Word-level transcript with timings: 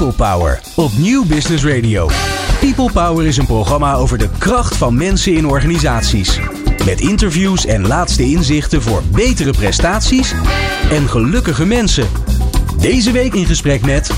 People 0.00 0.26
Power 0.26 0.60
op 0.76 0.90
Nieuw 0.96 1.24
Business 1.24 1.64
Radio. 1.64 2.10
People 2.60 2.90
Power 2.92 3.26
is 3.26 3.36
een 3.36 3.46
programma 3.46 3.94
over 3.94 4.18
de 4.18 4.28
kracht 4.38 4.76
van 4.76 4.96
mensen 4.96 5.34
in 5.34 5.46
organisaties. 5.46 6.38
Met 6.84 7.00
interviews 7.00 7.66
en 7.66 7.86
laatste 7.86 8.22
inzichten 8.22 8.82
voor 8.82 9.02
betere 9.12 9.50
prestaties 9.50 10.34
en 10.90 11.08
gelukkige 11.08 11.66
mensen. 11.66 12.08
Deze 12.78 13.12
week 13.12 13.34
in 13.34 13.46
gesprek 13.46 13.84
met. 13.84 14.10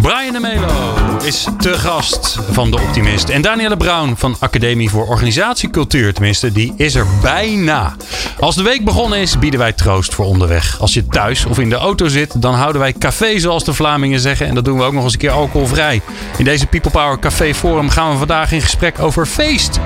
Brian 0.00 0.32
de 0.32 0.40
Melo 0.40 0.94
is 1.24 1.46
te 1.58 1.74
gast 1.74 2.38
van 2.50 2.70
De 2.70 2.80
Optimist. 2.80 3.28
En 3.28 3.42
Danielle 3.42 3.76
Brown 3.76 4.14
van 4.16 4.36
Academie 4.40 4.90
voor 4.90 5.06
Organisatiecultuur, 5.06 6.14
tenminste, 6.14 6.52
die 6.52 6.74
is 6.76 6.94
er 6.94 7.06
bijna. 7.22 7.96
Als 8.40 8.56
de 8.56 8.62
week 8.62 8.84
begonnen 8.84 9.18
is, 9.18 9.38
bieden 9.38 9.60
wij 9.60 9.72
troost 9.72 10.14
voor 10.14 10.24
onderweg. 10.24 10.80
Als 10.80 10.94
je 10.94 11.06
thuis 11.06 11.44
of 11.44 11.58
in 11.58 11.68
de 11.68 11.76
auto 11.76 12.08
zit, 12.08 12.42
dan 12.42 12.54
houden 12.54 12.80
wij 12.80 12.92
café, 12.92 13.38
zoals 13.38 13.64
de 13.64 13.72
Vlamingen 13.72 14.20
zeggen. 14.20 14.46
En 14.46 14.54
dat 14.54 14.64
doen 14.64 14.78
we 14.78 14.84
ook 14.84 14.92
nog 14.92 15.04
eens 15.04 15.12
een 15.12 15.18
keer 15.18 15.30
alcoholvrij. 15.30 16.02
In 16.36 16.44
deze 16.44 16.66
People 16.66 16.90
Power 16.90 17.18
Café 17.18 17.54
Forum 17.54 17.90
gaan 17.90 18.10
we 18.10 18.18
vandaag 18.18 18.52
in 18.52 18.60
gesprek 18.60 18.98
over 18.98 19.26
feest. 19.26 19.80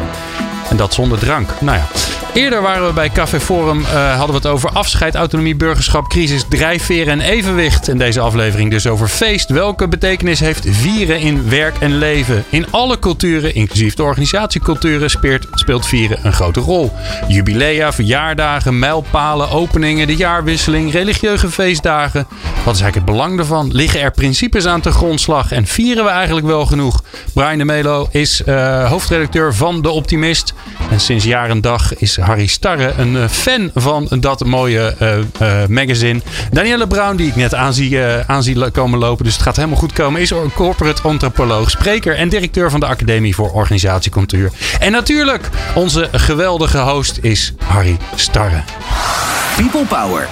En 0.72 0.78
dat 0.78 0.94
zonder 0.94 1.18
drank. 1.18 1.50
Nou 1.60 1.78
ja. 1.78 1.86
Eerder 2.34 2.62
waren 2.62 2.86
we 2.86 2.92
bij 2.92 3.10
Café 3.10 3.40
Forum, 3.40 3.80
uh, 3.80 4.16
hadden 4.16 4.28
we 4.28 4.34
het 4.34 4.46
over 4.46 4.70
afscheid, 4.70 5.14
autonomie, 5.14 5.56
burgerschap, 5.56 6.08
crisis, 6.08 6.44
drijfveren 6.48 7.12
en 7.12 7.20
evenwicht. 7.20 7.88
En 7.88 7.98
deze 7.98 8.20
aflevering 8.20 8.70
dus 8.70 8.86
over 8.86 9.08
feest. 9.08 9.50
Welke 9.50 9.88
betekenis 9.88 10.40
heeft 10.40 10.66
vieren 10.68 11.20
in 11.20 11.48
werk 11.48 11.78
en 11.78 11.98
leven? 11.98 12.44
In 12.48 12.66
alle 12.70 12.98
culturen, 12.98 13.54
inclusief 13.54 13.94
de 13.94 14.02
organisatieculturen, 14.02 15.10
speelt, 15.10 15.46
speelt 15.52 15.86
vieren 15.86 16.18
een 16.22 16.32
grote 16.32 16.60
rol. 16.60 16.92
Jubilea, 17.28 17.92
verjaardagen, 17.92 18.78
mijlpalen, 18.78 19.50
openingen, 19.50 20.06
de 20.06 20.16
jaarwisseling, 20.16 20.92
religieuze 20.92 21.50
feestdagen. 21.50 22.26
Wat 22.64 22.74
is 22.74 22.80
eigenlijk 22.80 22.94
het 22.94 23.04
belang 23.04 23.36
daarvan? 23.36 23.72
Liggen 23.72 24.00
er 24.00 24.10
principes 24.10 24.66
aan 24.66 24.80
te 24.80 24.90
grondslag 24.90 25.52
en 25.52 25.66
vieren 25.66 26.04
we 26.04 26.10
eigenlijk 26.10 26.46
wel 26.46 26.66
genoeg? 26.66 27.02
Brian 27.34 27.58
de 27.58 27.64
Melo 27.64 28.08
is 28.10 28.42
uh, 28.46 28.88
hoofdredacteur 28.90 29.54
van 29.54 29.82
De 29.82 29.90
Optimist. 29.90 30.54
En 30.90 31.00
sinds 31.00 31.24
jaar 31.24 31.50
en 31.50 31.60
dag 31.60 31.96
is 31.96 32.16
Harry 32.16 32.46
Starre 32.46 32.92
een 32.96 33.14
uh, 33.14 33.28
fan 33.28 33.70
van 33.74 34.08
dat 34.20 34.44
mooie 34.44 34.94
uh, 35.02 35.66
magazine. 35.68 36.20
Danielle 36.50 36.86
Brown, 36.86 37.16
die 37.16 37.26
ik 37.26 37.36
net 37.36 37.54
aan 37.54 37.74
zie, 37.74 38.00
aan 38.26 38.42
zie 38.42 38.70
komen 38.70 38.98
lopen, 38.98 39.24
dus 39.24 39.34
het 39.34 39.42
gaat 39.42 39.56
helemaal 39.56 39.78
goed 39.78 39.92
komen, 39.92 40.20
is 40.20 40.30
een 40.30 40.52
corporate 40.54 41.02
antropoloog, 41.02 41.70
spreker 41.70 42.16
en 42.16 42.28
directeur 42.28 42.70
van 42.70 42.80
de 42.80 42.86
Academie 42.86 43.34
voor 43.34 43.50
Organisatiecultuur. 43.52 44.50
En 44.78 44.92
natuurlijk, 44.92 45.48
onze 45.74 46.08
geweldige 46.12 46.78
host 46.78 47.18
is 47.20 47.54
Harry 47.64 47.96
Starre. 48.14 48.62
People 49.56 49.84
Power. 49.84 50.28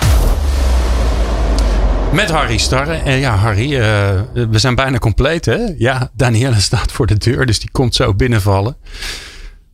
Met 2.13 2.31
Harry 2.31 2.59
Starre. 2.59 2.93
En 2.93 3.19
ja, 3.19 3.35
Harry, 3.37 3.73
uh, 3.73 3.81
we 4.33 4.59
zijn 4.59 4.75
bijna 4.75 4.99
compleet, 4.99 5.45
hè? 5.45 5.59
Ja, 5.79 6.11
Danielle 6.13 6.61
staat 6.61 6.93
voor 6.93 7.07
de 7.07 7.19
deur, 7.19 7.47
dus 7.47 7.59
die 7.59 7.71
komt 7.73 7.95
zo 7.95 8.15
binnenvallen. 8.15 8.77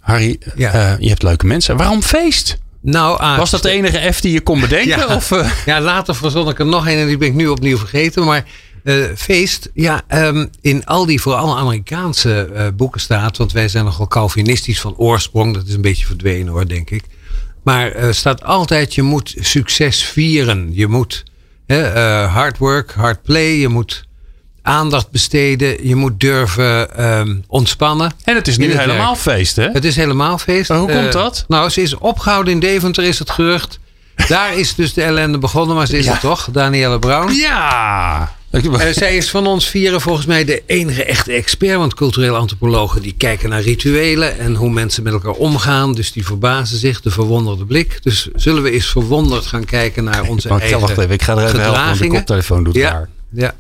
Harry, 0.07 0.39
ja. 0.57 0.75
uh, 0.75 0.99
je 0.99 1.09
hebt 1.09 1.23
leuke 1.23 1.47
mensen. 1.47 1.77
Waarom 1.77 2.03
feest? 2.03 2.59
Nou, 2.81 3.19
ah, 3.19 3.39
Was 3.39 3.51
dat 3.51 3.63
de 3.63 3.71
enige 3.71 4.13
F 4.13 4.21
die 4.21 4.33
je 4.33 4.41
kon 4.41 4.61
bedenken? 4.61 4.99
ja, 4.99 5.15
of, 5.15 5.31
uh... 5.31 5.51
ja, 5.65 5.81
later 5.81 6.15
verzon 6.15 6.49
ik 6.49 6.59
er 6.59 6.67
nog 6.67 6.87
een 6.87 6.99
en 6.99 7.07
die 7.07 7.17
ben 7.17 7.29
ik 7.29 7.35
nu 7.35 7.49
opnieuw 7.49 7.79
vergeten. 7.79 8.25
Maar 8.25 8.45
feest, 9.17 9.71
ja, 9.75 10.03
um, 10.09 10.51
in 10.61 10.85
al 10.85 11.07
die 11.07 11.21
vooral 11.21 11.59
Amerikaanse 11.59 12.73
boeken 12.77 13.01
staat, 13.01 13.37
want 13.37 13.53
wij 13.53 13.69
zijn 13.69 13.85
nogal 13.85 14.07
Calvinistisch 14.07 14.81
van 14.81 14.97
oorsprong. 14.97 15.55
Dat 15.55 15.67
is 15.67 15.75
een 15.75 15.81
beetje 15.81 16.07
verdwenen 16.07 16.53
hoor, 16.53 16.69
denk 16.69 16.91
ik. 16.91 17.05
Maar 17.63 18.15
staat 18.15 18.45
altijd, 18.45 18.95
je 18.95 19.03
moet 19.03 19.35
succes 19.41 20.05
vieren. 20.05 20.69
Je 20.73 20.87
moet 20.87 21.25
hard 22.33 22.59
work, 22.59 22.93
hard 22.93 23.23
play. 23.23 23.57
Je 23.57 23.69
moet 23.69 24.06
aandacht 24.67 25.11
besteden. 25.11 25.89
Je 25.89 25.95
moet 25.95 26.21
durven 26.21 27.05
um, 27.19 27.45
ontspannen. 27.47 28.13
En 28.25 28.35
het 28.35 28.49
is 28.49 28.57
nu 28.57 28.77
helemaal 28.77 28.97
werk. 28.97 29.19
feest, 29.19 29.57
hè? 29.57 29.69
Het 29.71 29.85
is 29.85 29.97
helemaal 29.97 30.39
feest. 30.39 30.69
Maar 30.69 30.79
hoe 30.79 30.91
uh, 30.91 30.97
komt 30.97 31.13
dat? 31.13 31.45
Nou, 31.49 31.69
ze 31.69 31.83
is 31.83 31.95
opgehouden 31.95 32.53
in 32.53 32.61
Deventer, 32.61 33.05
is 33.05 33.19
het 33.19 33.31
gerucht. 33.31 33.79
Daar 34.29 34.59
is 34.59 34.75
dus 34.75 34.93
de 34.93 35.03
ellende 35.03 35.39
begonnen, 35.39 35.77
maar 35.77 35.87
ze 35.87 35.99
is 35.99 36.05
ja. 36.05 36.13
er 36.13 36.19
toch, 36.21 36.49
Danielle 36.53 36.99
Brown. 36.99 37.33
Ja! 37.33 38.35
Uh, 38.51 38.87
zij 38.91 39.17
is 39.17 39.31
van 39.31 39.47
ons 39.47 39.67
vieren 39.69 40.01
volgens 40.01 40.27
mij 40.27 40.45
de 40.45 40.63
enige 40.67 41.05
echte 41.05 41.33
expert. 41.33 41.77
Want 41.77 41.95
culturele 41.95 42.37
antropologen 42.37 43.03
die 43.03 43.15
kijken 43.19 43.49
naar 43.49 43.61
rituelen 43.61 44.39
en 44.39 44.55
hoe 44.55 44.71
mensen 44.71 45.03
met 45.03 45.13
elkaar 45.13 45.33
omgaan. 45.33 45.95
Dus 45.95 46.13
die 46.13 46.27
verbazen 46.27 46.79
zich, 46.79 47.01
de 47.01 47.11
verwonderde 47.11 47.65
blik. 47.65 47.99
Dus 48.03 48.29
zullen 48.35 48.63
we 48.63 48.71
eens 48.71 48.87
verwonderd 48.87 49.47
gaan 49.47 49.65
kijken 49.65 50.05
naar 50.05 50.23
onze 50.23 50.49
ik 50.49 50.61
eigen 50.61 50.81
wacht 50.81 50.99
even, 50.99 51.11
ik 51.11 51.23
ga 51.23 51.37
er 51.37 51.47
even 51.47 51.61
helpen, 51.61 51.85
want 51.85 51.99
de 51.99 52.09
koptelefoon 52.09 52.65
doet 52.65 52.75
ja. 52.75 53.09
Ja. 53.31 53.55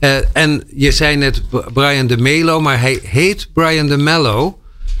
Uh, 0.00 0.16
en 0.32 0.64
je 0.74 0.92
zei 0.92 1.16
net 1.16 1.42
Brian 1.72 2.06
de 2.06 2.16
Melo, 2.16 2.60
maar 2.60 2.80
hij 2.80 3.00
heet 3.02 3.48
Brian 3.52 3.86
de 3.86 3.96
Mello. 3.96 4.58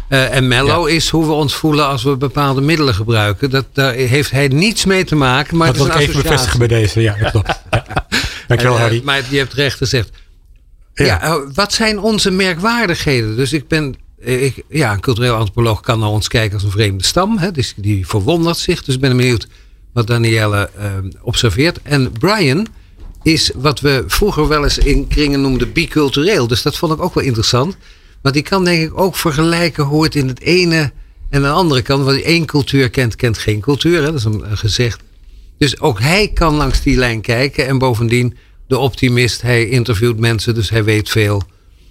Uh, 0.08 0.34
en 0.34 0.48
mellow 0.48 0.88
ja. 0.88 0.94
is 0.94 1.08
hoe 1.08 1.26
we 1.26 1.32
ons 1.32 1.54
voelen 1.54 1.86
als 1.86 2.02
we 2.02 2.16
bepaalde 2.16 2.60
middelen 2.60 2.94
gebruiken. 2.94 3.50
Dat, 3.50 3.64
daar 3.72 3.92
heeft 3.92 4.30
hij 4.30 4.48
niets 4.48 4.84
mee 4.84 5.04
te 5.04 5.14
maken. 5.14 5.56
Maar 5.56 5.66
dat 5.66 5.76
wil 5.76 5.86
ik 5.86 5.94
even 5.94 6.22
bevestigen 6.22 6.58
bij 6.58 6.68
deze. 6.68 7.00
Ja, 7.00 7.16
dat 7.16 7.30
klopt. 7.30 7.48
Ja. 7.70 8.56
Dankjewel, 8.56 8.76
en, 8.76 8.82
uh, 8.82 8.86
Harry. 8.88 9.02
Maar 9.04 9.22
je 9.30 9.38
hebt 9.38 9.52
recht 9.52 9.76
gezegd. 9.76 10.10
Ja. 10.94 11.04
ja. 11.04 11.40
wat 11.54 11.72
zijn 11.72 11.98
onze 11.98 12.30
merkwaardigheden? 12.30 13.36
Dus 13.36 13.52
ik 13.52 13.68
ben. 13.68 13.96
Ik, 14.20 14.62
ja, 14.68 14.92
een 14.92 15.00
cultureel 15.00 15.34
antropoloog 15.34 15.80
kan 15.80 15.98
naar 15.98 16.08
ons 16.08 16.28
kijken 16.28 16.54
als 16.54 16.62
een 16.62 16.70
vreemde 16.70 17.04
stam. 17.04 17.38
Hè, 17.38 17.50
dus 17.50 17.74
die 17.76 18.06
verwondert 18.06 18.56
zich. 18.56 18.84
Dus 18.84 18.94
ik 18.94 19.00
ben 19.00 19.16
benieuwd 19.16 19.48
wat 19.92 20.06
Danielle 20.06 20.70
uh, 20.78 20.84
observeert. 21.20 21.78
En 21.82 22.12
Brian 22.12 22.66
is 23.22 23.50
wat 23.56 23.80
we 23.80 24.04
vroeger 24.06 24.48
wel 24.48 24.62
eens 24.62 24.78
in 24.78 25.08
kringen 25.08 25.40
noemden 25.40 25.72
bicultureel. 25.72 26.46
Dus 26.46 26.62
dat 26.62 26.76
vond 26.76 26.92
ik 26.92 27.02
ook 27.02 27.14
wel 27.14 27.24
interessant. 27.24 27.76
Want 28.22 28.34
die 28.34 28.44
kan 28.44 28.64
denk 28.64 28.82
ik 28.82 28.98
ook 28.98 29.16
vergelijken 29.16 29.84
hoe 29.84 30.04
het 30.04 30.14
in 30.14 30.28
het 30.28 30.40
ene 30.40 30.92
en 31.30 31.42
de 31.42 31.48
andere 31.48 31.82
kan. 31.82 32.04
Want 32.04 32.22
één 32.22 32.46
cultuur 32.46 32.90
kent, 32.90 33.16
kent 33.16 33.38
geen 33.38 33.60
cultuur. 33.60 33.98
Hè? 33.98 34.04
Dat 34.04 34.14
is 34.14 34.24
een, 34.24 34.50
een 34.50 34.58
gezegd. 34.58 35.00
Dus 35.58 35.80
ook 35.80 36.00
hij 36.00 36.30
kan 36.34 36.54
langs 36.54 36.82
die 36.82 36.96
lijn 36.96 37.20
kijken. 37.20 37.66
En 37.66 37.78
bovendien 37.78 38.36
de 38.66 38.78
optimist. 38.78 39.42
Hij 39.42 39.68
interviewt 39.68 40.18
mensen, 40.18 40.54
dus 40.54 40.70
hij 40.70 40.84
weet 40.84 41.08
veel. 41.08 41.42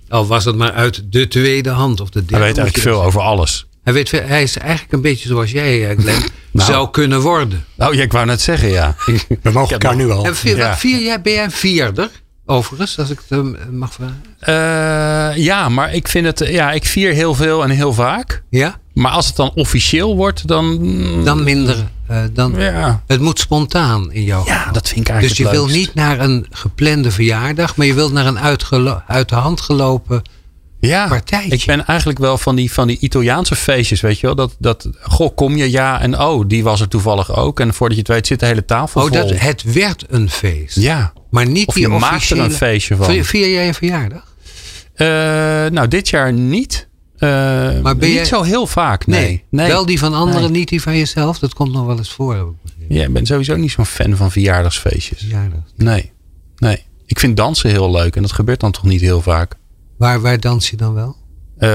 Al 0.10 0.28
was 0.28 0.46
het 0.46 0.56
maar 0.56 0.72
uit 0.72 1.12
de 1.12 1.28
tweede 1.28 1.70
hand. 1.70 2.02
Of 2.02 2.10
de 2.10 2.20
derde, 2.20 2.36
hij 2.36 2.46
weet 2.46 2.58
eigenlijk 2.58 2.88
veel 2.88 3.04
over 3.04 3.22
alles. 3.22 3.67
Hij, 3.88 3.96
weet, 3.96 4.12
hij 4.12 4.44
is 4.44 4.58
eigenlijk 4.58 4.94
een 4.94 5.02
beetje 5.02 5.28
zoals 5.28 5.52
jij, 5.52 5.96
Glenn, 5.98 6.24
nou, 6.52 6.72
zou 6.72 6.90
kunnen 6.90 7.22
worden. 7.22 7.66
Nou, 7.76 7.96
ja, 7.96 8.04
ik 8.04 8.12
wou 8.12 8.26
net 8.26 8.42
zeggen, 8.42 8.70
ja. 8.70 8.96
We 9.42 9.52
mogen 9.52 9.72
elkaar 9.72 9.96
nu 9.96 10.12
al. 10.12 10.26
En 10.26 10.36
vier, 10.36 10.58
ja. 10.58 10.78
vier, 10.78 11.00
jij, 11.00 11.22
ben 11.22 11.34
jij 11.34 11.44
een 11.44 11.52
vierder? 11.52 12.10
Overigens, 12.46 13.00
als 13.00 13.10
ik 13.10 13.20
het 13.28 13.38
uh, 13.40 13.54
mag 13.72 13.94
vragen. 13.94 14.22
Uh, 14.42 15.44
ja, 15.44 15.70
maar 15.70 15.94
ik 15.94 16.08
vind 16.08 16.26
het. 16.26 16.40
Ja, 16.50 16.72
ik 16.72 16.86
vier 16.86 17.14
heel 17.14 17.34
veel 17.34 17.64
en 17.64 17.70
heel 17.70 17.94
vaak. 17.94 18.44
Ja. 18.50 18.80
Maar 18.94 19.12
als 19.12 19.28
het 19.28 19.36
dan 19.36 19.52
officieel 19.56 20.16
wordt, 20.16 20.48
dan. 20.48 21.24
Dan 21.24 21.44
minder. 21.44 21.76
Uh, 22.12 22.20
dan, 22.34 22.54
ja. 22.58 23.04
Het 23.08 23.22
moet 23.22 23.40
spontaan 23.40 24.12
in 24.12 24.24
jouw 24.24 24.46
Ja, 24.46 24.72
dat 24.72 24.88
vind 24.88 25.00
ik 25.00 25.10
eigenlijk. 25.10 25.38
Dus 25.38 25.52
je 25.52 25.58
wil 25.58 25.68
niet 25.68 25.94
naar 25.94 26.20
een 26.20 26.48
geplande 26.52 27.12
verjaardag, 27.12 27.76
maar 27.76 27.86
je 27.86 27.94
wilt 27.94 28.14
naar 28.14 28.26
een 28.26 28.40
uit 29.08 29.30
de 29.30 29.36
hand 29.36 29.62
gelopen 29.62 30.22
ja, 30.88 31.08
partijtje. 31.08 31.52
Ik 31.52 31.66
ben 31.66 31.86
eigenlijk 31.86 32.20
wel 32.20 32.38
van 32.38 32.56
die, 32.56 32.72
van 32.72 32.88
die 32.88 32.98
Italiaanse 33.00 33.56
feestjes, 33.56 34.02
weet 34.02 34.20
je 34.20 34.26
wel. 34.26 34.36
Dat, 34.36 34.56
dat, 34.60 34.90
goh, 35.02 35.36
kom 35.36 35.56
je, 35.56 35.72
ja. 35.72 36.02
En 36.02 36.20
oh, 36.20 36.48
die 36.48 36.64
was 36.64 36.82
er 36.82 36.88
toevallig 36.88 37.36
ook. 37.36 37.60
En 37.60 37.74
voordat 37.74 37.98
je 37.98 38.04
het 38.04 38.12
weet 38.12 38.28
zit 38.28 38.40
de 38.40 38.46
hele 38.46 38.66
tafel 38.66 39.02
oh, 39.02 39.08
vol. 39.08 39.18
Dat, 39.18 39.40
het 39.40 39.74
werd 39.74 40.06
een 40.10 40.30
feest. 40.30 40.76
Ja. 40.76 41.14
Maar 41.30 41.48
niet 41.48 41.68
of 41.68 41.74
die 41.74 41.88
je 41.88 41.94
officiële... 41.94 42.40
er 42.40 42.46
een 42.46 42.52
feestje 42.56 42.96
van. 42.96 43.24
Vier 43.24 43.50
jij 43.50 43.68
een 43.68 43.74
verjaardag? 43.74 44.36
Uh, 44.96 45.08
nou, 45.72 45.88
dit 45.88 46.10
jaar 46.10 46.34
niet. 46.34 46.88
Uh, 47.20 47.30
maar 47.82 47.98
ben 47.98 48.08
niet 48.08 48.18
jij... 48.18 48.26
zo 48.26 48.42
heel 48.42 48.68
vaak, 48.68 49.08
nee. 49.08 49.22
nee. 49.22 49.44
nee. 49.50 49.68
Wel 49.68 49.86
die 49.86 50.00
van 50.00 50.14
anderen, 50.14 50.42
nee. 50.42 50.60
niet 50.60 50.70
die 50.70 50.82
van 50.82 50.98
jezelf. 50.98 51.40
Dat 51.40 51.54
komt 51.54 51.72
nog 51.72 51.86
wel 51.86 51.98
eens 51.98 52.12
voor. 52.12 52.36
Heb 52.36 52.46
ik 52.46 52.86
ja, 52.88 53.04
ik 53.04 53.14
ben 53.14 53.26
sowieso 53.26 53.56
niet 53.56 53.72
zo'n 53.72 53.86
fan 53.86 54.16
van 54.16 54.32
verjaardagsfeestjes. 54.32 55.20
Verjaardag. 55.20 55.60
Nee, 55.76 56.12
nee. 56.58 56.86
Ik 57.06 57.20
vind 57.20 57.38
dansen 57.38 57.70
heel 57.70 57.92
leuk 57.92 58.16
en 58.16 58.22
dat 58.22 58.32
gebeurt 58.32 58.60
dan 58.60 58.72
toch 58.72 58.84
niet 58.84 59.02
heel 59.02 59.22
vaak. 59.22 59.56
Waar, 59.98 60.22
waar 60.22 60.40
dans 60.40 60.70
je 60.70 60.76
dan 60.76 60.94
wel? 60.94 61.16
Uh, 61.60 61.70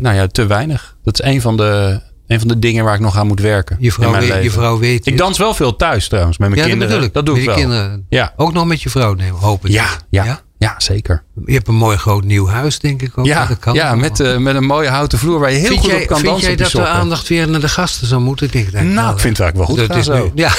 nou 0.00 0.14
ja, 0.14 0.26
te 0.26 0.46
weinig. 0.46 0.96
Dat 1.04 1.20
is 1.20 1.26
een 1.26 1.40
van 1.40 1.56
de, 1.56 2.00
een 2.26 2.38
van 2.38 2.48
de 2.48 2.58
dingen 2.58 2.84
waar 2.84 2.94
ik 2.94 3.00
nog 3.00 3.16
aan 3.16 3.26
moet 3.26 3.40
werken. 3.40 3.76
Je 3.80 3.92
vrouw, 3.92 4.12
weet, 4.12 4.42
je 4.42 4.50
vrouw 4.50 4.78
weet. 4.78 5.06
Ik 5.06 5.18
dans 5.18 5.38
wel 5.38 5.54
veel 5.54 5.76
thuis 5.76 6.08
trouwens 6.08 6.38
met 6.38 6.48
mijn 6.48 6.60
ja, 6.60 6.66
kinderen. 6.66 7.00
Dat, 7.00 7.14
dat 7.14 7.26
doe 7.26 7.34
met 7.34 7.42
ik 7.42 7.48
wel. 7.48 7.58
Kinderen. 7.58 8.06
Ja. 8.08 8.32
Ook 8.36 8.52
nog 8.52 8.66
met 8.66 8.82
je 8.82 8.90
vrouw 8.90 9.14
nemen, 9.14 9.40
hoop 9.40 9.64
ik. 9.64 9.72
Ja, 9.72 9.86
ja, 10.10 10.24
ja, 10.24 10.40
ja? 10.58 10.74
zeker. 10.78 11.22
Je 11.44 11.52
hebt 11.52 11.68
een 11.68 11.74
mooi 11.74 11.96
groot 11.96 12.24
nieuw 12.24 12.46
huis, 12.48 12.78
denk 12.78 13.02
ik 13.02 13.18
ook. 13.18 13.26
Ja, 13.26 13.46
dat 13.46 13.58
kan 13.58 13.74
ja 13.74 13.94
met, 13.94 14.20
uh, 14.20 14.36
met 14.36 14.54
een 14.54 14.64
mooie 14.64 14.88
houten 14.88 15.18
vloer 15.18 15.38
waar 15.38 15.50
je 15.50 15.58
heel 15.58 15.66
vind 15.66 15.80
goed 15.80 15.90
jij, 15.90 16.00
op 16.00 16.06
kan 16.06 16.16
vind 16.16 16.28
dansen. 16.28 16.48
Vind 16.48 16.60
jij 16.60 16.80
dat 16.80 16.86
de 16.86 16.92
aandacht 16.92 17.28
weer 17.28 17.48
naar 17.48 17.60
de 17.60 17.68
gasten 17.68 18.06
zou 18.06 18.20
moeten? 18.20 18.46
Ik 18.46 18.52
denk, 18.52 18.72
nou, 18.72 18.84
nou, 18.86 19.12
ik 19.12 19.20
vind 19.20 19.36
het 19.36 19.46
eigenlijk 19.46 19.56
wel 19.56 19.86
goed. 19.86 19.88
Dat 19.88 19.96
is 19.96 20.04
zo. 20.04 20.24
nu, 20.24 20.30
ja. 20.34 20.52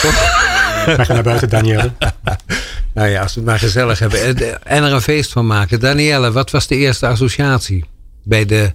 Wij 0.86 1.06
gaan 1.06 1.16
naar 1.16 1.24
buiten, 1.24 1.50
Danielle. 1.50 1.92
nou 2.94 3.10
ja, 3.10 3.22
als 3.22 3.34
we 3.34 3.40
het 3.40 3.50
maar 3.50 3.60
gezellig 3.60 4.00
hebben. 4.00 4.64
En 4.64 4.84
er 4.84 4.92
een 4.92 5.02
feest 5.02 5.32
van 5.32 5.48
maken. 5.48 5.80
Danielle, 5.80 6.32
wat 6.32 6.52
was 6.52 6.68
de 6.68 6.76
eerste 6.76 7.08
associatie 7.08 7.86
bij 8.24 8.46
de 8.46 8.74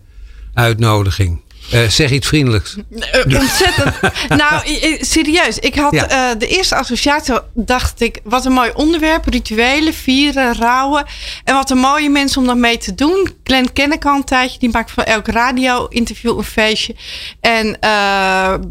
uitnodiging? 0.55 1.41
Uh, 1.75 1.89
zeg 1.89 2.11
iets 2.11 2.27
vriendelijks. 2.27 2.77
Uh, 2.91 3.41
ontzettend. 3.41 3.95
nou, 4.43 4.63
serieus. 5.01 5.59
Ik 5.59 5.75
had 5.75 5.93
ja. 5.93 6.33
uh, 6.33 6.39
de 6.39 6.47
eerste 6.47 6.75
associatie, 6.75 7.35
dacht 7.55 8.01
ik, 8.01 8.21
wat 8.25 8.45
een 8.45 8.53
mooi 8.53 8.71
onderwerp. 8.75 9.29
Rituelen, 9.29 9.95
vieren, 9.95 10.55
rouwen. 10.55 11.05
En 11.45 11.55
wat 11.55 11.71
een 11.71 11.79
mooie 11.79 12.11
mensen 12.11 12.41
om 12.41 12.47
dan 12.47 12.61
mee 12.61 12.79
te 12.79 12.95
doen. 12.95 13.29
Glenn 13.45 13.73
ken 13.73 13.93
ik 13.93 14.05
al 14.05 14.17
een 14.17 14.25
tijdje. 14.25 14.59
Die 14.59 14.71
maakt 14.71 14.91
van 14.91 15.05
elk 15.05 15.27
radio-interview 15.27 16.39
een 16.39 16.45
feestje. 16.45 16.95
En 17.41 17.79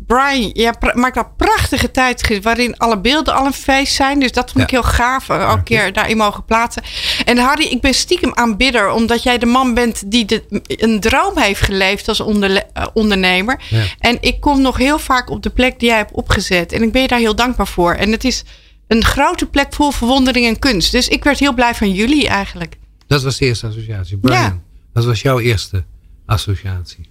Brian 0.07 0.49
ja, 0.53 0.73
maakt 0.93 1.15
dat 1.15 1.37
prachtige 1.37 1.91
tijdschrift 1.91 2.43
waarin 2.43 2.77
alle 2.77 2.99
beelden 2.99 3.33
al 3.33 3.45
een 3.45 3.53
feest 3.53 3.93
zijn. 3.93 4.19
Dus 4.19 4.31
dat 4.31 4.51
vond 4.51 4.63
ik 4.63 4.69
heel 4.69 4.83
gaaf. 4.83 5.29
Elke 5.29 5.43
ja, 5.43 5.57
keer 5.57 5.93
daarin 5.93 6.17
mogen 6.17 6.45
plaatsen. 6.45 6.83
En 7.25 7.37
Harry, 7.37 7.65
ik 7.65 7.81
ben 7.81 7.93
stiekem 7.93 8.31
aanbidder. 8.33 8.89
Omdat 8.89 9.23
jij 9.23 9.37
de 9.37 9.45
man 9.45 9.73
bent 9.73 10.11
die 10.11 10.25
de, 10.25 10.43
een 10.67 10.99
droom 10.99 11.37
heeft 11.37 11.61
geleefd 11.61 12.07
als 12.07 12.19
onder, 12.19 12.63
ondernemer. 12.93 13.61
En 13.99 14.17
ik 14.21 14.39
kom 14.39 14.61
nog 14.61 14.77
heel 14.77 14.99
vaak 14.99 15.29
op 15.29 15.43
de 15.43 15.49
plek 15.49 15.79
die 15.79 15.89
jij 15.89 15.97
hebt 15.97 16.11
opgezet. 16.11 16.71
En 16.71 16.81
ik 16.83 16.91
ben 16.91 17.01
je 17.01 17.07
daar 17.07 17.19
heel 17.19 17.35
dankbaar 17.35 17.67
voor. 17.67 17.93
En 17.93 18.11
het 18.11 18.23
is 18.23 18.43
een 18.87 19.03
grote 19.03 19.45
plek 19.45 19.73
vol 19.73 19.91
verwondering 19.91 20.45
en 20.45 20.59
kunst. 20.59 20.91
Dus 20.91 21.07
ik 21.07 21.23
werd 21.23 21.39
heel 21.39 21.53
blij 21.53 21.75
van 21.75 21.91
jullie 21.91 22.27
eigenlijk. 22.27 22.77
Dat 23.07 23.23
was 23.23 23.37
de 23.37 23.45
eerste 23.45 23.67
associatie. 23.67 24.17
Brian, 24.17 24.41
ja. 24.41 24.61
wat 24.93 25.05
was 25.05 25.21
jouw 25.21 25.39
eerste 25.39 25.83
associatie? 26.25 27.06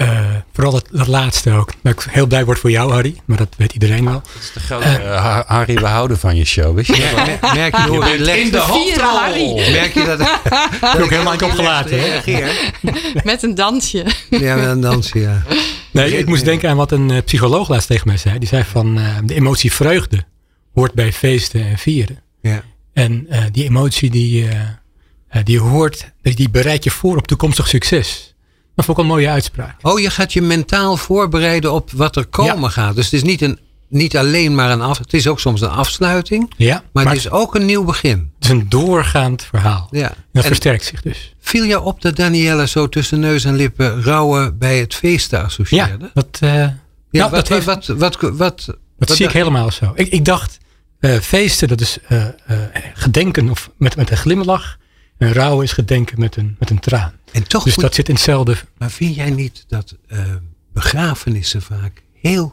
Uh, 0.00 0.20
vooral 0.52 0.72
dat, 0.72 0.88
dat, 0.90 1.06
laatste 1.06 1.52
ook. 1.52 1.72
Dat 1.82 1.92
ik 1.92 2.06
heel 2.10 2.26
blij 2.26 2.44
word 2.44 2.58
voor 2.58 2.70
jou, 2.70 2.92
Harry. 2.92 3.20
Maar 3.24 3.36
dat 3.36 3.48
weet 3.56 3.72
iedereen 3.72 4.04
wel. 4.04 4.12
Dat 4.12 4.42
is 4.42 4.52
de 4.52 4.60
grote 4.60 5.00
uh, 5.02 5.40
Harry, 5.46 5.74
we 5.74 5.86
houden 5.86 6.18
van 6.18 6.36
je 6.36 6.44
show. 6.44 6.74
Weet 6.74 6.86
je? 6.86 6.96
Ja, 6.96 7.54
merk 7.54 7.76
je 7.76 7.88
hoe 7.88 8.04
je 8.04 8.40
in 8.40 8.50
de 8.50 8.58
hoofdrol. 8.58 9.56
Merk 9.56 9.94
je 9.94 10.04
dat? 10.04 10.18
dat 10.80 10.94
ik 10.94 11.02
ook 11.02 11.10
helemaal 11.10 11.32
niet 11.32 11.42
opgelaten. 11.42 12.00
Met 13.24 13.42
een 13.42 13.54
dansje. 13.54 14.06
Ja, 14.30 14.56
met 14.56 14.66
een 14.66 14.80
dansje, 14.80 15.20
ja. 15.20 15.42
Nee, 15.90 16.18
ik 16.18 16.26
moest 16.26 16.44
denken 16.44 16.70
aan 16.70 16.76
wat 16.76 16.92
een 16.92 17.10
uh, 17.10 17.18
psycholoog 17.24 17.68
laatst 17.68 17.88
tegen 17.88 18.08
mij 18.08 18.16
zei. 18.16 18.38
Die 18.38 18.48
zei 18.48 18.64
van 18.64 19.00
de 19.24 19.34
emotie 19.34 19.72
vreugde 19.72 20.24
hoort 20.74 20.92
bij 20.92 21.12
feesten 21.12 21.66
en 21.66 21.78
vieren. 21.78 22.22
Ja. 22.40 22.62
En 22.92 23.28
die 23.52 23.64
emotie 23.64 24.10
die, 24.10 24.48
die 25.44 25.60
hoort, 25.60 26.10
die 26.22 26.50
bereidt 26.50 26.84
je 26.84 26.90
voor 26.90 27.16
op 27.16 27.26
toekomstig 27.26 27.68
succes. 27.68 28.35
Dat 28.76 28.84
vond 28.84 28.98
ik 28.98 29.04
een 29.04 29.10
mooie 29.10 29.28
uitspraak. 29.28 29.74
Oh, 29.82 30.00
je 30.00 30.10
gaat 30.10 30.32
je 30.32 30.42
mentaal 30.42 30.96
voorbereiden 30.96 31.72
op 31.72 31.90
wat 31.90 32.16
er 32.16 32.26
komen 32.26 32.70
gaat. 32.70 32.94
Dus 32.94 33.04
het 33.04 33.14
is 33.14 33.22
niet, 33.22 33.40
een, 33.40 33.58
niet 33.88 34.16
alleen 34.16 34.54
maar 34.54 34.70
een 34.70 34.80
af. 34.80 34.98
Het 34.98 35.12
is 35.12 35.26
ook 35.26 35.40
soms 35.40 35.60
een 35.60 35.68
afsluiting. 35.68 36.52
Ja, 36.56 36.82
maar, 36.92 37.04
het 37.04 37.16
is 37.16 37.30
ook 37.30 37.54
een 37.54 37.64
nieuw 37.64 37.84
begin. 37.84 38.32
Het 38.34 38.44
is 38.44 38.50
een 38.50 38.68
doorgaand 38.68 39.42
verhaal. 39.42 39.88
Ja. 39.90 40.12
dat 40.32 40.44
versterkt 40.44 40.84
zich 40.84 41.02
dus. 41.02 41.34
Viel 41.40 41.64
jou 41.64 41.84
op 41.84 42.02
dat 42.02 42.16
Danielle 42.16 42.66
zo 42.66 42.88
tussen 42.88 43.20
neus 43.20 43.44
en 43.44 43.54
lippen 43.54 44.02
rouwen 44.02 44.58
bij 44.58 44.78
het 44.78 44.94
feesten 44.94 45.44
associeerde? 45.44 46.04
Ja, 46.04 46.10
dat, 46.14 46.38
uh, 46.42 46.50
ja, 47.10 47.30
wat, 47.30 47.30
dat 47.30 47.48
heeft, 47.48 47.64
wat, 47.64 47.86
wat, 47.86 48.16
wat, 48.20 48.66
dat 48.98 49.16
zie 49.16 49.26
ik 49.26 49.32
helemaal 49.32 49.70
zo. 49.70 49.92
Ik, 49.94 50.08
ik 50.08 50.24
dacht, 50.24 50.58
uh, 51.00 51.18
feesten, 51.18 51.68
dat 51.68 51.80
is 51.80 51.98
uh, 52.08 52.24
gedenken 52.94 53.50
of 53.50 53.70
met, 53.76 53.96
met 53.96 54.10
een 54.10 54.16
glimlach. 54.16 54.76
En 55.18 55.32
rouwen 55.32 55.64
is 55.64 55.72
gedenken 55.72 56.20
met 56.20 56.36
een, 56.36 56.56
met 56.58 56.70
een 56.70 56.78
traan. 56.78 57.12
En 57.32 57.48
toch 57.48 57.64
dus 57.64 57.74
dat 57.74 57.94
zit 57.94 58.08
in 58.08 58.14
hetzelfde. 58.14 58.56
Maar 58.78 58.90
vind 58.90 59.14
jij 59.14 59.30
niet 59.30 59.64
dat 59.68 59.96
uh, 60.08 60.18
begrafenissen 60.72 61.62
vaak 61.62 62.02
heel 62.12 62.52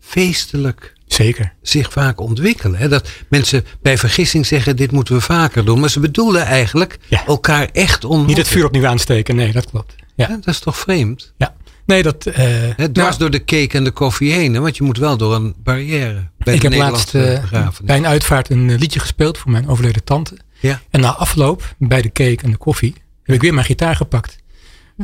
feestelijk 0.00 0.92
Zeker. 1.06 1.52
zich 1.62 1.92
vaak 1.92 2.20
ontwikkelen? 2.20 2.78
Hè? 2.78 2.88
Dat 2.88 3.08
mensen 3.28 3.64
bij 3.82 3.98
vergissing 3.98 4.46
zeggen: 4.46 4.76
dit 4.76 4.92
moeten 4.92 5.14
we 5.14 5.20
vaker 5.20 5.64
doen. 5.64 5.80
Maar 5.80 5.90
ze 5.90 6.00
bedoelen 6.00 6.42
eigenlijk 6.42 6.98
ja. 7.08 7.26
elkaar 7.26 7.68
echt 7.72 8.04
ontmoeten. 8.04 8.26
Niet 8.26 8.36
het 8.36 8.48
vuur 8.48 8.64
opnieuw 8.64 8.86
aansteken, 8.86 9.36
nee, 9.36 9.52
dat 9.52 9.70
klopt. 9.70 9.94
Ja. 10.14 10.28
ja 10.28 10.36
dat 10.36 10.46
is 10.46 10.58
toch 10.58 10.78
vreemd? 10.78 11.32
Ja. 11.36 11.54
Nee, 11.86 12.02
dat. 12.02 12.26
Uh, 12.26 12.34
He, 12.76 12.92
dwars 12.92 13.16
nou, 13.16 13.18
door 13.18 13.30
de 13.30 13.44
cake 13.44 13.76
en 13.76 13.84
de 13.84 13.90
koffie 13.90 14.32
heen, 14.32 14.54
hè? 14.54 14.60
want 14.60 14.76
je 14.76 14.82
moet 14.82 14.98
wel 14.98 15.16
door 15.16 15.34
een 15.34 15.54
barrière. 15.62 16.30
Bij 16.38 16.54
ik 16.54 16.62
heb 16.62 16.74
laatst 16.74 17.14
uh, 17.14 17.68
bij 17.82 17.96
een 17.96 18.06
uitvaart 18.06 18.50
een 18.50 18.74
liedje 18.74 19.00
gespeeld 19.00 19.38
voor 19.38 19.50
mijn 19.50 19.68
overleden 19.68 20.04
tante. 20.04 20.36
Ja. 20.60 20.80
En 20.90 21.00
na 21.00 21.14
afloop, 21.14 21.74
bij 21.78 22.02
de 22.02 22.12
cake 22.12 22.38
en 22.42 22.50
de 22.50 22.56
koffie, 22.56 22.94
heb 23.22 23.34
ik 23.34 23.42
weer 23.42 23.54
mijn 23.54 23.66
gitaar 23.66 23.96
gepakt. 23.96 24.36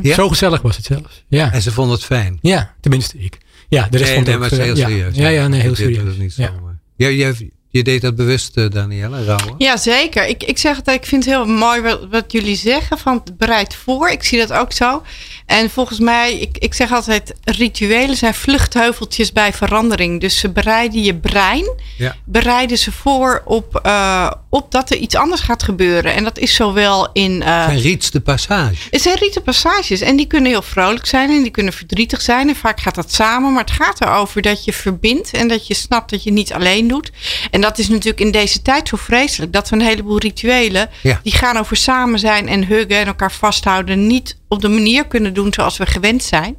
Ja? 0.01 0.15
Zo 0.15 0.29
gezellig 0.29 0.61
was 0.61 0.75
het 0.75 0.85
zelfs. 0.85 1.23
Ja. 1.27 1.51
En 1.51 1.61
ze 1.61 1.71
vonden 1.71 1.95
het 1.95 2.05
fijn? 2.05 2.37
Ja, 2.41 2.75
tenminste 2.81 3.17
ik. 3.17 3.37
Ja, 3.69 3.87
de 3.89 3.97
rest 3.97 4.09
nee, 4.09 4.13
vond 4.13 4.25
nee, 4.25 4.35
ook, 4.35 4.41
maar 4.41 4.49
het 4.49 4.59
heel 4.59 4.75
ja. 4.75 4.87
serieus. 4.87 5.15
Ja, 5.15 5.27
ja, 5.27 5.47
nee, 5.47 5.61
heel 5.61 5.75
serieus. 5.75 6.05
Dat 6.05 6.17
niet 6.17 6.35
ja. 6.35 6.53
Ja, 6.95 7.07
je, 7.07 7.49
je 7.69 7.83
deed 7.83 8.01
dat 8.01 8.15
bewust, 8.15 8.57
uh, 8.57 8.69
Danielle, 8.69 9.23
rouwen? 9.23 9.55
Ja, 9.57 9.77
zeker. 9.77 10.27
Ik, 10.27 10.43
ik 10.43 10.57
zeg 10.57 10.75
het, 10.75 10.87
ik 10.87 11.05
vind 11.05 11.25
het 11.25 11.33
heel 11.33 11.45
mooi 11.45 11.81
wat, 11.81 12.07
wat 12.09 12.31
jullie 12.31 12.55
zeggen 12.55 12.97
van 12.97 13.23
bereid 13.37 13.75
voor. 13.75 14.09
Ik 14.09 14.23
zie 14.23 14.39
dat 14.39 14.53
ook 14.53 14.71
zo. 14.71 15.03
En 15.45 15.69
volgens 15.69 15.99
mij, 15.99 16.39
ik, 16.39 16.57
ik 16.57 16.73
zeg 16.73 16.91
altijd, 16.91 17.33
rituelen 17.43 18.17
zijn 18.17 18.33
vluchtheuveltjes 18.33 19.31
bij 19.31 19.53
verandering. 19.53 20.21
Dus 20.21 20.39
ze 20.39 20.49
bereiden 20.49 21.03
je 21.03 21.15
brein, 21.15 21.69
ja. 21.97 22.15
bereiden 22.25 22.77
ze 22.77 22.91
voor 22.91 23.41
op, 23.45 23.79
uh, 23.85 24.31
op 24.49 24.71
dat 24.71 24.89
er 24.89 24.97
iets 24.97 25.15
anders 25.15 25.41
gaat 25.41 25.63
gebeuren. 25.63 26.13
En 26.13 26.23
dat 26.23 26.37
is 26.37 26.55
zowel 26.55 27.09
in... 27.13 27.31
Uh, 27.31 27.59
het 27.59 27.69
zijn 27.69 27.81
riets 27.81 28.11
de 28.11 28.21
passage. 28.21 28.75
Het 28.91 29.01
zijn 29.01 29.17
rieten 29.17 29.43
passages. 29.43 30.01
En 30.01 30.15
die 30.15 30.25
kunnen 30.25 30.51
heel 30.51 30.61
vrolijk 30.61 31.05
zijn 31.05 31.29
en 31.29 31.41
die 31.41 31.51
kunnen 31.51 31.73
verdrietig 31.73 32.21
zijn. 32.21 32.49
En 32.49 32.55
vaak 32.55 32.79
gaat 32.79 32.95
dat 32.95 33.13
samen. 33.13 33.53
Maar 33.53 33.63
het 33.63 33.71
gaat 33.71 34.01
erover 34.01 34.41
dat 34.41 34.65
je 34.65 34.73
verbindt 34.73 35.31
en 35.31 35.47
dat 35.47 35.67
je 35.67 35.73
snapt 35.73 36.09
dat 36.09 36.23
je 36.23 36.31
niet 36.31 36.53
alleen 36.53 36.87
doet. 36.87 37.11
En 37.51 37.61
dat 37.61 37.77
is 37.77 37.87
natuurlijk 37.87 38.19
in 38.19 38.31
deze 38.31 38.61
tijd 38.61 38.87
zo 38.87 38.97
vreselijk. 38.97 39.53
Dat 39.53 39.69
we 39.69 39.75
een 39.75 39.81
heleboel 39.81 40.19
rituelen, 40.19 40.89
ja. 41.01 41.19
die 41.23 41.33
gaan 41.33 41.57
over 41.57 41.75
samen 41.75 42.19
zijn 42.19 42.47
en 42.47 42.65
huggen 42.65 42.99
en 42.99 43.07
elkaar 43.07 43.31
vasthouden. 43.31 44.07
Niet 44.07 44.37
op 44.55 44.61
de 44.61 44.69
manier 44.69 45.07
kunnen 45.07 45.33
doen 45.33 45.53
zoals 45.53 45.77
we 45.77 45.85
gewend 45.85 46.23
zijn. 46.23 46.57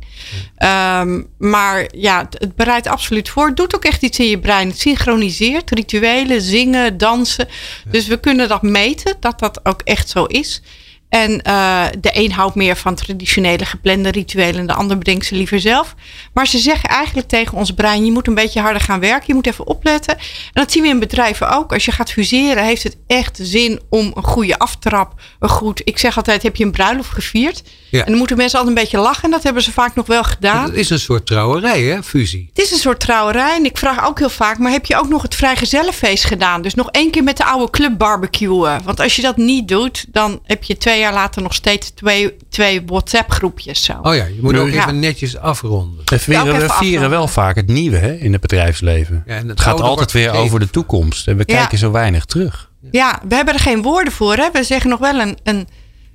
Um, 1.03 1.27
maar 1.39 1.89
ja, 1.97 2.27
het 2.31 2.57
bereidt 2.57 2.87
absoluut 2.87 3.29
voor. 3.29 3.47
Het 3.47 3.57
doet 3.57 3.75
ook 3.75 3.85
echt 3.85 4.03
iets 4.03 4.19
in 4.19 4.29
je 4.29 4.39
brein. 4.39 4.69
Het 4.69 4.81
synchroniseert 4.81 5.71
rituelen, 5.71 6.41
zingen, 6.41 6.99
dansen. 6.99 7.49
Ja. 7.85 7.91
Dus 7.91 8.07
we 8.07 8.21
kunnen 8.21 8.49
dat 8.49 8.63
meten, 8.63 9.17
dat 9.21 9.39
dat 9.39 9.61
ook 9.63 9.81
echt 9.85 10.09
zo 10.09 10.25
is. 10.25 10.63
En 11.09 11.31
uh, 11.47 11.85
de 12.01 12.11
een 12.13 12.33
houdt 12.33 12.55
meer 12.55 12.77
van 12.77 12.95
traditionele 12.95 13.65
geplande 13.65 14.11
rituelen 14.11 14.61
en 14.61 14.67
de 14.67 14.73
ander 14.73 14.99
bedenkt 14.99 15.27
ze 15.27 15.35
liever 15.35 15.61
zelf. 15.61 15.95
Maar 16.33 16.47
ze 16.47 16.59
zeggen 16.59 16.89
eigenlijk 16.89 17.29
tegen 17.29 17.59
ons 17.59 17.71
brein: 17.71 18.05
je 18.05 18.13
moet 18.13 18.27
een 18.27 18.35
beetje 18.35 18.61
harder 18.61 18.83
gaan 18.83 19.01
werken, 19.01 19.25
je 19.27 19.35
moet 19.35 19.47
even 19.47 19.67
opletten. 19.67 20.17
En 20.17 20.23
dat 20.53 20.73
zien 20.73 20.83
we 20.83 20.89
in 20.89 20.99
bedrijven 20.99 21.51
ook. 21.51 21.73
Als 21.73 21.85
je 21.85 21.93
gaat 21.93 22.13
fuseren, 22.13 22.65
heeft 22.65 22.83
het 22.83 22.97
echt 23.07 23.39
zin 23.43 23.81
om 23.89 24.13
een 24.15 24.23
goede 24.23 24.59
aftrap. 24.59 25.21
Een 25.39 25.49
goed, 25.49 25.81
ik 25.85 25.99
zeg 25.99 26.17
altijd: 26.17 26.43
heb 26.43 26.57
je 26.57 26.65
een 26.65 26.71
bruiloft 26.71 27.11
gevierd? 27.11 27.63
Ja. 27.91 28.01
En 28.01 28.07
dan 28.07 28.19
moeten 28.19 28.37
mensen 28.37 28.59
altijd 28.59 28.77
een 28.77 28.83
beetje 28.83 28.99
lachen. 28.99 29.25
En 29.25 29.31
dat 29.31 29.43
hebben 29.43 29.63
ze 29.63 29.73
vaak 29.73 29.95
nog 29.95 30.07
wel 30.07 30.25
gedaan. 30.25 30.65
Het 30.65 30.75
is 30.75 30.91
een 30.91 31.01
soort 31.01 31.27
trouwerij, 31.27 31.83
hè? 31.83 32.03
Fusie. 32.03 32.51
Het 32.55 32.65
is 32.65 32.71
een 32.71 32.79
soort 32.79 33.01
trouwerij. 33.01 33.57
En 33.57 33.65
ik 33.65 33.79
vraag 33.79 34.07
ook 34.07 34.19
heel 34.19 34.29
vaak: 34.31 34.59
maar 34.59 34.73
heb 34.73 34.87
je 34.87 34.97
ook 34.97 35.09
nog 35.09 35.23
het 35.23 35.35
vrijgezellenfeest 35.35 36.25
gedaan? 36.25 36.63
Dus 36.63 36.75
nog 36.75 36.91
één 36.91 37.11
keer 37.11 37.23
met 37.23 37.37
de 37.37 37.45
oude 37.45 37.71
club 37.71 37.99
barbecuen. 37.99 38.81
Want 38.85 39.01
als 39.01 39.17
je 39.17 39.23
dat 39.23 39.37
niet 39.37 39.69
doet, 39.69 40.05
dan 40.09 40.41
heb 40.43 40.65
je 40.65 40.77
twee 40.77 40.96
jaar 40.99 41.13
later 41.13 41.43
nog 41.43 41.55
steeds 41.55 41.91
twee, 41.91 42.37
twee 42.49 42.83
WhatsApp-groepjes. 42.87 43.85
Zo. 43.85 43.93
Oh 44.03 44.15
ja, 44.15 44.25
je 44.25 44.39
moet 44.41 44.57
ook 44.57 44.69
even 44.69 44.99
netjes 45.01 45.37
afronden. 45.37 46.03
We 46.05 46.19
vieren, 46.19 46.59
we 46.59 46.69
vieren 46.69 47.11
wel 47.11 47.29
vaak 47.29 47.57
het 47.57 47.67
nieuwe 47.67 47.97
hè, 47.97 48.13
in 48.13 48.33
het 48.33 48.41
bedrijfsleven. 48.41 49.23
Ja, 49.27 49.35
en 49.35 49.49
het, 49.49 49.61
gaat 49.61 49.81
altijd 49.81 50.13
weer 50.13 50.23
gegeven. 50.29 50.45
over 50.45 50.61
de 50.61 50.71
toekomst. 50.71 51.29
En 51.29 51.37
we 51.37 51.43
Ja. 51.47 51.57
kijken 51.57 51.79
zo 51.79 51.91
weinig 51.91 52.25
terug. 52.25 52.71
Ja, 52.91 53.21
we 53.29 53.35
hebben 53.35 53.55
er 53.55 53.61
geen 53.61 53.83
woorden 53.83 54.13
voor. 54.13 54.35
Hè? 54.35 54.51
We 54.53 54.65
zeggen 54.65 54.91
nog 54.91 54.99
wel 54.99 55.21
een, 55.21 55.39
een, 55.43 55.69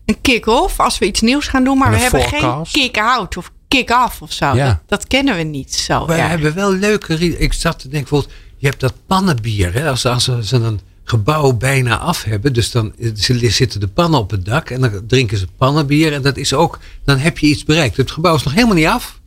een 0.05 0.21
kick-off 0.21 0.79
als 0.79 0.97
we 0.99 1.05
iets 1.05 1.21
nieuws 1.21 1.47
gaan 1.47 1.63
doen. 1.63 1.77
Maar 1.77 1.91
we 1.91 1.97
hebben 1.97 2.21
forecast. 2.21 2.71
geen 2.71 2.81
kick-out 2.83 3.37
of 3.37 3.51
kick-off 3.67 4.21
of 4.21 4.31
zo. 4.31 4.55
Ja. 4.55 4.65
Dat, 4.67 4.77
dat 4.87 5.07
kennen 5.07 5.35
we 5.35 5.43
niet 5.43 5.73
zo. 5.73 6.05
We 6.05 6.15
ja. 6.15 6.27
hebben 6.27 6.53
wel 6.53 6.73
leuke... 6.73 7.37
Ik 7.37 7.53
zat 7.53 7.79
te 7.79 7.87
denken, 7.87 8.09
bijvoorbeeld, 8.09 8.39
je 8.57 8.67
hebt 8.67 8.79
dat 8.79 8.93
pannenbier. 9.07 9.73
Hè? 9.73 9.89
Als, 9.89 10.05
als 10.05 10.23
ze 10.41 10.55
een 10.55 10.79
gebouw 11.11 11.53
bijna 11.53 11.97
af 11.97 12.23
hebben. 12.23 12.53
Dus 12.53 12.71
dan 12.71 12.93
ze- 13.15 13.49
zitten 13.51 13.79
de 13.79 13.87
pannen 13.87 14.19
op 14.19 14.31
het 14.31 14.45
dak. 14.45 14.69
En 14.69 14.81
dan 14.81 14.91
drinken 15.07 15.37
ze 15.37 15.47
pannenbier. 15.57 16.13
En 16.13 16.21
dat 16.21 16.37
is 16.37 16.53
ook... 16.53 16.79
Dan 17.05 17.17
heb 17.17 17.37
je 17.37 17.47
iets 17.47 17.63
bereikt. 17.63 17.97
Het 17.97 18.11
gebouw 18.11 18.35
is 18.35 18.43
nog 18.43 18.53
helemaal 18.53 18.75
niet 18.75 18.85
af. 18.85 19.19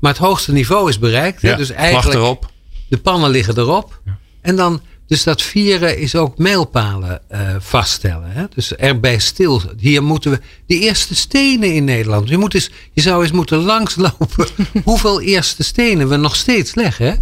Maar 0.00 0.10
het 0.12 0.20
hoogste 0.20 0.52
niveau 0.52 0.88
is 0.88 0.98
bereikt. 0.98 1.40
Ja, 1.40 1.56
Dus 1.56 1.70
eigenlijk... 1.70 2.14
erop. 2.18 2.50
De 2.88 2.98
pannen 2.98 3.30
liggen 3.30 3.58
erop. 3.58 4.00
En 4.40 4.56
dan, 4.56 4.80
dus 5.06 5.22
dat 5.22 5.42
vieren 5.42 5.98
is 5.98 6.14
ook 6.14 6.38
mijlpalen 6.38 7.20
eh, 7.30 7.40
vaststellen. 7.58 8.30
Hè? 8.30 8.44
Dus 8.54 8.74
erbij 8.76 9.18
stil. 9.18 9.62
Hier 9.78 10.02
moeten 10.02 10.30
we, 10.30 10.40
de 10.66 10.78
eerste 10.78 11.14
stenen 11.14 11.74
in 11.74 11.84
Nederland. 11.84 12.28
Je, 12.28 12.38
moet 12.38 12.54
eens, 12.54 12.70
je 12.92 13.00
zou 13.00 13.22
eens 13.22 13.32
moeten 13.32 13.58
langslopen 13.58 14.46
hoeveel 14.84 15.20
eerste 15.20 15.62
stenen 15.62 16.08
we 16.08 16.16
nog 16.16 16.36
steeds 16.36 16.74
leggen. 16.74 17.06
Hè? 17.06 17.14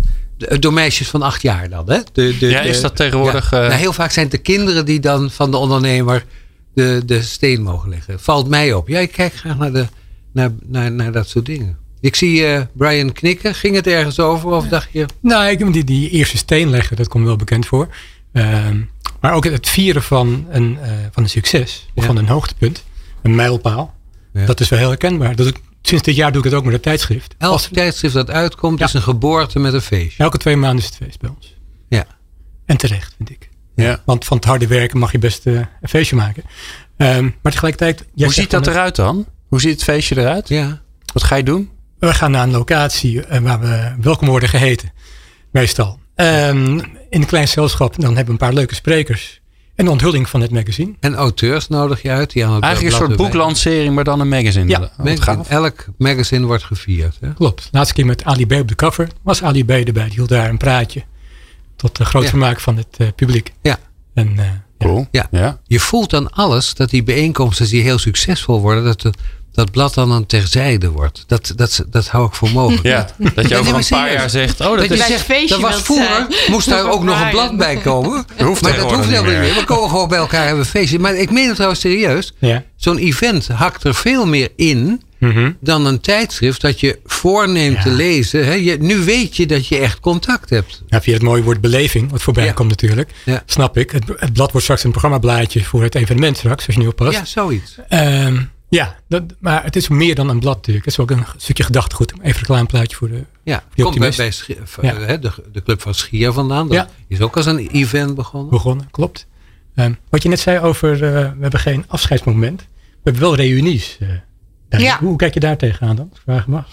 De- 0.49 0.59
Door 0.59 0.73
meisjes 0.73 1.09
van 1.09 1.23
acht 1.23 1.43
jaar 1.43 1.69
dan. 1.69 1.91
Hè? 1.91 1.99
De, 2.13 2.37
de, 2.39 2.47
Ja, 2.47 2.61
is 2.61 2.81
dat 2.81 2.97
tegenwoordig, 2.97 3.51
Ja. 3.51 3.61
eh, 3.63 3.69
Nou, 3.69 3.81
heel 3.81 3.93
vaak 3.93 4.11
zijn 4.11 4.25
het 4.27 4.35
de 4.35 4.41
kinderen 4.41 4.85
die 4.85 5.01
dan 5.01 5.31
van 5.31 5.51
de 5.51 5.57
ondernemer 5.57 6.25
de, 6.75 7.03
de 7.07 7.23
steen 7.23 7.63
mogen 7.63 7.89
leggen. 7.89 8.21
Valt 8.21 8.49
mij 8.49 8.73
op. 8.73 8.89
Ja, 8.89 8.99
ik 8.99 9.13
kijk 9.13 9.35
graag 9.35 9.59
naar, 9.59 9.73
de, 9.73 9.87
naar, 10.33 10.51
naar, 10.67 10.93
naar 10.93 11.13
dat 11.13 11.29
soort 11.29 11.47
dingen. 11.47 11.77
Ik 12.01 12.17
zie 12.17 12.47
eh, 12.47 12.63
Brian 12.73 13.13
knikken. 13.13 13.55
Ging 13.55 13.75
het 13.75 13.87
ergens 13.87 14.19
over? 14.21 14.51
Of 14.51 14.69
dacht 14.69 14.89
je... 14.93 15.07
Nou, 15.21 15.51
ik, 15.51 15.73
die, 15.73 15.85
die 15.85 16.11
eerste 16.11 16.37
steen 16.37 16.71
leggen, 16.71 16.97
dat 16.97 17.09
komt 17.09 17.25
wel 17.25 17.37
bekend 17.37 17.67
voor. 17.67 17.89
Ehm, 18.33 18.81
maar 19.21 19.33
ook 19.33 19.45
het 19.45 19.69
vieren 19.69 20.03
van 20.03 20.47
een, 20.51 20.79
eh, 20.83 20.91
van 21.13 21.23
een 21.23 21.29
succes, 21.29 21.87
of 21.95 22.03
Ja. 22.03 22.09
van 22.09 22.17
een 22.17 22.29
hoogtepunt, 22.29 22.85
een 23.23 23.35
mijlpaal. 23.35 23.95
Ja. 24.33 24.47
Dat 24.47 24.61
is 24.61 24.69
wel 24.69 24.79
heel 24.79 24.89
herkenbaar. 24.89 25.37
Dat, 25.37 25.53
sinds 25.83 26.03
dit 26.03 26.15
jaar 26.17 26.33
doe 26.33 26.45
ik 26.45 26.51
het 26.51 26.55
ook 26.59 26.65
met 26.65 26.75
een 26.75 26.81
tijdschrift. 26.81 27.35
Elk 27.39 27.61
tijdschrift 27.61 28.15
dat 28.15 28.31
uitkomt 28.31 28.81
is 28.81 28.93
een 28.93 29.03
geboorte 29.03 29.59
met 29.59 29.73
een 29.73 29.81
feestje. 29.81 30.23
Elke 30.23 30.39
twee 30.39 30.57
maanden 30.57 30.79
is 30.79 30.85
het 30.85 30.97
feest 30.97 31.21
bij 31.21 31.31
ons. 31.37 31.57
Ja. 31.89 32.07
En 32.67 32.77
terecht, 32.77 33.15
vind 33.17 33.31
ik. 33.31 33.49
Ja. 33.75 34.03
Want 34.05 34.25
van 34.25 34.37
het 34.37 34.47
harde 34.47 34.67
werken 34.67 34.99
mag 34.99 35.13
je 35.13 35.19
best 35.19 35.47
uh, 35.47 35.55
een 35.55 35.89
feestje 35.89 36.17
maken. 36.17 36.43
Um, 36.97 37.35
maar 37.43 37.53
tegelijkertijd... 37.53 38.05
Hoe 38.15 38.33
ziet 38.33 38.51
dat 38.51 38.67
eruit 38.67 38.97
dan? 38.97 39.27
Hoe 39.49 39.61
ziet 39.61 39.73
het 39.73 39.83
feestje 39.83 40.19
eruit? 40.19 40.49
Ja. 40.49 40.83
Wat 41.13 41.23
ga 41.23 41.37
je 41.37 41.43
doen? 41.43 41.71
We 41.99 42.15
gaan 42.15 42.31
naar 42.31 42.43
een 42.43 42.51
locatie 42.51 43.23
waar 43.41 43.61
we 43.61 43.95
welkom 44.01 44.29
worden 44.29 44.49
geheten. 44.49 44.93
Meestal. 45.51 45.99
Um, 46.17 46.79
in 47.11 47.21
een 47.21 47.27
klein 47.27 47.47
gezelschap. 47.47 47.95
Dan 48.01 48.05
hebben 48.05 48.25
we 48.25 48.31
een 48.31 48.37
paar 48.37 48.53
leuke 48.53 48.75
sprekers. 48.75 49.41
En 49.75 49.85
de 49.85 49.91
onthulling 49.91 50.29
van 50.29 50.41
het 50.41 50.51
magazine. 50.51 50.93
En 51.01 51.15
auteurs 51.15 51.69
nodig 51.69 52.03
je 52.03 52.11
uit. 52.11 52.33
Die 52.33 52.47
aan 52.47 52.55
het 52.55 52.63
Eigenlijk 52.63 52.95
een 52.95 53.07
soort 53.07 53.17
boeklancering, 53.17 53.95
maar 53.95 54.05
dan 54.05 54.21
een 54.21 54.29
magazine. 54.29 54.69
Ja, 54.69 54.91
magazine. 54.97 55.45
elk 55.49 55.85
magazine 55.99 56.47
wordt 56.47 56.65
gevierd. 56.65 57.17
Hè? 57.21 57.33
Klopt. 57.35 57.69
Laatste 57.71 57.95
keer 57.95 58.07
met 58.07 58.25
Ali 58.25 58.47
B 58.47 58.53
op 58.53 58.69
de 58.69 58.75
cover. 58.75 59.09
Was 59.23 59.43
Ali 59.43 59.65
B 59.65 59.71
erbij. 59.71 60.05
Die 60.05 60.15
hield 60.15 60.29
daar 60.29 60.49
een 60.49 60.57
praatje. 60.57 61.03
Tot 61.77 61.97
de 61.97 62.05
groot 62.05 62.29
vermaak 62.29 62.61
van 62.61 62.77
het 62.77 62.97
uh, 62.99 63.09
publiek. 63.17 63.53
Ja. 63.63 63.79
En, 64.15 64.35
uh, 64.37 64.45
cool. 64.79 65.07
ja. 65.11 65.27
ja. 65.31 65.61
Je 65.67 65.81
voelt 65.81 66.11
dan 66.11 66.31
alles 66.31 66.75
dat 66.75 66.91
die 66.91 67.03
bijeenkomsten 67.03 67.69
die 67.69 67.83
heel 67.83 67.99
succesvol 67.99 68.61
worden. 68.61 68.85
Dat 68.85 69.01
de, 69.01 69.13
dat 69.53 69.71
blad 69.71 69.95
dan 69.95 70.11
een 70.11 70.27
terzijde 70.27 70.91
wordt. 70.91 71.25
Dat, 71.27 71.53
dat, 71.57 71.85
dat 71.91 72.09
hou 72.09 72.27
ik 72.27 72.35
voor 72.35 72.51
mogelijk. 72.51 72.83
Ja, 72.83 73.09
dat 73.35 73.49
je 73.49 73.57
over 73.57 73.75
een 73.75 73.85
paar 73.89 74.13
jaar 74.13 74.31
zegt... 74.31 74.61
Oh, 74.61 74.67
dat, 74.67 74.89
dat 74.89 74.99
is... 74.99 75.07
Zegt, 75.07 75.49
dat 75.49 75.61
was 75.61 75.83
vroeger, 75.83 76.27
moest 76.49 76.69
daar 76.69 76.91
ook 76.91 77.03
nog 77.03 77.21
een 77.21 77.31
blad 77.31 77.57
bij 77.57 77.77
komen. 77.77 78.25
Dat 78.37 78.47
hoeft 78.47 78.63
maar 78.63 78.77
dat 78.77 78.93
hoeft 78.93 79.09
helemaal 79.09 79.31
niet 79.31 79.41
meer. 79.41 79.55
We 79.55 79.65
komen 79.65 79.89
gewoon 79.89 80.09
bij 80.09 80.19
elkaar 80.19 80.45
hebben 80.45 80.65
een 80.65 80.71
feestje. 80.71 80.99
Maar 80.99 81.15
ik 81.15 81.31
meen 81.31 81.45
het 81.45 81.55
trouwens 81.55 81.81
serieus. 81.81 82.33
Ja. 82.39 82.65
Zo'n 82.77 82.99
event 82.99 83.49
hakt 83.49 83.85
er 83.85 83.95
veel 83.95 84.27
meer 84.27 84.49
in... 84.57 85.03
Mm 85.19 85.31
-hmm. 85.31 85.57
dan 85.61 85.87
een 85.87 86.01
tijdschrift 86.01 86.61
dat 86.61 86.81
je 86.81 86.99
voorneemt 87.05 87.77
ja. 87.77 87.83
te 87.83 87.91
lezen. 87.91 88.45
He, 88.47 88.53
je, 88.53 88.77
nu 88.81 88.97
weet 88.97 89.37
je 89.37 89.47
dat 89.47 89.67
je 89.67 89.79
echt 89.79 90.01
contact 90.01 90.51
hebt. 90.51 90.83
Ja, 90.87 91.03
via 91.03 91.13
het 91.13 91.23
mooie 91.23 91.43
woord 91.43 91.61
beleving, 91.61 92.11
wat 92.11 92.23
voorbij 92.23 92.45
Ja. 92.45 92.53
komt 92.53 92.69
natuurlijk. 92.69 93.11
Ja. 93.25 93.43
Snap 93.47 93.77
ik. 93.77 93.91
Het, 93.91 94.05
het 94.17 94.33
blad 94.33 94.51
wordt 94.51 94.63
straks 94.63 94.85
een 94.85 94.91
programmablaadje 94.91 95.65
voor 95.65 95.83
het 95.83 95.95
evenement 95.95 96.37
straks, 96.37 96.67
als 96.67 96.75
je 96.75 96.81
nu 96.81 96.89
oppast. 96.89 97.19
Ja, 97.19 97.25
zoiets. 97.25 97.77
Ehm, 97.89 98.41
ja, 98.79 98.97
dat, 99.09 99.23
maar 99.39 99.65
het 99.65 99.77
is 99.77 99.89
meer 99.89 100.15
dan 100.15 100.29
een 100.29 100.39
blad 100.41 100.57
natuurlijk. 100.57 100.85
Het 100.85 100.95
is 100.95 101.01
ook 101.01 101.11
een 101.11 101.25
stukje 101.37 101.63
gedachtegoed. 101.63 102.13
Even 102.13 102.25
een 102.27 102.33
reclameplaatje 102.33 102.97
voor 102.97 103.09
de... 103.09 103.25
Ja, 103.43 103.65
Die 103.75 103.85
komt 103.85 103.99
bij, 103.99 104.13
bij 104.17 104.31
Schier- 104.31 104.61
v- 104.65 104.83
Ja. 104.83 104.95
hè, 104.95 105.19
de, 105.19 105.33
de 105.53 105.63
club 105.63 105.83
van 105.83 105.95
Schier 105.95 106.33
vandaan. 106.33 106.67
Dat 106.69 106.77
Ja. 106.77 106.89
is 107.09 107.21
ook 107.21 107.37
als 107.37 107.47
een 107.47 107.69
event 107.69 108.15
begonnen. 108.15 108.51
begonnen, 108.51 108.89
klopt. 108.91 109.27
Ehm, 109.75 109.93
wat 110.11 110.23
je 110.23 110.29
net 110.29 110.41
zei 110.41 110.59
over, 110.61 110.93
eh, 110.93 110.99
we 111.11 111.37
hebben 111.41 111.61
geen 111.61 111.85
afscheidsmoment. 111.89 112.61
We 112.61 112.99
hebben 113.03 113.23
wel 113.23 113.35
reunies. 113.35 113.97
eh. 114.01 114.09
Ja. 114.81 114.99
Hoe 114.99 115.17
kijk 115.17 115.35
je 115.35 115.41
daar 115.41 115.57
tegenaan 115.57 115.97
dan? 115.97 116.13
vragen 116.25 116.51
mag? 116.51 116.67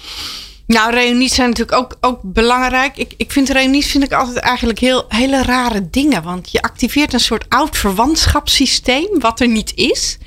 Nou, 0.67 0.93
reunies 0.93 1.35
zijn 1.35 1.49
natuurlijk 1.49 1.77
ook, 1.77 1.97
ook 2.01 2.19
belangrijk. 2.23 2.97
Ik, 2.97 3.13
ik 3.17 3.31
vind 3.31 3.49
reunies 3.49 3.91
vind 3.91 4.03
ik 4.03 4.11
altijd 4.13 4.37
eigenlijk 4.37 4.79
heel, 4.79 5.05
hele 5.07 5.43
rare 5.43 5.89
dingen. 5.89 6.23
Want 6.23 6.51
je 6.51 6.61
activeert 6.61 7.13
een 7.13 7.19
soort 7.19 7.45
oud 7.49 7.77
verwantschapssysteem, 7.77 9.19
wat 9.19 9.39
er 9.39 9.47
niet 9.47 9.71
is. 9.75 10.17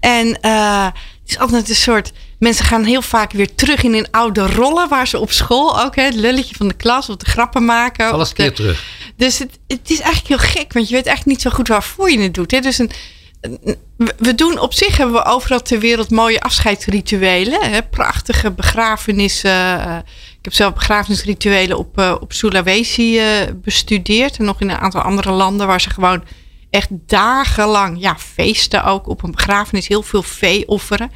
En 0.00 0.40
eh, 0.40 0.86
is 1.26 1.38
altijd 1.38 1.68
een 1.68 1.74
soort. 1.74 2.12
Mensen 2.38 2.64
gaan 2.64 2.84
heel 2.84 3.02
vaak 3.02 3.32
weer 3.32 3.54
terug 3.54 3.82
in 3.82 3.92
hun 3.92 4.10
oude 4.10 4.46
rollen, 4.46 4.88
waar 4.88 5.08
ze 5.08 5.18
op 5.18 5.32
school 5.32 5.80
ook 5.82 5.96
hè, 5.96 6.02
het 6.02 6.14
lulletje 6.14 6.54
van 6.54 6.68
de 6.68 6.74
klas 6.74 7.08
of 7.08 7.16
de 7.16 7.26
grappen 7.30 7.64
maken. 7.64 8.10
Alles 8.12 8.28
de- 8.28 8.34
keer 8.34 8.52
terug. 8.52 8.84
dus 9.16 9.38
het, 9.38 9.58
het 9.66 9.90
is 9.90 10.00
eigenlijk 10.00 10.28
heel 10.42 10.50
gek, 10.50 10.72
want 10.72 10.88
je 10.88 10.94
weet 10.94 11.06
eigenlijk 11.06 11.36
niet 11.36 11.40
zo 11.40 11.56
goed 11.56 11.68
waarvoor 11.68 12.10
je 12.10 12.18
het 12.18 12.34
doet. 12.34 12.50
Hè? 12.50 12.60
Dus 12.60 12.78
een, 12.78 12.90
we 14.16 14.34
doen 14.34 14.58
op 14.58 14.74
zich 14.74 14.96
hebben 14.96 15.14
we 15.14 15.24
overal 15.24 15.62
ter 15.62 15.78
wereld 15.78 16.10
mooie 16.10 16.40
afscheidsrituelen. 16.40 17.62
Hè? 17.70 17.82
Prachtige 17.82 18.50
begrafenissen. 18.50 19.50
eh, 19.86 19.96
ik 20.38 20.44
heb 20.44 20.54
zelf 20.54 20.74
begrafenisrituelen 20.74 21.78
op, 21.78 21.98
eh, 21.98 22.14
op 22.20 22.32
Sulawesi 22.32 23.18
eh, 23.18 23.26
bestudeerd. 23.54 24.36
En 24.38 24.44
nog 24.44 24.60
in 24.60 24.70
een 24.70 24.76
aantal 24.78 25.00
andere 25.00 25.30
landen 25.30 25.66
waar 25.66 25.80
ze 25.80 25.90
gewoon 25.90 26.24
echt 26.76 26.88
dagenlang 26.90 28.00
ja, 28.00 28.16
feesten 28.18 28.84
ook 28.84 29.08
op 29.08 29.22
een 29.22 29.30
begrafenis. 29.30 29.88
Heel 29.88 30.02
veel 30.02 30.22
vee 30.22 30.68
offeren. 30.68 31.10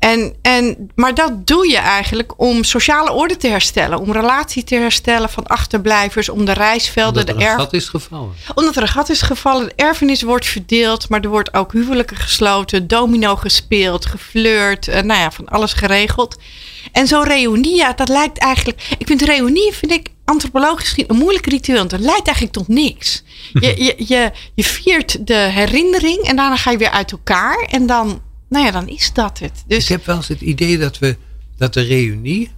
En, 0.00 0.34
en, 0.42 0.90
maar 0.94 1.14
dat 1.14 1.46
doe 1.46 1.68
je 1.68 1.76
eigenlijk 1.76 2.32
om 2.36 2.64
sociale 2.64 3.12
orde 3.12 3.36
te 3.36 3.48
herstellen. 3.48 3.98
Om 3.98 4.12
relatie 4.12 4.64
te 4.64 4.74
herstellen 4.74 5.30
van 5.30 5.46
achterblijvers. 5.46 6.28
Om 6.28 6.44
de 6.44 6.52
reisvelden, 6.52 7.26
Dat 7.26 7.28
er 7.28 7.38
de 7.38 7.44
een 7.44 7.50
erf 7.50 7.58
gat 7.58 7.72
is 7.72 7.88
gevallen. 7.88 8.32
omdat 8.54 8.76
er 8.76 8.82
een 8.82 8.88
gat 8.88 9.08
is 9.08 9.22
gevallen, 9.22 9.66
de 9.66 9.72
erfenis 9.76 10.22
wordt 10.22 10.46
verdeeld, 10.46 11.08
maar 11.08 11.20
er 11.20 11.28
wordt 11.28 11.54
ook 11.54 11.72
huwelijken 11.72 12.16
gesloten, 12.16 12.86
domino 12.86 13.36
gespeeld, 13.36 14.06
geflirt, 14.06 14.88
eh, 14.88 15.02
nou 15.02 15.20
ja, 15.20 15.30
van 15.30 15.48
alles 15.48 15.72
geregeld. 15.72 16.36
En 16.92 17.06
zo'n 17.06 17.24
reunie, 17.24 17.76
ja, 17.76 17.92
dat 17.92 18.08
lijkt 18.08 18.38
eigenlijk. 18.38 18.94
Ik 18.98 19.06
vind 19.06 19.22
reunie, 19.22 19.72
vind 19.72 19.92
ik 19.92 20.08
antropologisch 20.30 20.88
gezien 20.88 21.04
een 21.08 21.16
moeilijk 21.16 21.46
ritueel, 21.46 21.78
want 21.78 21.90
het 21.90 22.00
leidt 22.00 22.26
eigenlijk 22.26 22.56
tot 22.56 22.68
niks. 22.68 23.22
Je, 23.52 23.74
je, 23.84 23.94
je, 24.06 24.30
je 24.54 24.64
viert 24.64 25.26
de 25.26 25.34
herinnering 25.34 26.22
en 26.22 26.36
daarna 26.36 26.56
ga 26.56 26.70
je 26.70 26.78
weer 26.78 26.90
uit 26.90 27.12
elkaar 27.12 27.66
en 27.70 27.86
dan, 27.86 28.20
nou 28.48 28.64
ja, 28.64 28.70
dan 28.70 28.88
is 28.88 29.12
dat 29.12 29.38
het. 29.38 29.64
Dus 29.66 29.82
Ik 29.82 29.88
heb 29.88 30.06
wel 30.06 30.16
eens 30.16 30.28
het 30.28 30.40
idee 30.40 30.78
dat, 30.78 30.98
we, 30.98 31.16
dat 31.56 31.74
de 31.74 31.80
reunie 31.80 32.50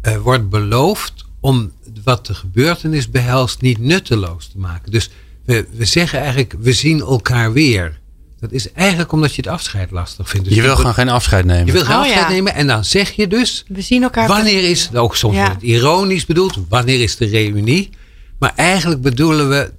eh, 0.00 0.16
wordt 0.16 0.48
beloofd 0.48 1.24
om 1.40 1.72
wat 2.04 2.26
de 2.26 2.34
gebeurtenis 2.34 3.10
behelst 3.10 3.60
niet 3.60 3.78
nutteloos 3.78 4.48
te 4.48 4.58
maken. 4.58 4.92
Dus 4.92 5.10
we, 5.44 5.66
we 5.72 5.84
zeggen 5.84 6.18
eigenlijk, 6.18 6.54
we 6.58 6.72
zien 6.72 7.00
elkaar 7.00 7.52
weer. 7.52 8.00
Dat 8.42 8.52
is 8.52 8.72
eigenlijk 8.72 9.12
omdat 9.12 9.34
je 9.34 9.42
het 9.42 9.50
afscheid 9.50 9.90
lastig 9.90 10.28
vindt. 10.28 10.46
Dus 10.46 10.56
Je 10.56 10.62
wil 10.62 10.76
gewoon 10.76 10.94
geen 10.94 11.08
afscheid 11.08 11.44
nemen. 11.44 11.66
je 11.66 11.72
wil 11.72 11.84
geen 11.84 11.94
Oh, 11.96 12.00
afscheid 12.02 12.20
ja. 12.26 12.28
nemen 12.28 12.54
en 12.54 12.66
dan 12.66 12.84
zeg 12.84 13.10
je 13.10 13.26
dus, 13.28 13.64
we 13.68 13.80
zien 13.80 14.02
elkaar. 14.02 14.28
wanneer 14.28 14.70
is, 14.70 14.94
ook 14.94 15.16
soms 15.16 15.36
Ja. 15.36 15.48
het 15.50 15.62
ironisch 15.62 16.26
bedoeld, 16.26 16.58
wanneer 16.68 17.00
is 17.02 17.16
de 17.16 17.26
reunie? 17.26 17.90
Maar 18.38 18.52
eigenlijk 18.56 19.00
bedoelen 19.00 19.48
we 19.48 19.72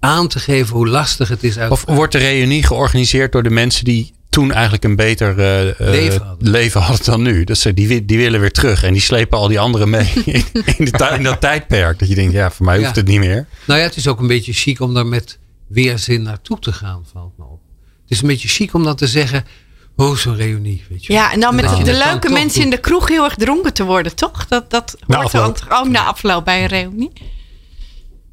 aan 0.00 0.28
te 0.28 0.38
geven 0.38 0.76
hoe 0.76 0.88
lastig 0.88 1.28
het 1.28 1.44
is 1.44 1.58
uit 1.58 1.70
Of 1.70 1.84
wordt 1.86 2.12
de 2.12 2.18
reunie 2.18 2.62
georganiseerd 2.66 3.32
door 3.32 3.42
de 3.42 3.50
mensen 3.50 3.84
die 3.84 4.12
toen 4.28 4.52
eigenlijk 4.52 4.84
een 4.84 4.96
beter 4.96 5.38
eh, 5.38 5.68
eh, 5.68 5.74
Leven 5.78 6.22
hadden. 6.26 6.50
leven 6.50 6.80
hadden 6.80 7.04
dan 7.04 7.22
nu? 7.22 7.44
Dat 7.44 7.58
ze, 7.58 7.74
die, 7.74 8.04
die 8.04 8.16
willen 8.18 8.40
weer 8.40 8.50
terug 8.52 8.82
en 8.82 8.92
die 8.92 9.02
slepen 9.02 9.38
al 9.38 9.48
die 9.48 9.60
anderen 9.60 9.90
mee 9.90 10.12
in, 10.24 10.44
in, 10.76 10.84
de 10.84 10.90
tij- 10.90 11.16
in 11.16 11.22
dat 11.22 11.40
tijdperk. 11.40 11.98
Dat 11.98 12.08
je 12.08 12.14
denkt, 12.14 12.32
ja, 12.32 12.50
voor 12.50 12.64
mij 12.66 12.76
hoeft 12.78 12.88
Ja. 12.94 13.00
het 13.00 13.06
niet 13.08 13.18
meer. 13.18 13.46
Nou 13.66 13.80
ja, 13.80 13.86
het 13.86 13.96
is 13.96 14.08
ook 14.08 14.20
een 14.20 14.26
beetje 14.26 14.52
chic 14.52 14.80
om 14.80 14.94
daar 14.94 15.06
met 15.06 15.38
weerzin 15.68 16.22
naartoe 16.22 16.58
te 16.58 16.72
gaan, 16.72 17.04
valt 17.12 17.32
me 17.38 17.44
is 18.10 18.22
een 18.22 18.28
beetje 18.28 18.48
chic 18.48 18.74
om 18.74 18.84
dan 18.84 18.96
te 18.96 19.06
zeggen, 19.06 19.44
oh 19.96 20.16
zo'n 20.16 20.36
reunie, 20.36 20.84
weet 20.88 21.06
je. 21.06 21.12
Ja, 21.12 21.32
en 21.32 21.40
dan 21.40 21.54
met 21.54 21.64
Dat 21.64 21.84
de 21.84 21.90
het 21.92 22.04
leuke 22.04 22.30
mensen 22.30 22.62
in 22.62 22.70
de 22.70 22.78
kroeg 22.78 23.08
heel 23.08 23.24
erg 23.24 23.34
dronken 23.34 23.72
te 23.74 23.84
worden, 23.84 24.14
toch? 24.16 24.46
Dat, 24.48 24.70
dat 24.70 24.96
hoort 25.06 25.32
er 25.60 25.66
ook 25.70 25.88
na 25.88 26.04
afloop 26.04 26.44
bij 26.44 26.60
een 26.62 26.68
reunie. 26.68 27.10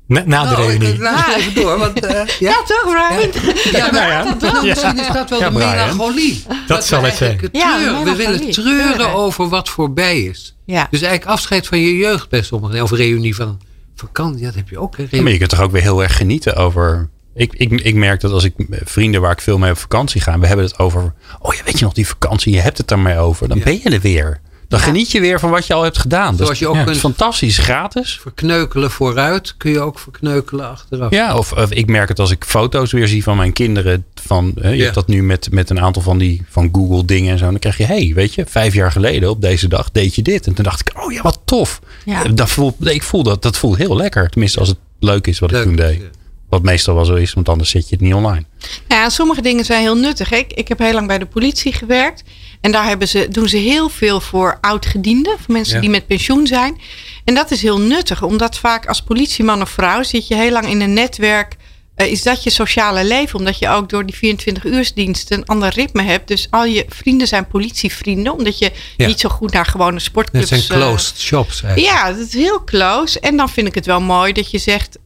Na, 0.08 0.24
na 0.26 0.44
de 0.44 0.50
Nou, 0.56 0.68
reunie. 0.68 0.94
ik 0.94 1.00
luister 1.00 1.36
even 1.36 1.54
door, 1.56 1.78
want 1.78 2.06
eh, 2.06 2.12
ja, 2.26 2.26
Ja, 2.40 2.64
toch, 2.66 2.84
Brian? 2.84 3.32
ja, 3.72 3.92
nou 3.92 4.12
ja. 4.12 4.24
dat- 4.24 4.40
dat- 4.40 4.64
misschien 4.64 5.00
is 5.00 5.08
dat 5.08 5.30
wel 5.30 5.40
Ja, 5.40 5.50
de 5.50 5.54
Brian. 5.56 5.70
melancholie. 5.72 6.44
Dat 6.68 6.86
zal 6.86 7.02
we 7.02 7.08
het 7.08 7.18
zijn. 7.18 7.40
Ja, 7.52 7.78
treuren. 7.78 8.04
we 8.04 8.16
willen 8.16 8.52
treuren 8.52 8.94
Treuren. 8.94 9.14
over 9.14 9.50
wat 9.50 9.70
voorbij 9.70 10.22
is. 10.22 10.56
Ja. 10.66 10.88
Dus 10.92 11.02
eigenlijk 11.02 11.32
afscheid 11.32 11.68
van 11.68 11.80
je 11.80 11.96
jeugd 11.98 12.30
bij 12.30 12.42
sommigen. 12.42 12.82
Of 12.84 12.92
reunie 12.92 13.36
van 13.36 13.60
vakantie, 13.96 14.46
dat 14.46 14.56
heb 14.56 14.70
je 14.70 14.80
ook. 14.80 14.98
Hè? 14.98 15.06
Ja, 15.10 15.22
maar 15.22 15.32
je 15.32 15.38
kunt 15.38 15.50
toch 15.50 15.62
ook 15.62 15.72
weer 15.72 15.82
heel 15.82 16.04
erg 16.04 16.18
genieten 16.18 16.56
over. 16.56 17.10
Ik, 17.38 17.53
ik, 17.53 17.72
ik 17.82 17.96
merk 17.96 18.22
dat 18.22 18.32
als 18.32 18.44
ik 18.44 18.53
eh, 18.58 18.79
vrienden 18.84 19.22
waar 19.22 19.32
ik 19.32 19.41
veel 19.41 19.58
mee 19.58 19.72
op 19.72 19.77
vakantie 19.77 20.22
ga, 20.22 20.39
we 20.39 20.48
hebben 20.48 20.65
het 20.65 20.79
over. 20.79 21.13
Oh 21.39 21.53
ja, 21.53 21.62
weet 21.65 21.79
je 21.79 21.86
nog 21.86 21.94
die 21.94 22.08
vakantie? 22.08 22.53
Je 22.53 22.60
hebt 22.60 22.77
het 22.77 22.91
er 22.91 23.00
maar 23.00 23.17
over. 23.20 23.48
Dan 23.48 23.58
Ja. 23.58 23.63
ben 23.63 23.79
je 23.84 23.89
er 23.89 24.00
weer. 24.01 24.39
Dan 24.67 24.79
geniet 24.79 25.12
je 25.12 25.20
weer 25.20 25.39
van 25.39 25.50
wat 25.50 25.67
je 25.67 25.74
al 25.74 25.84
hebt 25.84 25.98
gedaan. 25.98 26.27
Dat 26.29 26.38
Zoals 26.38 26.51
is, 26.51 26.60
je 26.60 26.67
ook 26.67 26.75
ja, 26.75 26.84
kunt 26.84 26.98
fantastisch, 26.98 27.58
gratis. 27.58 28.20
verkneukelen 28.22 28.91
vooruit, 28.91 29.56
kun 29.58 29.72
je 29.72 29.79
ook 29.79 30.00
verkneukelen 30.00 30.70
achteraf. 30.70 31.12
Ja, 31.12 31.38
of, 31.38 31.51
of 31.53 31.72
ik 31.72 31.88
merk 31.88 32.08
het 32.08 32.20
als 32.20 32.32
ik 32.32 32.44
foto's 32.46 32.91
weer 32.91 33.08
zie 33.08 33.24
van 33.24 33.38
mijn 33.38 33.53
kinderen. 33.53 34.06
Van, 34.15 34.51
hè, 34.60 34.70
je 34.70 34.75
Ja. 34.75 34.82
hebt 34.84 34.96
dat 34.96 35.08
nu 35.08 35.24
met, 35.24 35.48
met 35.51 35.70
een 35.70 35.79
aantal 35.79 36.01
van 36.01 36.17
die 36.17 36.46
van 36.50 36.70
Google 36.72 37.06
dingen 37.06 37.32
en 37.32 37.38
zo. 37.38 37.46
Dan 37.46 37.60
krijg 37.60 37.77
je, 37.77 37.86
hey, 37.86 38.12
weet 38.15 38.34
je, 38.34 38.46
vijf 38.48 38.74
jaar 38.74 38.91
geleden 38.91 39.29
op 39.29 39.41
deze 39.41 39.67
dag 39.67 39.91
deed 39.91 40.15
je 40.15 40.22
dit. 40.22 40.48
En 40.48 40.53
toen 40.53 40.63
dacht 40.63 40.79
ik, 40.79 41.03
oh 41.03 41.12
ja, 41.12 41.22
wat 41.22 41.39
tof. 41.46 41.79
Ja. 42.06 42.24
Dat 42.24 42.50
voelt, 42.50 42.88
ik 42.88 43.03
voel 43.03 43.24
dat, 43.24 43.41
dat 43.41 43.58
voelt 43.58 43.77
heel 43.77 43.96
lekker. 43.96 44.29
Tenminste, 44.29 44.60
als 44.60 44.67
het 44.67 44.77
leuk 45.00 45.27
is 45.27 45.39
wat 45.39 45.51
Leuk, 45.51 45.62
ik 45.62 45.67
toen 45.67 45.75
deed. 45.75 46.01
Wat 46.50 46.63
meestal 46.63 46.96
wel 46.96 47.06
zo 47.06 47.13
is, 47.16 47.34
want 47.34 47.50
anders 47.50 47.70
zet 47.70 47.89
je 47.89 47.96
het 47.96 48.04
niet 48.04 48.13
online. 48.13 48.46
Nou 48.88 49.01
ja, 49.01 49.10
sommige 49.10 49.42
dingen 49.42 49.66
zijn 49.66 49.82
heel 49.82 49.98
nuttig. 49.98 50.32
Ik, 50.32 50.54
ik 50.54 50.68
heb 50.68 50.80
heel 50.80 50.94
lang 50.94 51.08
bij 51.08 51.18
de 51.18 51.25
politie 51.25 51.74
gewerkt. 51.74 52.24
En 52.62 52.72
daar 52.72 52.86
hebben 52.86 53.08
ze, 53.08 53.27
doen 53.30 53.48
ze 53.50 53.58
heel 53.58 53.89
veel 53.89 54.20
voor 54.20 54.58
oud-gedienden. 54.62 55.36
Voor 55.39 55.54
mensen 55.54 55.75
Ja. 55.75 55.82
die 55.82 55.89
met 55.89 56.08
pensioen 56.08 56.48
zijn. 56.48 56.80
En 57.24 57.34
dat 57.36 57.51
is 57.51 57.62
heel 57.62 57.80
nuttig. 57.80 58.22
Omdat 58.24 58.58
vaak 58.58 58.86
als 58.86 59.01
politieman 59.01 59.62
of 59.62 59.70
vrouw 59.70 60.04
zit 60.04 60.27
je 60.27 60.36
heel 60.36 60.51
lang 60.51 60.68
in 60.70 60.82
een 60.82 60.94
netwerk. 60.94 61.56
eh, 61.96 62.12
is 62.12 62.24
dat 62.24 62.44
je 62.44 62.50
sociale 62.50 63.06
leven? 63.06 63.39
Omdat 63.39 63.60
je 63.60 63.70
ook 63.70 63.89
door 63.89 64.06
die 64.06 64.16
24-uursdienst 64.16 65.32
een 65.32 65.46
ander 65.46 65.70
ritme 65.74 66.04
hebt. 66.04 66.27
Dus 66.27 66.48
al 66.50 66.66
je 66.66 66.86
vrienden 66.89 67.27
zijn 67.27 67.48
politievrienden. 67.48 68.34
Omdat 68.34 68.60
je 68.60 68.72
Ja. 68.98 69.08
niet 69.08 69.20
zo 69.20 69.30
goed 69.30 69.51
naar 69.54 69.66
gewone 69.66 69.94
Het 69.94 70.01
sportclubs... 70.01 70.48
zijn 70.48 70.62
eh, 70.62 70.68
closed 70.68 71.20
shops 71.20 71.63
eigenlijk. 71.63 71.94
ja, 71.96 72.12
dat 72.13 72.27
is 72.27 72.34
heel 72.34 72.63
close. 72.63 73.20
En 73.20 73.38
dan 73.38 73.50
vind 73.50 73.68
ik 73.68 73.75
het 73.75 73.86
wel 73.86 74.01
mooi 74.01 74.34
dat 74.34 74.51
je 74.51 74.58
zegt. 74.58 74.98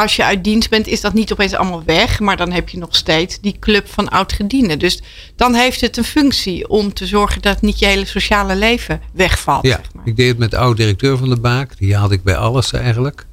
Als 0.00 0.16
je 0.16 0.24
uit 0.24 0.44
dienst 0.44 0.70
bent, 0.70 0.86
is 0.86 1.00
dat 1.00 1.14
niet 1.14 1.32
opeens 1.32 1.54
allemaal 1.54 1.82
weg. 1.84 2.20
Maar 2.20 2.36
dan 2.36 2.52
heb 2.52 2.68
je 2.68 2.78
nog 2.78 2.96
steeds 2.96 3.40
die 3.40 3.56
club 3.60 3.88
van 3.88 4.08
oud-gedienden. 4.08 4.78
Dus 4.78 5.02
dan 5.36 5.54
heeft 5.54 5.80
het 5.80 5.96
een 5.96 6.04
functie 6.04 6.68
om 6.68 6.92
te 6.92 7.06
zorgen 7.06 7.42
dat 7.42 7.60
niet 7.60 7.78
je 7.78 7.86
hele 7.86 8.04
sociale 8.04 8.56
leven 8.56 9.00
wegvalt. 9.12 9.66
Ja, 9.66 9.76
zeg 9.76 9.94
maar. 9.94 10.06
ik 10.06 10.16
deed 10.16 10.28
het 10.28 10.38
met 10.38 10.50
de 10.50 10.56
oud-directeur 10.56 11.16
van 11.16 11.28
de 11.28 11.40
Baak. 11.40 11.78
Die 11.78 11.96
had 11.96 12.12
ik 12.12 12.22
bij 12.22 12.36
alles 12.36 12.72
eigenlijk. 12.72 13.26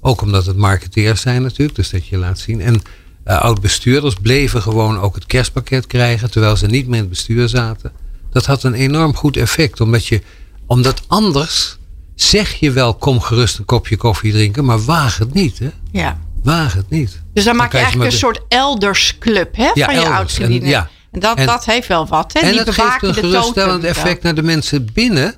Ook 0.00 0.20
omdat 0.20 0.46
het 0.46 0.56
marketeers 0.56 1.20
zijn 1.20 1.42
natuurlijk, 1.42 1.76
dus 1.76 1.90
dat 1.90 2.06
je 2.06 2.16
laat 2.16 2.38
zien. 2.38 2.60
En 2.60 2.74
uh, 2.74 3.40
oud-bestuurders 3.40 4.14
bleven 4.14 4.62
gewoon 4.62 5.00
ook 5.00 5.14
het 5.14 5.26
kerstpakket 5.26 5.86
krijgen, 5.86 6.30
terwijl 6.30 6.56
ze 6.56 6.66
niet 6.66 6.86
meer 6.86 6.94
in 6.94 7.00
het 7.00 7.08
bestuur 7.08 7.48
zaten. 7.48 7.92
Dat 8.30 8.46
had 8.46 8.62
een 8.62 8.74
enorm 8.74 9.14
goed 9.14 9.36
effect, 9.36 9.80
omdat 9.80 10.06
je, 10.06 10.22
omdat 10.66 11.02
anders 11.06 11.78
zeg 12.14 12.54
je 12.54 12.70
wel, 12.70 12.94
kom 12.94 13.20
gerust 13.20 13.58
een 13.58 13.64
kopje 13.64 13.96
koffie 13.96 14.32
drinken, 14.32 14.64
maar 14.64 14.84
waag 14.84 15.18
het 15.18 15.34
niet. 15.34 15.58
Hè? 15.58 15.68
Ja. 15.92 16.18
Waag 16.42 16.74
het 16.74 16.90
niet. 16.90 17.20
Dus 17.32 17.44
dan 17.44 17.56
maak 17.56 17.72
je 17.72 17.78
eigenlijk 17.78 18.12
een 18.12 18.18
soort 18.18 18.40
eldersclub 18.48 19.56
hè, 19.56 19.70
ja, 19.74 19.84
van 19.84 19.94
je 19.94 20.00
elders. 20.00 20.38
En, 20.38 20.66
ja. 20.66 20.88
En 21.10 21.20
dat, 21.20 21.36
En- 21.36 21.46
dat 21.46 21.64
heeft 21.64 21.88
wel 21.88 22.06
wat. 22.06 22.32
Hè? 22.32 22.40
En 22.40 22.50
Die 22.50 22.58
het 22.58 22.70
geeft 22.70 23.02
een 23.02 23.14
geruststellend 23.14 23.80
totem 23.82 23.96
effect 23.96 24.22
naar 24.22 24.34
de 24.34 24.42
mensen 24.42 24.86
binnen. 24.92 25.34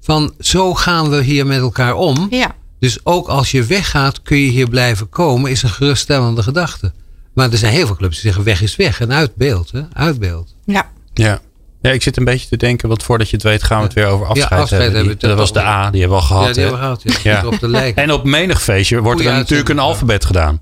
Van 0.00 0.34
zo 0.38 0.74
gaan 0.74 1.08
we 1.10 1.22
hier 1.22 1.46
met 1.46 1.58
elkaar 1.60 1.94
om. 1.94 2.26
Ja. 2.30 2.54
Dus 2.80 2.98
ook 3.04 3.28
als 3.28 3.50
je 3.50 3.64
weggaat, 3.64 4.22
kun 4.22 4.38
je 4.38 4.50
hier 4.50 4.68
blijven 4.68 5.08
komen, 5.08 5.50
is 5.50 5.62
een 5.62 5.68
geruststellende 5.68 6.42
gedachte. 6.42 6.92
Maar 7.34 7.50
er 7.52 7.58
zijn 7.58 7.72
heel 7.72 7.86
veel 7.86 7.96
clubs 7.96 8.14
die 8.14 8.22
zeggen 8.24 8.44
weg 8.44 8.62
is 8.62 8.76
weg 8.76 9.00
en 9.00 9.12
uit 9.12 9.34
beeld. 9.34 9.70
Hè? 9.70 9.82
Uit 9.92 10.18
beeld. 10.18 10.54
ja. 10.64 10.90
Ja. 11.14 11.40
Ja, 11.80 11.90
ik 11.90 12.02
zit 12.02 12.16
een 12.16 12.24
beetje 12.24 12.48
te 12.48 12.56
denken, 12.56 12.88
want 12.88 13.02
voordat 13.02 13.28
je 13.30 13.36
het 13.36 13.44
weet 13.44 13.62
gaan 13.62 13.78
we 13.78 13.84
het 13.84 13.92
weer 13.92 14.06
over 14.06 14.26
afscheid, 14.26 14.60
afscheid 14.60 14.82
hebben. 14.82 15.02
Die- 15.06 15.16
dat 15.28 15.36
was 15.38 15.52
de. 15.52 15.60
A, 15.60 15.90
die 15.90 16.00
hebben 16.00 16.18
we 16.18 16.24
al 16.24 16.28
gehad. 16.28 16.46
ja, 16.46 16.52
die 16.52 16.62
hebben 16.62 16.80
we 16.80 16.84
gehad. 16.86 17.22
Ja. 17.22 17.30
Ja. 17.32 17.46
Op 17.46 17.58
de. 17.60 17.92
En 17.94 18.12
op 18.12 18.24
menig 18.24 18.62
feestje 18.62 19.00
wordt 19.00 19.20
Goeie 19.20 19.32
er 19.34 19.38
natuurlijk 19.40 19.68
een 19.68 19.78
alfabet 19.78 20.24
gedaan. 20.24 20.60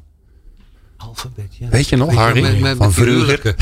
Alfabet, 0.97 1.47
ja. 1.51 1.69
Weet 1.69 1.89
je 1.89 1.97
nog, 1.97 2.09
Weet 2.09 2.17
Harry? 2.19 2.41
met- 2.43 2.61
met- 2.61 2.77
Van 2.77 2.87
die 2.87 2.95
vroeger. 2.95 3.55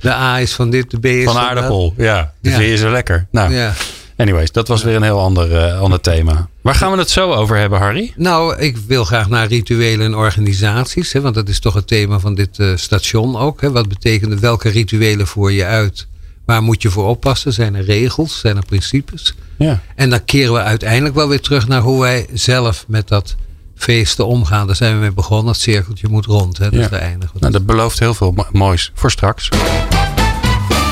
De 0.00 0.12
A 0.12 0.40
is 0.40 0.52
van 0.54 0.70
dit, 0.70 0.90
de 0.90 0.98
B 0.98 1.04
is 1.04 1.24
Van 1.24 1.34
dat. 1.34 1.42
aardappel, 1.42 1.94
ja. 1.96 2.32
De 2.40 2.50
Ja. 2.50 2.56
vind 2.56 2.68
je 2.70 2.76
zo 2.76 2.90
lekker. 2.90 3.26
Nou, 3.30 3.54
Ja. 3.54 3.72
anyways, 4.16 4.52
dat 4.52 4.68
was 4.68 4.82
weer 4.82 4.96
een 4.96 5.02
heel 5.02 5.20
ander, 5.20 5.56
eh, 5.56 5.80
ander 5.80 6.00
thema. 6.00 6.48
Waar 6.60 6.74
gaan 6.74 6.92
we 6.92 6.98
het 6.98 7.10
zo 7.10 7.32
over 7.32 7.56
hebben, 7.56 7.78
Harry? 7.78 8.12
Nou, 8.16 8.56
ik 8.58 8.76
wil 8.76 9.04
graag 9.04 9.28
naar 9.28 9.46
rituelen 9.46 10.06
en 10.06 10.14
organisaties. 10.14 11.12
Hè, 11.12 11.20
want 11.20 11.34
dat 11.34 11.48
is 11.48 11.60
toch 11.60 11.74
het 11.74 11.86
thema 11.86 12.18
van 12.18 12.34
dit 12.34 12.58
eh, 12.58 12.68
station 12.74 13.36
ook. 13.36 13.60
Hè. 13.60 13.70
Wat 13.70 13.88
betekenen 13.88 14.40
welke 14.40 14.68
rituelen 14.68 15.26
voer 15.26 15.50
je 15.52 15.64
uit? 15.64 16.06
Waar 16.44 16.62
moet 16.62 16.82
je 16.82 16.90
voor 16.90 17.04
oppassen? 17.08 17.52
Zijn 17.52 17.74
er 17.74 17.84
regels? 17.84 18.40
Zijn 18.40 18.56
er 18.56 18.64
principes? 18.64 19.34
Ja. 19.58 19.80
En 19.94 20.10
dan 20.10 20.24
keren 20.24 20.52
we 20.52 20.58
uiteindelijk 20.62 21.14
wel 21.14 21.28
weer 21.28 21.40
terug 21.40 21.68
naar 21.68 21.80
hoe 21.80 22.00
wij 22.00 22.26
zelf 22.32 22.84
met 22.88 23.08
dat 23.08 23.34
feesten 23.76 24.26
omgaan. 24.26 24.66
Daar 24.66 24.76
zijn 24.76 24.94
we 24.94 25.00
mee 25.00 25.12
begonnen. 25.12 25.52
Het 25.52 25.60
cirkeltje 25.62 26.08
moet 26.08 26.26
rond. 26.26 26.58
Hè, 26.58 26.70
dus 26.70 26.80
Ja. 26.82 26.88
daar 26.88 27.00
eindigen 27.00 27.34
we. 27.34 27.40
Nou, 27.40 27.52
dat 27.52 27.66
belooft 27.66 27.98
heel 27.98 28.14
veel 28.14 28.32
mo- 28.32 28.46
moois 28.52 28.90
voor 28.94 29.10
straks. 29.10 29.48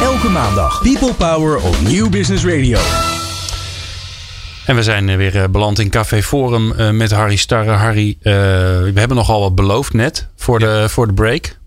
Elke 0.03 0.29
maandag 0.29 0.83
People 0.83 1.13
Power 1.15 1.61
op 1.61 1.77
Nieuw 1.81 2.09
Business 2.09 2.45
Radio. 2.45 2.79
En 4.67 4.75
we 4.77 4.83
zijn 4.83 5.09
eh, 5.09 5.17
weer 5.17 5.43
eh, 5.43 5.49
beland 5.49 5.79
in 5.79 5.91
Café 5.91 6.23
Forum 6.23 6.73
eh, 6.73 6.91
met 6.91 7.11
Harry 7.11 7.37
Starre. 7.37 7.71
Harry, 7.71 8.17
eh, 8.21 8.33
we 8.33 8.93
hebben 8.95 9.17
nogal 9.17 9.41
wat 9.41 9.55
beloofd 9.55 9.93
net 9.93 10.29
voor, 10.37 10.59
de, 10.59 10.85
voor 10.89 11.07
de 11.07 11.13
break. 11.13 11.59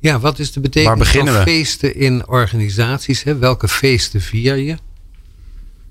Ja, 0.00 0.20
wat 0.20 0.38
is 0.38 0.52
de 0.52 0.60
betekenis 0.60 1.08
van 1.08 1.24
we? 1.24 1.42
feesten 1.42 1.96
in 1.96 2.28
organisaties? 2.28 3.22
Hè? 3.22 3.38
Welke 3.38 3.68
feesten 3.68 4.20
vier 4.20 4.56
je? 4.56 4.76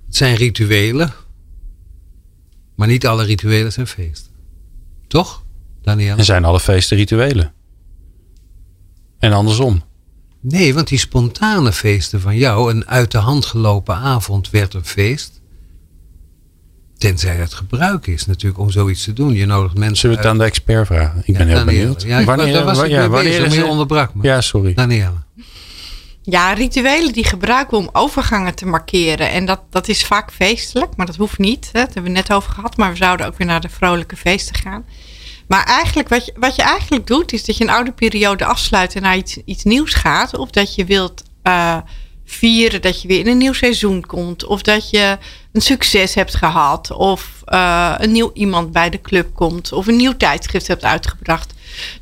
Het 0.06 0.16
zijn 0.16 0.36
rituelen. 0.36 1.14
Maar 2.76 2.88
niet 2.88 3.08
alle 3.08 3.24
rituelen 3.24 3.72
zijn 3.72 3.88
feesten. 3.88 4.32
Toch, 5.08 5.44
Daniel? 5.82 6.18
En 6.18 6.26
zijn 6.26 6.46
alle 6.46 6.60
feesten 6.60 6.98
rituelen? 6.98 7.54
En 9.20 9.34
andersom. 9.34 9.84
Nee, 10.42 10.74
want 10.74 10.88
die 10.88 11.00
spontane 11.00 11.74
feesten 11.74 12.22
van 12.22 12.38
jou, 12.38 12.72
een 12.72 12.88
uit 12.88 13.12
de 13.12 13.18
hand 13.18 13.46
gelopen 13.46 13.96
avond 13.96 14.50
werd 14.50 14.74
een 14.74 14.86
feest. 14.86 15.39
Tenzij 17.00 17.36
het 17.36 17.54
gebruik 17.54 18.08
is 18.08 18.26
natuurlijk 18.26 18.60
om 18.60 18.70
zoiets 18.70 19.04
te 19.04 19.14
doen. 19.14 19.34
Je 19.34 19.46
nodigt 19.46 19.78
mensen 19.78 19.98
Zullen 19.98 20.16
we 20.16 20.22
het 20.22 20.32
aan 20.32 20.38
de 20.38 20.44
expert 20.44 20.86
vragen? 20.88 21.22
Ik 21.26 21.38
ben 21.38 21.48
heel 21.48 21.56
Danielle. 21.56 21.80
benieuwd. 21.80 22.02
Ja, 22.02 22.24
wanneer, 22.24 22.64
was 22.64 22.78
wa- 22.78 22.84
ik 22.84 22.90
ja, 22.92 23.00
mee 23.00 23.08
wanneer 23.08 23.32
bezig, 23.32 23.46
is 23.48 23.56
het- 23.56 23.66
onderbrak 23.68 24.14
me. 24.14 24.24
Ja, 24.24 24.42
sorry. 24.42 24.74
Danielle. 24.74 25.18
Ja, 26.22 26.54
rituelen 26.54 27.14
die 27.14 27.24
gebruiken 27.26 27.78
we 27.78 27.84
om 27.84 27.90
overgangen 27.94 28.56
te 28.56 28.66
markeren. 28.66 29.30
En 29.32 29.46
dat, 29.46 29.62
dat 29.70 29.88
is 29.88 30.06
vaak 30.06 30.32
feestelijk, 30.32 30.96
maar 30.96 31.06
dat 31.06 31.16
hoeft 31.16 31.38
niet. 31.38 31.70
Hè. 31.72 31.80
Dat 31.84 31.94
hebben 31.94 32.12
we 32.12 32.18
net 32.18 32.34
over 32.34 32.52
gehad. 32.52 32.78
Maar 32.78 32.90
we 32.92 32.98
zouden 32.98 33.26
ook 33.26 33.38
weer 33.38 33.48
naar 33.48 33.62
de 33.62 33.70
vrolijke 33.70 34.16
feesten 34.16 34.56
gaan. 34.56 34.86
Maar 35.48 35.64
eigenlijk, 35.64 36.10
wat 36.10 36.26
je, 36.26 36.34
wat 36.40 36.56
je 36.56 36.62
eigenlijk 36.62 37.08
doet, 37.08 37.34
is 37.34 37.46
dat 37.46 37.58
je 37.58 37.64
een 37.64 37.70
oude 37.70 37.92
periode 37.92 38.46
afsluit 38.46 38.96
en 38.96 39.02
naar 39.02 39.18
iets, 39.18 39.38
iets 39.46 39.64
nieuws 39.64 39.94
gaat. 39.94 40.38
Of 40.38 40.50
dat 40.50 40.76
je 40.76 40.86
wilt 40.86 41.24
eh, 41.44 41.78
vieren 42.32 42.82
dat 42.82 43.02
je 43.02 43.08
weer 43.08 43.20
in 43.20 43.28
een 43.28 43.38
nieuw 43.38 43.54
seizoen 43.54 44.06
komt. 44.06 44.46
Of 44.46 44.62
dat 44.62 44.90
je 44.90 45.18
een 45.52 45.62
succes 45.62 46.16
hebt 46.16 46.36
gehad. 46.36 46.92
Of 46.92 47.42
eh, 47.46 47.96
een 47.98 48.12
nieuw 48.12 48.32
iemand 48.34 48.72
bij 48.72 48.90
de 48.90 49.02
club 49.02 49.34
komt. 49.34 49.72
Of 49.72 49.88
een 49.88 49.96
nieuw 49.96 50.18
tijdschrift 50.18 50.68
hebt 50.68 50.84
uitgebracht. 50.84 51.54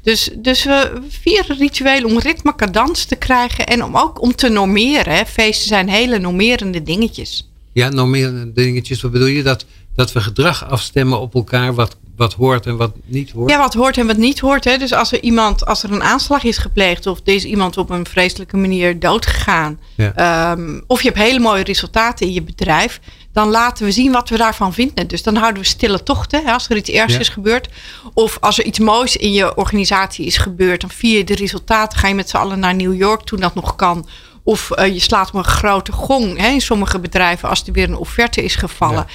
Dus, 0.01 0.29
dus 0.35 0.63
we 0.63 1.01
vieren 1.09 1.57
rituelen 1.57 2.09
om 2.09 2.19
ritme, 2.19 2.55
cadans 2.55 3.05
te 3.05 3.15
krijgen. 3.15 3.67
En 3.67 3.83
om 3.83 3.97
ook 3.97 4.21
om 4.21 4.35
te 4.35 4.49
normeren. 4.49 5.25
Feesten 5.25 5.67
zijn 5.67 5.89
hele 5.89 6.19
normerende 6.19 6.83
dingetjes. 6.83 7.49
Ja, 7.71 7.89
nog 7.89 8.07
meer 8.07 8.51
dingetjes. 8.53 9.01
Wat 9.01 9.11
bedoel 9.11 9.27
je? 9.27 9.43
Dat, 9.43 9.65
dat 9.97 10.11
we 10.11 10.21
gedrag 10.21 10.69
afstemmen 10.69 11.19
op 11.19 11.33
elkaar. 11.35 11.73
Wat, 11.73 11.97
wat 12.15 12.33
hoort 12.33 12.65
en 12.65 12.77
wat 12.77 12.91
niet 13.05 13.31
hoort. 13.31 13.49
Ja, 13.49 13.57
wat 13.57 13.73
hoort 13.73 13.97
en 13.97 14.07
wat 14.07 14.17
niet 14.17 14.39
hoort. 14.39 14.63
Hè. 14.63 14.77
Dus 14.77 14.93
als 14.93 15.11
er 15.11 15.21
iemand, 15.21 15.65
als 15.65 15.83
er 15.83 15.91
een 15.91 16.03
aanslag 16.03 16.43
is 16.43 16.57
gepleegd. 16.57 17.07
Of 17.07 17.19
er 17.23 17.33
is 17.33 17.45
iemand 17.45 17.77
op 17.77 17.89
een 17.89 18.05
vreselijke 18.05 18.57
manier 18.57 18.99
doodgegaan. 18.99 19.79
Ja. 19.95 20.13
ehm, 20.15 20.79
of 20.87 21.01
je 21.01 21.07
hebt 21.07 21.19
hele 21.19 21.39
mooie 21.39 21.63
resultaten 21.63 22.25
in 22.27 22.33
je 22.33 22.41
bedrijf. 22.41 22.99
Dan 23.33 23.49
laten 23.49 23.85
we 23.85 23.91
zien 23.91 24.11
wat 24.11 24.29
we 24.29 24.37
daarvan 24.37 24.73
vinden. 24.73 25.07
Dus 25.07 25.23
dan 25.23 25.35
houden 25.35 25.61
we 25.61 25.67
stille 25.67 26.03
tochten. 26.03 26.45
Hè, 26.45 26.51
als 26.51 26.69
er 26.69 26.77
iets 26.77 26.89
ergs 26.89 27.13
Ja. 27.13 27.19
is 27.19 27.29
gebeurd. 27.29 27.69
Of 28.13 28.37
als 28.41 28.57
er 28.59 28.65
iets 28.65 28.79
moois 28.79 29.15
in 29.15 29.31
je 29.31 29.55
organisatie 29.55 30.25
is 30.25 30.37
gebeurd. 30.37 30.81
Dan 30.81 30.89
vier 30.89 31.17
je 31.17 31.23
de 31.23 31.35
resultaten. 31.35 31.99
Ga 31.99 32.07
je 32.07 32.13
met 32.15 32.29
z'n 32.29 32.37
allen 32.37 32.59
naar 32.59 32.75
New 32.75 32.95
York 32.95 33.21
toen 33.21 33.39
dat 33.39 33.55
nog 33.55 33.75
kan. 33.75 34.07
Of 34.43 34.71
eh, 34.71 34.93
je 34.93 34.99
slaat 34.99 35.27
op 35.27 35.33
een 35.33 35.43
grote 35.43 35.91
gong 35.91 36.37
hè, 36.37 36.47
in 36.47 36.61
sommige 36.61 36.99
bedrijven 36.99 37.49
als 37.49 37.63
er 37.67 37.73
weer 37.73 37.89
een 37.89 37.97
offerte 37.97 38.43
is 38.43 38.55
gevallen. 38.55 39.05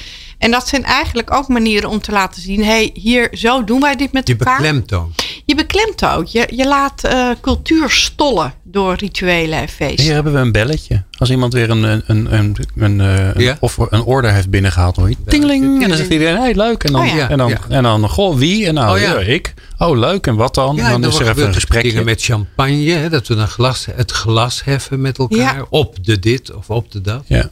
En 0.43 0.51
dat 0.51 0.69
zijn 0.69 0.85
eigenlijk 0.85 1.35
ook 1.35 1.49
manieren 1.49 1.89
om 1.91 2.01
te 2.01 2.13
laten 2.13 2.43
zien: 2.43 2.65
hey, 2.65 2.91
hier, 2.95 3.29
zo 3.33 3.65
doen 3.65 3.81
wij 3.81 3.97
dit 3.97 4.13
met 4.13 4.27
Die 4.27 4.37
elkaar. 4.39 4.57
beklemtoon. 4.57 5.13
Je 5.47 5.55
beklemt 5.55 6.05
ook. 6.07 6.27
Je, 6.27 6.49
je 6.55 6.67
laat 6.67 7.05
eh, 7.05 7.29
cultuur 7.41 7.91
stollen 7.91 8.55
door 8.63 8.95
rituelen 8.95 9.59
en 9.59 9.69
feesten. 9.69 10.05
Hier 10.05 10.15
hebben 10.15 10.33
we 10.33 10.39
een 10.39 10.53
belletje. 10.53 11.03
Als 11.19 11.31
iemand 11.31 11.53
weer 11.53 11.71
een, 11.71 11.83
een, 11.83 12.03
een, 12.07 12.35
een, 12.35 12.57
een, 12.77 13.01
eh, 13.01 13.35
een- 13.35 13.43
Ja. 13.43 13.57
of 13.61 13.77
een 13.91 14.03
order 14.03 14.33
heeft 14.33 14.51
binnengehaald. 14.51 14.95
Dan 14.95 15.05
hoor 15.05 15.13
je 15.13 15.31
tingeling. 15.31 15.83
En 15.83 15.89
dan 15.89 15.97
zegt 15.97 16.11
iedereen, 16.11 16.37
hey, 16.37 16.55
leuk. 16.55 16.85
En 16.85 16.93
dan, 16.93 17.01
Oh 17.09 17.15
ja. 17.15 17.29
en 17.29 17.39
dan, 17.39 17.49
Ja. 17.49 17.59
en 17.69 17.83
dan 17.83 18.09
goh, 18.09 18.37
wie? 18.37 18.67
En 18.67 18.75
nou, 18.75 18.95
Oh 18.97 19.01
ja. 19.03 19.13
ja, 19.13 19.19
ik. 19.21 19.55
Oh, 19.79 19.99
leuk. 19.99 20.27
En 20.27 20.37
wat 20.37 20.55
dan? 20.55 20.77
Ja, 20.77 20.85
en 20.85 20.91
dan 20.91 21.03
en 21.03 21.09
is 21.09 21.19
er 21.19 21.29
even 21.29 21.47
een 21.47 21.55
gesprekje. 21.55 22.05
met 22.05 22.23
champagne. 22.23 22.91
Hè, 22.91 23.09
dat 23.09 23.27
we 23.29 23.35
een 23.35 23.49
glas, 23.49 23.87
het 23.95 24.11
glas 24.11 24.65
heffen 24.65 25.01
met 25.01 25.19
elkaar. 25.19 25.39
Ja. 25.57 25.67
Op 25.71 26.05
de 26.05 26.19
dit 26.19 26.55
of 26.55 26.71
op 26.71 26.93
de 26.93 27.01
dat. 27.01 27.23
Ja. 27.27 27.51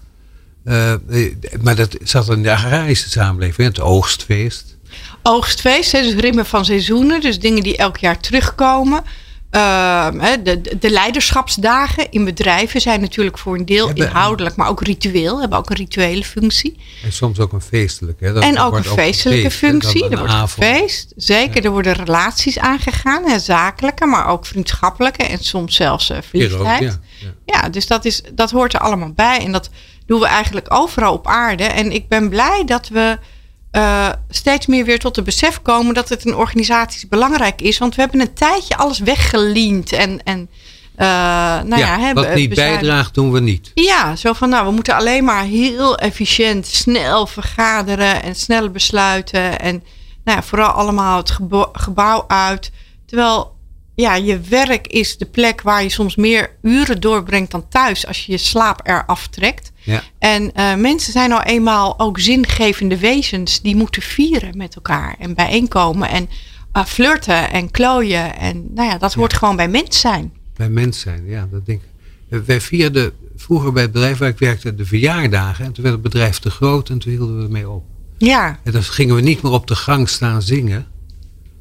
Eh, 0.71 0.93
eh, 0.93 1.33
maar 1.63 1.77
dat 1.77 1.97
zat 2.03 2.29
in 2.29 2.43
de 2.43 2.51
agrarische 2.53 3.11
samenleving. 3.11 3.69
Het 3.69 3.81
oogstfeest. 3.81 4.77
Oogstfeest, 5.23 5.93
dus 5.93 6.15
ritme 6.15 6.45
van 6.45 6.65
seizoenen. 6.65 7.21
Dus 7.21 7.39
dingen 7.39 7.63
die 7.63 7.77
elk 7.77 7.97
jaar 7.97 8.21
terugkomen. 8.21 9.03
Ehm, 9.51 10.19
hè, 10.19 10.43
de, 10.43 10.61
de 10.79 10.91
leiderschapsdagen 10.91 12.11
in 12.11 12.25
bedrijven 12.25 12.81
zijn 12.81 13.01
natuurlijk 13.01 13.39
voor 13.39 13.55
een 13.55 13.65
deel 13.65 13.87
Hebben- 13.87 14.07
inhoudelijk, 14.07 14.57
maar 14.57 14.69
ook 14.69 14.83
ritueel. 14.83 15.41
Hebben 15.41 15.59
ook 15.59 15.71
een 15.71 15.77
rituele 15.77 16.25
functie. 16.25 16.77
En 17.05 17.13
soms 17.13 17.39
ook 17.39 17.53
een 17.53 17.61
feestelijke. 17.61 18.25
Hè. 18.25 18.33
Dat 18.33 18.43
en 18.43 18.59
ook 18.59 18.77
een 18.77 18.85
feestelijke 18.85 19.43
dan 19.43 19.51
functie. 19.51 20.05
een 20.05 20.11
Er 20.11 20.19
wordt 20.19 20.33
avond. 20.33 21.07
Zeker, 21.17 21.65
er 21.65 21.71
worden 21.71 21.93
relaties 21.93 22.59
aangegaan. 22.59 23.25
Hè, 23.25 23.39
zakelijke, 23.39 24.07
maar 24.07 24.27
ook 24.29 24.47
vriendschappelijke. 24.47 25.23
En 25.23 25.39
soms 25.39 25.75
zelfs 25.75 26.11
eh, 26.11 26.17
Hier 26.31 26.45
ook, 26.45 26.51
verliefdheid. 26.51 26.83
ja. 26.83 27.01
Ja. 27.47 27.63
Ja, 27.63 27.69
dus 27.69 27.87
dat, 27.87 28.05
is, 28.05 28.23
dat 28.35 28.51
hoort 28.51 28.75
er 28.75 28.81
allemaal 28.81 29.13
bij. 29.13 29.39
En 29.39 29.53
dat 29.53 29.71
doen 30.11 30.21
we 30.21 30.27
eigenlijk 30.27 30.67
overal 30.75 31.13
op 31.13 31.27
aarde. 31.27 31.65
En 31.65 31.93
ik 31.93 32.09
ben 32.09 32.29
blij 32.29 32.63
dat 32.67 32.89
we 32.89 33.19
eh, 33.71 34.09
steeds 34.29 34.67
meer 34.67 34.85
weer 34.85 34.99
tot 34.99 35.17
het 35.17 35.25
besef 35.25 35.63
komen 35.63 35.95
dat 35.95 36.09
het 36.09 36.25
in 36.25 36.35
organisaties 36.35 37.09
belangrijk 37.09 37.61
is. 37.63 37.79
Want 37.79 37.95
we 37.95 38.01
hebben 38.01 38.21
een 38.21 38.35
tijdje 38.35 38.77
alles 38.77 38.99
weggeleend. 38.99 39.93
En, 39.93 40.23
en 40.25 40.49
eh, 40.97 41.07
nou 41.07 41.69
ja, 41.69 41.77
Ja, 41.77 41.99
hebben, 41.99 42.25
wat 42.25 42.35
niet 42.35 42.55
bijdraagt, 42.55 43.15
doen 43.15 43.33
we 43.33 43.41
niet. 43.41 43.71
ja, 43.75 44.17
zo 44.17 44.33
van 44.33 44.49
nou, 44.49 44.67
we 44.67 44.73
moeten 44.73 44.95
alleen 44.95 45.25
maar 45.25 45.45
heel 45.45 45.99
efficiënt, 45.99 46.67
snel 46.67 47.27
vergaderen 47.27 48.23
en 48.23 48.35
snel 48.35 48.71
besluiten. 48.71 49.61
En 49.61 49.83
nou 50.25 50.37
ja, 50.39 50.43
vooral 50.43 50.71
allemaal 50.71 51.17
het 51.17 51.31
gebo- 51.31 51.71
gebouw 51.73 52.25
uit. 52.27 52.71
Terwijl 53.07 53.57
ja, 53.95 54.15
je 54.15 54.41
werk 54.41 54.87
is 54.87 55.19
de 55.19 55.27
plek 55.27 55.63
waar 55.63 55.83
je 55.83 55.89
soms 55.89 56.17
meer 56.17 56.57
uren 56.63 57.01
doorbrengt 57.01 57.51
dan 57.51 57.69
thuis 57.69 58.07
als 58.07 58.27
je 58.27 58.33
je 58.33 58.39
slaap 58.39 58.81
eraf 58.89 59.27
trekt. 59.27 59.70
Ja. 59.91 60.03
En 60.19 60.55
eh, 60.55 60.75
mensen 60.75 61.13
zijn 61.13 61.31
nou 61.31 61.43
eenmaal 61.43 61.99
ook 61.99 62.19
zingevende 62.19 62.99
wezens 62.99 63.61
die 63.61 63.77
moeten 63.77 64.03
vieren 64.03 64.57
met 64.57 64.75
elkaar 64.75 65.17
en 65.19 65.35
bijeenkomen. 65.35 66.09
En 66.09 66.29
uh, 66.77 66.85
flirten 66.85 67.51
en 67.51 67.71
klooien. 67.71 68.37
En 68.37 68.67
nou 68.75 68.89
ja, 68.89 68.99
dat 68.99 69.15
hoort 69.15 69.35
gewoon 69.35 69.57
bij 69.57 69.69
mens 69.69 70.01
zijn. 70.01 70.33
Bij 70.57 70.69
mens 70.69 71.01
zijn, 71.01 71.27
ja, 71.27 71.49
dat 71.51 71.67
denk 71.67 71.81
ik. 71.83 71.89
Wij 72.47 72.61
vierden 72.61 73.13
vroeger 73.37 73.73
bij 73.73 73.83
het 73.83 73.93
bedrijf 73.93 74.19
waar 74.19 74.29
ik 74.29 74.39
werkte 74.39 74.75
de 74.75 74.85
verjaardagen. 74.85 75.65
En 75.65 75.73
toen 75.73 75.83
werd 75.83 75.95
het 75.95 76.05
bedrijf 76.05 76.39
te 76.39 76.51
groot 76.51 76.89
en 76.89 76.99
toen 76.99 77.13
hielden 77.13 77.37
we 77.37 77.45
ermee 77.45 77.69
op. 77.69 77.85
Ja. 78.19 78.59
En 78.63 78.73
dan 78.73 78.83
gingen 78.83 79.15
we 79.15 79.21
niet 79.21 79.43
meer 79.43 79.53
op 79.53 79.67
de 79.67 79.77
gang 79.77 80.09
staan 80.09 80.43
zingen. 80.43 80.87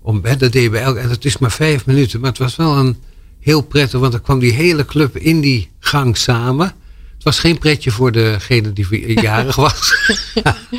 Om, 0.02 0.20
hè, 0.24 0.38
dat 0.38 0.52
deden 0.52 0.72
we 0.72 0.78
elk, 0.78 0.98
en 0.98 1.10
het 1.10 1.26
is 1.26 1.38
maar 1.38 1.52
vijf 1.52 1.86
minuten, 1.86 2.20
maar 2.20 2.30
het 2.30 2.40
was 2.40 2.56
wel 2.56 2.78
een 2.78 2.98
heel 3.40 3.62
prettig, 3.62 4.00
want 4.00 4.12
dan 4.12 4.22
kwam 4.22 4.40
die 4.40 4.54
hele 4.54 4.86
club 4.86 5.18
in 5.18 5.42
die 5.42 5.70
gang 5.80 6.18
samen. 6.18 6.74
Het 7.20 7.28
was 7.28 7.40
geen 7.40 7.58
pretje 7.58 7.92
voor 7.92 8.12
degene 8.12 8.74
die 8.74 9.22
jarig 9.22 9.56
was. 9.56 9.94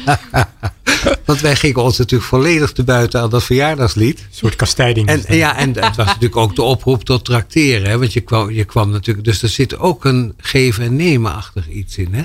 want 1.24 1.40
wij 1.40 1.56
gingen 1.56 1.82
ons 1.82 1.98
natuurlijk 1.98 2.30
volledig 2.30 2.72
te 2.72 2.84
buiten 2.84 3.20
aan 3.20 3.30
dat 3.30 3.44
verjaardagslied. 3.44 4.18
Een 4.18 4.26
soort 4.30 4.56
kastijding. 4.56 5.08
En, 5.08 5.36
ja, 5.36 5.56
en 5.56 5.68
het 5.68 5.96
was 5.96 6.06
natuurlijk 6.06 6.36
ook 6.36 6.56
de 6.56 6.62
oproep 6.62 7.04
tot 7.04 7.24
trakteren. 7.24 7.90
Hè, 7.90 7.98
want 7.98 8.12
je 8.12 8.20
kwam, 8.20 8.50
je 8.50 8.64
kwam 8.64 8.90
natuurlijk. 8.90 9.26
Dus 9.26 9.42
er 9.42 9.48
zit 9.48 9.78
ook 9.78 10.04
een 10.04 10.34
geven 10.36 10.84
en 10.84 10.96
nemen 10.96 11.34
achter 11.34 11.68
iets 11.68 11.98
in. 11.98 12.14
Hè? 12.14 12.22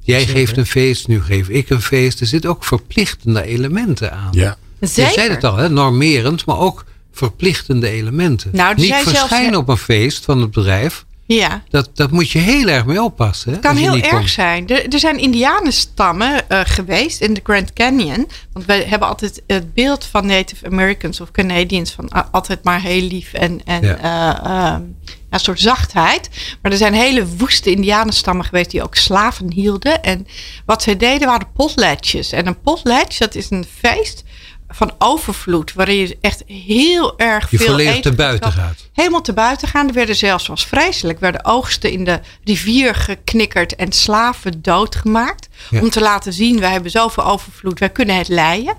Jij 0.00 0.26
geeft 0.26 0.56
een 0.56 0.66
feest, 0.66 1.08
nu 1.08 1.22
geef 1.22 1.48
ik 1.48 1.70
een 1.70 1.82
feest. 1.82 2.20
Er 2.20 2.26
zitten 2.26 2.50
ook 2.50 2.64
verplichtende 2.64 3.42
elementen 3.42 4.12
aan. 4.12 4.28
Ja. 4.30 4.56
Zeker. 4.80 5.10
Je 5.10 5.18
zei 5.20 5.30
het 5.30 5.44
al, 5.44 5.56
hè? 5.56 5.68
normerend, 5.68 6.44
maar 6.44 6.58
ook 6.58 6.84
verplichtende 7.12 7.88
elementen. 7.88 8.50
Nou, 8.52 8.74
Niet 8.76 8.94
verschijnen 8.94 9.58
op 9.58 9.68
een 9.68 9.76
feest 9.76 10.24
van 10.24 10.40
het 10.40 10.50
bedrijf. 10.50 11.04
Ja. 11.34 11.62
Dat, 11.68 11.90
dat 11.94 12.10
moet 12.10 12.30
je 12.30 12.38
heel 12.38 12.68
erg 12.68 12.84
mee 12.84 13.02
oppassen. 13.02 13.52
Het 13.52 13.60
kan 13.60 13.76
heel 13.76 13.96
erg 13.96 14.28
zijn. 14.28 14.68
Er, 14.68 14.92
er 14.92 14.98
zijn 14.98 15.18
indianenstammen 15.18 16.44
uh, 16.48 16.60
geweest 16.64 17.20
in 17.20 17.34
de 17.34 17.40
Grand 17.42 17.72
Canyon. 17.72 18.28
Want 18.52 18.66
wij 18.66 18.82
hebben 18.82 19.08
altijd 19.08 19.42
het 19.46 19.74
beeld 19.74 20.04
van 20.04 20.26
Native 20.26 20.66
Americans 20.66 21.20
of 21.20 21.30
Canadians 21.30 21.90
van 21.90 22.10
uh, 22.14 22.22
altijd 22.30 22.64
maar 22.64 22.80
heel 22.80 23.02
lief 23.02 23.32
en, 23.32 23.60
en 23.64 23.82
ja. 23.82 24.44
Uh, 24.44 24.84
een 25.30 25.40
soort 25.40 25.60
zachtheid. 25.60 26.28
Maar 26.62 26.72
er 26.72 26.78
zijn 26.78 26.94
hele 26.94 27.26
woeste 27.26 27.70
indianenstammen 27.70 28.44
geweest 28.44 28.70
die 28.70 28.82
ook 28.82 28.94
slaven 28.94 29.52
hielden. 29.52 30.02
En 30.02 30.26
wat 30.66 30.82
zij 30.82 30.96
deden 30.96 31.28
waren 31.28 31.52
potlatches. 31.52 32.32
En 32.32 32.46
een 32.46 32.60
potlatch, 32.60 33.18
dat 33.18 33.34
is 33.34 33.50
een 33.50 33.66
feest 33.78 34.24
van 34.72 34.92
overvloed, 34.98 35.72
waarin 35.72 35.96
je 35.96 36.18
echt 36.20 36.42
heel 36.46 37.18
erg 37.18 37.50
je 37.50 37.56
veel 37.56 37.66
volledig 37.66 38.00
te 38.00 38.12
buiten 38.12 38.52
gaat. 38.52 38.88
Helemaal 38.92 39.20
te 39.20 39.32
buiten 39.32 39.68
gaan. 39.68 39.88
Er 39.88 39.94
werden 39.94 40.16
zelfs, 40.16 40.46
was 40.46 40.66
vreselijk, 40.66 41.20
werden 41.20 41.44
oogsten 41.44 41.90
in 41.90 42.04
de 42.04 42.20
rivier 42.44 42.94
geknikkerd 42.94 43.76
en 43.76 43.92
slaven 43.92 44.62
doodgemaakt. 44.62 45.48
Ja. 45.70 45.80
Om 45.80 45.90
te 45.90 46.00
laten 46.00 46.32
zien, 46.32 46.60
wij 46.60 46.70
hebben 46.70 46.90
zoveel 46.90 47.24
overvloed, 47.24 47.78
wij 47.78 47.90
kunnen 47.90 48.16
het 48.16 48.28
leiden. 48.28 48.74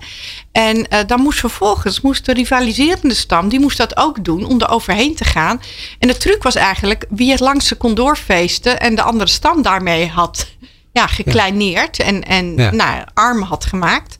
En 0.52 0.76
uh, 0.76 0.98
dan 1.06 1.20
moest 1.20 1.38
vervolgens, 1.38 2.00
moest 2.00 2.26
de 2.26 2.32
rivaliserende 2.32 3.14
stam, 3.14 3.48
die 3.48 3.60
moest 3.60 3.76
dat 3.76 3.96
ook 3.96 4.24
doen 4.24 4.44
om 4.44 4.60
er 4.60 4.70
overheen 4.70 5.14
te 5.14 5.24
gaan. 5.24 5.60
En 5.98 6.08
de 6.08 6.16
truc 6.16 6.42
was 6.42 6.54
eigenlijk 6.54 7.04
wie 7.08 7.30
het 7.30 7.40
langste 7.40 7.74
kon 7.74 7.94
doorfeesten 7.94 8.80
en 8.80 8.94
de 8.94 9.02
andere 9.02 9.30
stam 9.30 9.62
daarmee 9.62 10.08
had 10.08 10.46
ja, 10.92 11.06
gekleineerd 11.06 11.98
en, 11.98 12.22
en 12.22 12.56
ja. 12.56 12.70
Nou, 12.70 13.04
arm 13.14 13.42
had 13.42 13.64
gemaakt. 13.64 14.16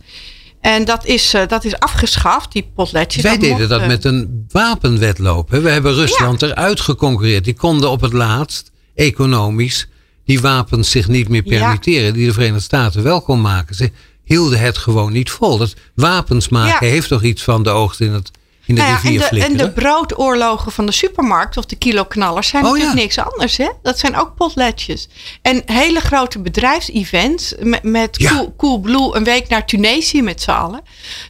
En 0.63 0.85
dat 0.85 1.07
is, 1.07 1.35
uh, 1.35 1.47
dat 1.47 1.65
is 1.65 1.79
afgeschaft, 1.79 2.53
die 2.53 2.71
potletjes. 2.75 3.23
Wij 3.23 3.33
dat 3.33 3.41
deden 3.41 3.69
dat 3.69 3.87
met 3.87 4.05
een 4.05 4.47
wapenwedloop. 4.49 5.51
Hè? 5.51 5.61
We 5.61 5.71
hebben 5.71 5.95
Rusland 5.95 6.41
ja. 6.41 6.47
eruit 6.47 6.81
geconcurreerd. 6.81 7.45
Die 7.45 7.55
konden 7.55 7.91
op 7.91 8.01
het 8.01 8.13
laatst, 8.13 8.71
economisch, 8.95 9.89
die 10.25 10.41
wapens 10.41 10.91
zich 10.91 11.09
niet 11.09 11.29
meer 11.29 11.43
permitteren. 11.43 12.07
Ja. 12.07 12.13
Die 12.13 12.27
de 12.27 12.33
Verenigde 12.33 12.61
Staten 12.61 13.03
wel 13.03 13.23
kon 13.23 13.41
maken. 13.41 13.75
Ze 13.75 13.91
hielden 14.25 14.59
het 14.59 14.79
gewoon 14.79 15.13
niet 15.13 15.31
vol. 15.31 15.59
Dat 15.59 15.75
wapens 15.95 16.49
maken 16.49 16.89
heeft 16.89 17.09
toch 17.09 17.23
iets 17.23 17.43
van 17.43 17.63
de 17.63 17.71
oogst 17.71 18.01
in 18.01 18.13
het 18.13 18.31
in 18.79 18.85
de 18.85 18.91
nou 18.91 18.93
ja, 18.93 19.11
rivier 19.11 19.29
en, 19.29 19.37
de, 19.39 19.45
en 19.45 19.57
de 19.57 19.73
broodoorlogen 19.73 20.73
van 20.73 20.87
de 20.87 20.93
supermarkt 20.93 21.57
of 21.57 21.65
de 21.65 21.77
kiloknallers 21.77 22.49
zijn 22.49 22.65
Oh, 22.65 22.71
natuurlijk 22.71 22.99
ja. 22.99 23.03
niks 23.03 23.19
anders. 23.19 23.57
Hè? 23.57 23.69
Dat 23.83 23.99
zijn 23.99 24.17
ook 24.17 24.35
potletjes. 24.35 25.09
En 25.43 25.63
hele 25.67 26.01
grote 26.01 26.39
bedrijfsevents 26.39 27.55
met, 27.61 27.83
met 27.83 28.17
Ja. 28.19 28.31
cool, 28.31 28.55
cool 28.57 28.79
Blue 28.79 29.17
een 29.17 29.25
week 29.25 29.49
naar 29.49 29.67
Tunesië 29.67 30.23
met 30.23 30.43
z'n 30.43 30.51
allen. 30.51 30.83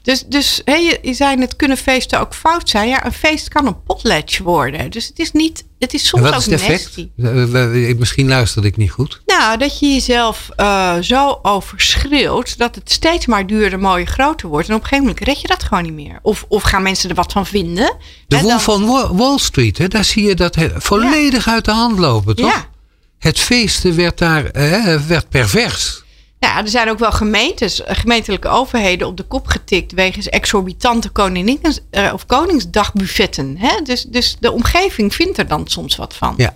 Dus, 0.02 0.24
dus 0.26 0.62
hè, 0.64 0.74
je, 0.74 0.98
je 1.02 1.14
zei 1.14 1.40
het 1.40 1.56
kunnen 1.56 1.76
feesten 1.76 2.20
ook 2.20 2.34
fout 2.34 2.68
zijn. 2.68 2.88
Ja, 2.88 3.04
een 3.04 3.12
feest 3.12 3.48
kan 3.48 3.66
een 3.66 3.82
potletje 3.82 4.42
worden. 4.42 4.90
Dus 4.90 5.06
het 5.06 5.18
is 5.18 5.32
niet, 5.32 5.64
het 5.82 5.94
is 5.94 6.00
En 6.00 6.06
soms 6.06 6.22
wat 6.22 6.32
ook 6.32 6.38
is 6.38 6.44
het 6.44 6.60
effect? 6.60 7.98
Misschien 7.98 8.28
luisterde 8.28 8.68
ik 8.68 8.76
niet 8.76 8.90
goed. 8.90 9.22
Nou, 9.26 9.58
dat 9.58 9.78
je 9.78 9.92
jezelf 9.92 10.48
eh, 10.56 10.96
zo 11.00 11.38
overschreeuwt 11.42 12.58
dat 12.58 12.74
het 12.74 12.90
steeds 12.90 13.26
maar 13.26 13.46
duurder, 13.46 13.78
mooier, 13.78 14.06
groter 14.06 14.48
wordt. 14.48 14.68
En 14.68 14.74
op 14.74 14.80
een 14.80 14.86
gegeven 14.88 15.06
moment 15.08 15.26
red 15.26 15.40
je 15.40 15.48
dat 15.48 15.62
gewoon 15.62 15.82
niet 15.82 15.92
meer. 15.92 16.18
Of, 16.22 16.44
of 16.48 16.62
gaan 16.62 16.82
mensen 16.82 17.08
er 17.08 17.14
wat 17.14 17.32
van 17.32 17.46
vinden? 17.46 17.96
De 18.26 18.40
dan- 18.42 18.60
van 18.60 18.86
Wa- 18.86 19.14
Wall 19.14 19.38
Street, 19.38 19.78
hè, 19.78 19.88
daar 19.88 20.04
zie 20.04 20.24
je 20.24 20.34
dat 20.34 20.56
volledig 20.76 21.48
uit 21.48 21.64
de 21.64 21.70
hand 21.70 21.98
lopen, 21.98 22.36
toch? 22.36 22.52
Ja. 22.52 22.70
Het 23.18 23.38
feesten 23.38 23.96
werd 23.96 24.18
daar 24.18 24.44
eh, 24.44 25.00
werd 25.06 25.28
pervers. 25.28 26.01
Ja, 26.42 26.58
er 26.58 26.68
zijn 26.68 26.90
ook 26.90 26.98
wel 26.98 27.12
gemeentes, 27.12 27.82
eh, 27.82 27.96
gemeentelijke 27.96 28.48
overheden 28.48 29.06
op 29.06 29.16
de 29.16 29.22
kop 29.22 29.46
getikt 29.46 29.92
wegens 29.92 30.28
exorbitante 30.28 31.08
koningens, 31.08 31.80
eh, 31.90 32.10
of 32.12 32.26
koningsdagbuffetten. 32.26 33.56
Hè? 33.58 33.80
Dus, 33.82 34.02
dus 34.02 34.36
de 34.40 34.52
omgeving 34.52 35.14
vindt 35.14 35.38
er 35.38 35.46
dan 35.46 35.62
soms 35.66 35.96
wat 35.96 36.14
van. 36.14 36.34
Ja. 36.36 36.54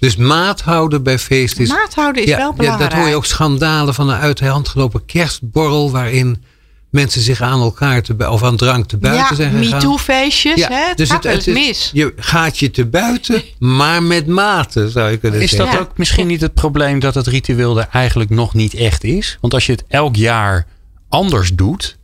Dus 0.00 0.16
maat 0.16 0.60
houden 0.60 1.02
bij 1.02 1.18
feesten 1.18 1.62
is... 1.62 1.68
Maat 1.68 1.94
houden 1.94 2.22
is 2.22 2.28
ja, 2.28 2.36
wel 2.36 2.50
ja, 2.50 2.56
belangrijk. 2.56 2.90
dat 2.90 2.98
hoor 2.98 3.08
je 3.08 3.14
ook 3.14 3.24
schandalen 3.24 3.94
van 3.94 4.08
een 4.08 4.18
uit 4.18 4.38
de 4.38 4.46
hand 4.46 4.68
gelopen 4.68 5.04
kerstborrel... 5.04 5.90
waarin 5.90 6.44
mensen 6.90 7.20
zich 7.22 7.40
aan 7.40 7.60
elkaar 7.60 8.02
te, 8.02 8.30
of 8.30 8.42
aan 8.42 8.56
drank 8.56 8.86
te 8.88 8.96
buiten 8.96 9.26
ja, 9.28 9.34
zijn 9.34 9.52
gegaan. 9.64 9.78
MeToo-feestjes. 9.78 10.66
hè? 10.66 10.74
Het 10.88 10.96
dus 10.96 11.10
gaat 11.10 11.24
wel 11.24 11.32
eens 11.32 11.46
is- 11.46 11.54
mis. 11.54 11.90
Je 11.92 12.12
gaat 12.16 12.58
je 12.58 12.70
te 12.70 12.86
buiten, 12.86 13.42
maar 13.58 14.02
met 14.02 14.26
mate, 14.26 14.90
zou 14.90 15.10
je 15.10 15.16
kunnen 15.16 15.40
Is 15.40 15.50
dat 15.50 15.58
zeggen. 15.60 15.76
Ja. 15.78 15.84
ook 15.84 15.98
misschien 15.98 16.26
niet 16.26 16.40
het 16.40 16.54
probleem 16.54 16.98
dat 16.98 17.14
het 17.14 17.26
ritueel 17.26 17.78
er 17.78 17.88
eigenlijk 17.92 18.30
nog 18.30 18.54
niet 18.54 18.74
echt 18.74 19.04
is? 19.04 19.38
Want 19.40 19.54
als 19.54 19.66
je 19.66 19.72
het 19.72 19.84
elk 19.88 20.16
jaar 20.16 20.66
anders 21.08 21.54
doet. 21.54 21.96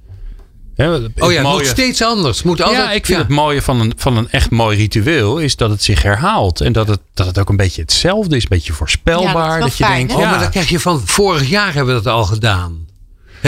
Hè, 0.74 0.90
het 0.92 1.02
Oh 1.18 1.30
ja, 1.30 1.36
het 1.38 1.46
mooie- 1.46 1.56
moet 1.56 1.66
steeds 1.66 2.02
anders. 2.02 2.36
Het 2.36 2.46
Moet 2.46 2.62
altijd, 2.62 2.84
ja, 2.84 2.92
ik 2.92 3.06
vind 3.06 3.18
ja. 3.18 3.24
het 3.24 3.34
mooie 3.34 3.62
van 3.62 3.80
een, 3.80 3.92
van 3.96 4.16
een 4.16 4.30
echt 4.30 4.50
mooi 4.50 4.76
ritueel 4.76 5.38
is 5.38 5.56
dat 5.56 5.70
het 5.70 5.82
zich 5.82 6.02
herhaalt. 6.02 6.60
En 6.60 6.72
dat 6.72 6.88
het, 6.88 7.00
dat 7.14 7.26
het 7.26 7.38
ook 7.38 7.48
een 7.48 7.56
beetje 7.56 7.82
hetzelfde 7.82 8.36
is, 8.36 8.42
een 8.42 8.48
beetje 8.48 8.72
voorspelbaar. 8.72 9.52
Ja, 9.52 9.58
dat 9.58 9.68
is 9.68 9.76
je 9.76 9.84
fijn, 9.84 9.96
denkt, 9.96 10.12
hè? 10.12 10.18
Oh, 10.18 10.24
ja, 10.24 10.30
maar 10.30 10.38
dan 10.40 10.50
krijg 10.50 10.68
je 10.68 10.80
van 10.80 11.02
vorig 11.04 11.48
jaar 11.48 11.74
hebben 11.74 11.94
we 11.96 12.02
dat 12.02 12.12
al 12.12 12.24
gedaan. 12.24 12.83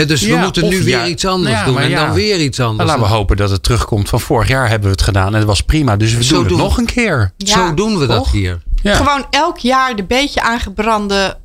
Dus 0.05 0.21
we 0.21 0.35
moeten 0.35 0.69
nu 0.69 0.83
weer 0.83 0.97
ja, 0.97 1.07
iets 1.07 1.25
anders 1.25 1.55
ja, 1.55 1.65
doen. 1.65 1.79
En 1.79 1.89
ja. 1.89 2.05
dan 2.05 2.13
weer 2.15 2.39
iets 2.39 2.57
nou, 2.57 2.69
anders. 2.69 2.89
laten 2.89 3.03
we 3.03 3.09
hopen 3.09 3.37
dat 3.37 3.49
het 3.49 3.63
terugkomt 3.63 4.09
van 4.09 4.19
vorig 4.19 4.47
jaar 4.47 4.69
hebben 4.69 4.87
we 4.87 4.93
het 4.95 5.03
gedaan 5.03 5.27
en 5.27 5.37
het 5.37 5.47
was 5.47 5.61
prima. 5.61 5.95
Dus 5.95 6.13
we 6.15 6.23
Zo 6.23 6.29
doen 6.33 6.39
het 6.39 6.49
doen 6.49 6.57
nog 6.57 6.77
een 6.77 6.85
keer. 6.85 7.31
Ja, 7.37 7.53
Zo 7.53 7.73
doen 7.73 7.97
we 7.97 8.05
dat 8.07 8.29
hier. 8.29 8.61
Ja. 8.81 8.95
Gewoon 8.95 9.25
elk 9.29 9.57
jaar 9.57 9.95
de 9.95 10.03
beetje 10.03 10.41
aangebrande 10.41 11.37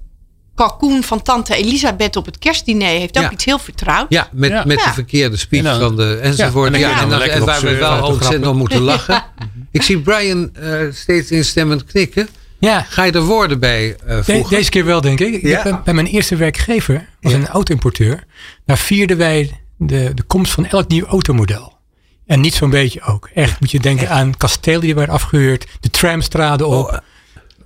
kalkoen 0.54 1.02
van 1.02 1.22
tante 1.22 1.54
Elisabeth 1.56 2.16
op 2.16 2.26
het 2.26 2.38
kerstdiner 2.38 2.88
heeft 2.88 3.16
ook 3.18 3.22
Ja. 3.24 3.30
iets 3.30 3.44
heel 3.44 3.58
vertrouwd. 3.58 4.06
Ja, 4.08 4.28
met, 4.32 4.50
Ja. 4.50 4.64
met 4.66 4.78
de 4.78 4.90
verkeerde 4.92 5.36
speech 5.36 5.64
En 5.64 5.70
dan- 5.70 5.80
van 5.80 5.96
de 5.96 6.18
enzovoort. 6.22 6.76
Ja, 6.76 7.00
en 7.00 7.08
dan 7.08 7.22
en, 7.22 7.38
dan 7.38 7.46
waar 7.46 7.60
we 7.60 7.74
wel 7.76 7.96
op 7.98 8.04
ontzettend 8.04 8.46
om 8.46 8.56
moeten 8.56 8.80
lachen. 8.80 9.24
Ik 9.70 9.82
zie 9.82 10.00
Brian 10.00 10.50
eh, 10.54 10.70
steeds 10.92 11.30
instemmend 11.30 11.84
knikken. 11.84 12.28
Ja, 12.68 12.86
Ga 12.88 13.02
je 13.04 13.12
er 13.12 13.22
woorden 13.24 13.60
bij 13.60 13.96
eh 14.06 14.16
de- 14.16 14.24
voegen? 14.24 14.56
deze 14.56 14.70
keer 14.70 14.84
wel 14.84 15.00
denk 15.00 15.20
ik. 15.20 15.34
ik 15.34 15.42
Ja. 15.42 15.48
heb 15.54 15.62
bij- 15.62 15.80
bij 15.84 15.94
mijn 15.94 16.06
eerste 16.06 16.36
werkgever, 16.36 17.08
was 17.20 17.32
Ja. 17.32 17.38
een 17.38 17.46
auto-importeur. 17.48 18.24
Daar 18.66 18.78
vierden 18.78 19.16
wij 19.16 19.60
de, 19.76 20.10
de 20.14 20.22
komst 20.22 20.52
van 20.52 20.66
elk 20.66 20.88
nieuw 20.88 21.06
automodel. 21.06 21.78
En 22.26 22.40
niet 22.40 22.54
zo'n 22.54 22.70
beetje 22.70 23.00
ook. 23.02 23.30
Echt 23.34 23.60
moet 23.60 23.70
je 23.70 23.80
denken 23.80 24.08
aan 24.10 24.36
kastelen 24.36 24.80
die 24.80 24.94
werden 24.94 25.14
afgehuurd. 25.14 25.66
De 25.80 25.90
trams 25.90 26.28
traden 26.28 26.66
op. 26.68 27.02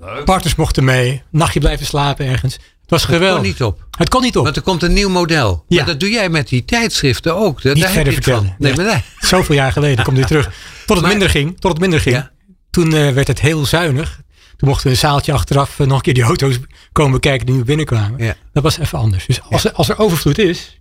Oh, 0.00 0.24
Partners 0.24 0.54
mochten 0.54 0.84
mee. 0.84 1.22
Nachtje 1.30 1.60
blijven 1.60 1.86
slapen 1.86 2.26
ergens. 2.26 2.52
Het 2.54 2.90
was 2.90 3.02
Het 3.02 3.10
geweldig. 3.10 3.36
kon 3.40 3.46
niet 3.46 3.62
op. 3.62 3.86
Het 3.98 4.08
kon 4.08 4.22
niet 4.22 4.36
op. 4.36 4.44
Want 4.44 4.56
er 4.56 4.62
komt 4.62 4.82
een 4.82 4.92
nieuw 4.92 5.08
model. 5.08 5.64
Ja. 5.68 5.76
Maar 5.76 5.86
dat 5.86 6.00
doe 6.00 6.10
jij 6.10 6.28
met 6.28 6.48
die 6.48 6.64
tijdschriften 6.64 7.36
ook. 7.36 7.62
Niet 7.64 7.80
daar 7.80 7.90
verder 7.90 8.14
het 8.14 8.24
van. 8.24 8.32
vertellen. 8.34 8.56
Nee, 8.58 8.74
maar 8.76 8.84
nee. 8.94 9.02
Zoveel 9.18 9.54
jaar 9.54 9.72
geleden 9.72 10.04
komt 10.04 10.16
dit 10.16 10.26
terug. 10.26 10.44
Tot 10.86 10.96
het 10.96 11.00
Maar- 11.00 11.08
minder 11.10 11.30
ging. 11.30 11.60
Tot 11.60 11.70
het 11.70 11.80
minder 11.80 12.00
ging. 12.00 12.14
Ja. 12.14 12.30
Toen 12.70 12.94
eh, 12.94 13.10
werd 13.12 13.26
het 13.26 13.40
heel 13.40 13.64
zuinig. 13.66 14.20
Toen 14.56 14.68
mochten 14.68 14.86
we 14.86 14.92
een 14.92 14.98
zaaltje 14.98 15.32
achteraf 15.32 15.80
eh, 15.80 15.86
nog 15.86 15.96
een 15.96 16.02
keer 16.02 16.14
die 16.14 16.22
auto's 16.22 16.58
komen 16.92 17.12
bekijken 17.12 17.46
die 17.46 17.54
nu 17.54 17.64
binnenkwamen. 17.64 18.24
Ja. 18.24 18.34
Dat 18.52 18.62
was 18.62 18.78
even 18.78 18.98
anders. 18.98 19.26
Dus 19.26 19.42
als, 19.42 19.64
er, 19.64 19.72
als 19.72 19.88
er 19.88 19.98
overvloed 19.98 20.38
is, 20.38 20.80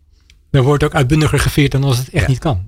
dan 0.51 0.63
wordt 0.63 0.81
het 0.81 0.91
ook 0.91 0.97
uitbundiger 0.97 1.39
gevierd 1.39 1.71
dan 1.71 1.83
als 1.83 1.97
het 1.97 2.09
echt 2.09 2.23
Ja. 2.23 2.29
niet 2.29 2.39
kan. 2.39 2.63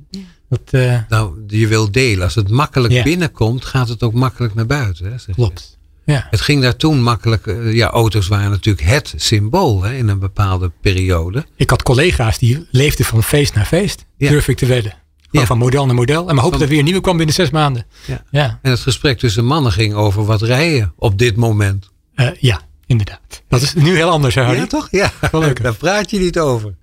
Dat 0.49 0.61
eh, 0.71 0.99
Nou, 1.09 1.43
je 1.47 1.67
wil 1.67 1.91
delen. 1.91 2.23
Als 2.23 2.35
het 2.35 2.49
makkelijk 2.49 2.93
Ja. 2.93 3.03
binnenkomt, 3.03 3.65
gaat 3.65 3.87
het 3.89 4.03
ook 4.03 4.13
makkelijk 4.13 4.53
naar 4.55 4.65
buiten. 4.65 5.05
Hè, 5.25 5.33
klopt. 5.33 5.77
Ja. 6.05 6.27
Het 6.29 6.41
ging 6.41 6.61
daar 6.61 6.75
toen 6.75 7.01
makkelijk. 7.01 7.47
eh, 7.47 7.73
Ja, 7.73 7.87
auto's 7.89 8.27
waren 8.27 8.49
natuurlijk 8.51 8.87
het 8.87 9.13
symbool 9.15 9.83
hè, 9.83 9.93
in 9.93 10.07
een 10.07 10.19
bepaalde 10.19 10.71
periode. 10.81 11.45
Ik 11.55 11.69
had 11.69 11.83
collega's 11.83 12.37
die 12.37 12.67
leefden 12.71 13.05
van 13.05 13.23
feest 13.23 13.53
naar 13.55 13.65
feest. 13.65 14.05
Ja. 14.17 14.29
Durf 14.29 14.47
ik 14.47 14.57
te 14.57 14.65
wedden. 14.65 14.93
Ja. 15.31 15.45
van 15.45 15.57
model 15.57 15.85
naar 15.85 15.95
model. 15.95 16.19
En 16.29 16.35
maar 16.35 16.43
hoopten 16.43 16.49
Van- 16.49 16.51
dat 16.51 16.61
er 16.61 16.67
weer 16.67 16.77
een 16.79 16.85
nieuwe 16.85 17.01
kwam 17.01 17.17
binnen 17.17 17.35
zes 17.35 17.49
maanden. 17.49 17.85
Ja. 18.05 18.23
Ja, 18.31 18.59
En 18.61 18.71
het 18.71 18.79
gesprek 18.79 19.19
tussen 19.19 19.45
mannen 19.45 19.71
ging 19.71 19.93
over 19.93 20.25
wat 20.25 20.41
rijden 20.41 20.93
op 20.97 21.17
dit 21.17 21.35
moment. 21.35 21.89
Eh, 22.15 22.27
ja 22.39 22.61
inderdaad. 22.85 23.41
Dat 23.47 23.61
is 23.61 23.73
nu 23.73 23.95
heel 23.95 24.09
anders, 24.09 24.35
hè, 24.35 24.41
Harry? 24.41 24.59
Ja, 24.59 24.67
toch? 24.67 24.87
Ja, 24.91 25.11
Wel 25.31 25.41
leuk, 25.41 25.57
hè? 25.57 25.63
daar 25.69 25.75
praat 25.75 26.09
je 26.11 26.19
niet 26.19 26.39
over. 26.39 26.75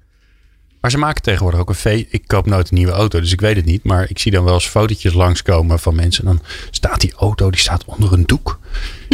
Maar 0.81 0.91
ze 0.93 0.99
maken 0.99 1.23
tegenwoordig 1.23 1.61
ook 1.61 1.69
een 1.69 1.75
feest. 1.75 2.07
Ik 2.11 2.23
koop 2.27 2.47
nooit 2.47 2.71
een 2.71 2.77
nieuwe 2.77 2.93
auto, 2.93 3.21
dus 3.21 3.33
ik 3.33 3.41
weet 3.41 3.57
het 3.57 3.65
niet. 3.65 3.85
Maar 3.85 4.11
ik 4.11 4.19
zie 4.19 4.33
dan 4.33 4.45
wel 4.45 4.55
eens 4.55 4.67
fotootjes 4.67 5.13
langskomen 5.13 5.79
van 5.79 5.95
mensen. 5.95 6.25
En 6.27 6.31
dan 6.37 6.47
staat 6.71 7.01
die 7.01 7.13
auto, 7.17 7.51
die 7.51 7.61
staat 7.61 7.85
onder 7.85 8.13
een 8.13 8.27
doek. 8.27 8.59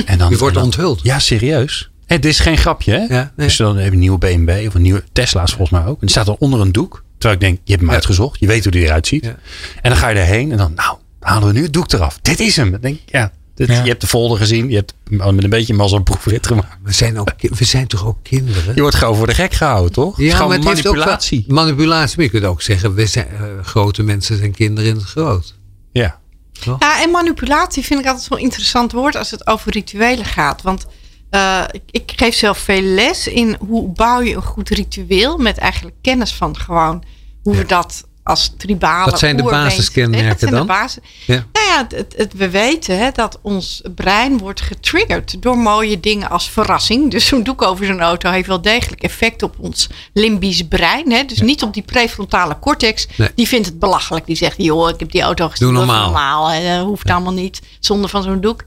En 0.04 0.18
dan, 0.18 0.28
Die 0.28 0.38
wordt 0.38 0.54
en 0.56 0.60
dan- 0.62 0.70
onthuld. 0.70 1.00
Ja, 1.02 1.18
serieus. 1.18 1.90
Het 2.06 2.24
is 2.24 2.38
geen 2.40 2.56
grapje, 2.58 2.92
hè? 2.92 2.98
Ja, 3.14 3.32
nee. 3.36 3.46
Dus 3.46 3.56
dan 3.56 3.76
heb 3.76 3.86
je 3.86 3.92
een 3.92 3.98
nieuwe 3.98 4.18
BMW 4.18 4.66
of 4.66 4.74
een 4.74 4.82
nieuwe 4.82 5.04
Tesla's 5.12 5.50
volgens 5.54 5.70
mij 5.70 5.88
ook. 5.88 5.94
En 5.94 6.00
die 6.00 6.10
staat 6.10 6.26
dan 6.26 6.36
onder 6.38 6.60
een 6.60 6.72
doek. 6.72 7.04
Terwijl 7.20 7.34
ik 7.34 7.46
denk, 7.46 7.54
je 7.64 7.70
hebt 7.70 7.80
hem 7.80 7.88
Ja. 7.88 7.94
uitgezocht. 7.96 8.40
Je 8.40 8.46
weet 8.46 8.62
hoe 8.62 8.72
die 8.72 8.84
eruit 8.84 9.06
ziet. 9.06 9.24
Ja. 9.24 9.36
En 9.82 9.90
dan 9.90 9.96
ga 9.96 10.08
je 10.08 10.18
erheen 10.18 10.50
en 10.52 10.56
dan, 10.56 10.72
nou, 10.74 10.96
halen 11.20 11.48
we 11.48 11.54
nu 11.54 11.62
het 11.62 11.72
doek 11.72 11.92
eraf. 11.92 12.18
Dit 12.22 12.40
is 12.40 12.56
hem. 12.56 12.70
Dan 12.70 12.80
denk 12.80 12.94
ik, 12.96 13.02
ja. 13.06 13.32
Dit, 13.54 13.68
Ja. 13.68 13.82
Je 13.82 13.88
hebt 13.88 14.00
de 14.00 14.06
folder 14.06 14.38
gezien. 14.38 14.68
Je 14.70 14.76
hebt 14.76 14.94
met 15.08 15.44
een 15.44 15.50
beetje 15.50 15.74
mazzel 15.74 15.98
een 15.98 16.04
proefrit 16.04 16.46
gemaakt. 16.46 16.76
We 16.82 16.92
zijn, 16.92 17.18
ook, 17.18 17.28
we 17.40 17.64
zijn 17.64 17.86
toch 17.86 18.06
ook 18.06 18.18
kinderen? 18.22 18.74
Je 18.74 18.80
wordt 18.80 18.96
gewoon 18.96 19.16
voor 19.16 19.26
de 19.26 19.34
gek 19.34 19.52
gehouden, 19.52 19.92
toch? 19.92 20.16
het 20.16 20.26
is 20.26 20.34
gewoon 20.34 20.52
het 20.52 20.64
heeft 20.64 20.78
ook 20.78 20.82
wel- 20.84 20.92
manipulatie. 20.94 21.44
manipulatie. 21.48 22.16
Maar 22.16 22.24
je 22.24 22.30
kunt 22.30 22.44
ook 22.44 22.62
zeggen, 22.62 22.94
we 22.94 23.06
zijn, 23.06 23.26
eh, 23.28 23.42
grote 23.62 24.02
mensen 24.02 24.36
zijn 24.38 24.52
kinderen 24.52 24.90
in 24.90 24.96
het 24.96 25.04
groot. 25.04 25.54
Ja. 25.92 26.18
Ja, 26.52 27.02
en 27.02 27.10
manipulatie 27.10 27.84
vind 27.84 28.00
ik 28.00 28.06
altijd 28.06 28.24
zo'n 28.24 28.38
interessant 28.38 28.92
woord 28.92 29.14
als 29.16 29.30
het 29.30 29.46
over 29.46 29.72
rituelen 29.72 30.24
gaat. 30.24 30.62
Want 30.62 30.86
eh, 31.30 31.62
ik, 31.70 31.82
ik 31.90 32.12
geef 32.16 32.34
zelf 32.34 32.58
veel 32.58 32.82
les 32.82 33.26
in 33.26 33.56
hoe 33.68 33.88
bouw 33.88 34.20
je 34.20 34.34
een 34.34 34.42
goed 34.42 34.68
ritueel 34.68 35.36
met 35.36 35.58
eigenlijk 35.58 35.96
kennis 36.02 36.32
van 36.32 36.56
gewoon 36.56 37.02
hoe 37.42 37.56
we 37.56 37.66
dat 37.66 38.04
als 38.22 38.52
tribale 38.56 39.10
Wat 39.10 39.18
zijn 39.18 39.36
de 39.36 39.42
basiskenmerken 39.42 40.28
wat 40.28 40.38
zijn 40.38 40.50
dan? 40.50 40.60
De 40.60 40.66
basis, 40.66 41.02
Ja. 41.26 41.46
Nou 41.52 41.66
ja, 41.66 41.86
het, 42.16 42.32
we 42.34 42.50
weten 42.50 42.98
hè, 42.98 43.10
dat 43.12 43.38
ons 43.42 43.82
brein 43.94 44.38
wordt 44.38 44.60
getriggerd 44.60 45.42
door 45.42 45.58
mooie 45.58 46.00
dingen 46.00 46.30
als 46.30 46.50
verrassing. 46.50 47.10
Dus 47.10 47.26
zo'n 47.26 47.42
doek 47.42 47.62
over 47.62 47.86
zo'n 47.86 48.00
auto 48.00 48.30
heeft 48.30 48.46
wel 48.46 48.62
degelijk 48.62 49.02
effect 49.02 49.42
op 49.42 49.54
ons 49.58 49.88
limbisch 50.12 50.68
brein. 50.68 51.12
Hè? 51.12 51.24
Dus 51.24 51.40
niet 51.40 51.62
op 51.62 51.74
die 51.74 51.82
prefrontale 51.82 52.58
cortex. 52.58 53.06
Nee. 53.16 53.28
Die 53.34 53.48
vindt 53.48 53.66
het 53.66 53.78
belachelijk. 53.78 54.26
Die 54.26 54.36
zegt, 54.36 54.54
joh, 54.58 54.88
ik 54.88 55.00
heb 55.00 55.10
die 55.10 55.22
auto 55.22 55.48
gestuurd. 55.48 55.70
Doe 55.70 55.78
dat 55.78 55.88
normaal. 55.88 56.10
normaal. 56.10 56.48
hè, 56.50 56.76
Dat 56.76 56.86
hoeft 56.86 57.10
allemaal 57.10 57.32
niet 57.32 57.60
zonder 57.80 58.10
van 58.10 58.22
zo'n 58.22 58.40
doek. 58.40 58.64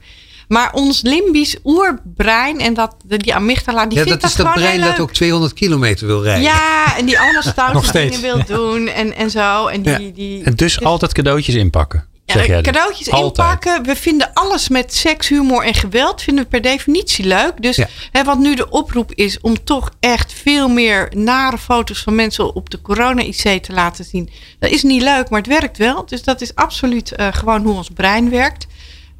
Maar 0.48 0.72
ons 0.72 1.02
limbisch 1.02 1.56
oerbrein 1.64 2.60
en 2.60 2.74
dat, 2.74 2.94
die 3.06 3.34
amygdala, 3.34 3.86
die 3.86 3.98
Ja, 3.98 4.04
vindt 4.04 4.20
dat 4.20 4.30
is 4.30 4.36
dat, 4.36 4.46
dat 4.46 4.54
gewoon 4.54 4.70
brein 4.70 4.90
dat 4.90 5.00
ook 5.00 5.12
200 5.12 5.52
kilometer 5.52 6.06
wil 6.06 6.22
rijden. 6.22 6.42
Ja, 6.42 6.96
en 6.96 7.06
die 7.06 7.18
allemaal 7.20 7.42
stoute 7.52 7.92
dingen 7.92 8.20
wil 8.20 8.44
doen 8.46 8.88
en, 8.88 9.14
en 9.16 9.30
zo. 9.30 9.66
En 9.66 9.82
die, 9.82 9.92
Ja. 9.92 9.98
die, 10.14 10.44
En 10.44 10.54
dus 10.54 10.80
altijd 10.82 11.12
cadeautjes 11.12 11.54
inpakken. 11.54 12.06
ja, 12.24 12.34
Zeg 12.34 12.46
jij 12.46 12.62
dan. 12.62 12.72
cadeautjes 12.72 13.10
Altijd. 13.10 13.48
inpakken. 13.48 13.82
We 13.84 13.96
vinden 13.96 14.30
alles 14.32 14.68
met 14.68 14.94
seks, 14.94 15.28
humor 15.28 15.64
en 15.64 15.74
geweld 15.74 16.22
vinden 16.22 16.44
we 16.44 16.50
per 16.50 16.60
definitie 16.62 17.24
leuk. 17.24 17.62
Dus 17.62 17.76
Ja. 17.76 17.86
hè, 18.12 18.24
wat 18.24 18.38
nu 18.38 18.54
de 18.54 18.70
oproep 18.70 19.12
is 19.14 19.40
om 19.40 19.64
toch 19.64 19.90
echt 20.00 20.32
veel 20.32 20.68
meer 20.68 21.08
nare 21.16 21.58
foto's 21.58 22.02
van 22.02 22.14
mensen 22.14 22.54
op 22.54 22.70
de 22.70 22.80
corona-IC 22.80 23.62
te 23.62 23.72
laten 23.72 24.04
zien. 24.04 24.30
Dat 24.58 24.70
is 24.70 24.82
niet 24.82 25.02
leuk, 25.02 25.28
maar 25.30 25.38
het 25.40 25.48
werkt 25.48 25.78
wel. 25.78 26.06
Dus 26.06 26.22
dat 26.22 26.40
is 26.40 26.54
absoluut 26.54 27.12
eh, 27.12 27.28
gewoon 27.30 27.62
hoe 27.64 27.74
ons 27.76 27.88
brein 27.94 28.30
werkt. 28.30 28.66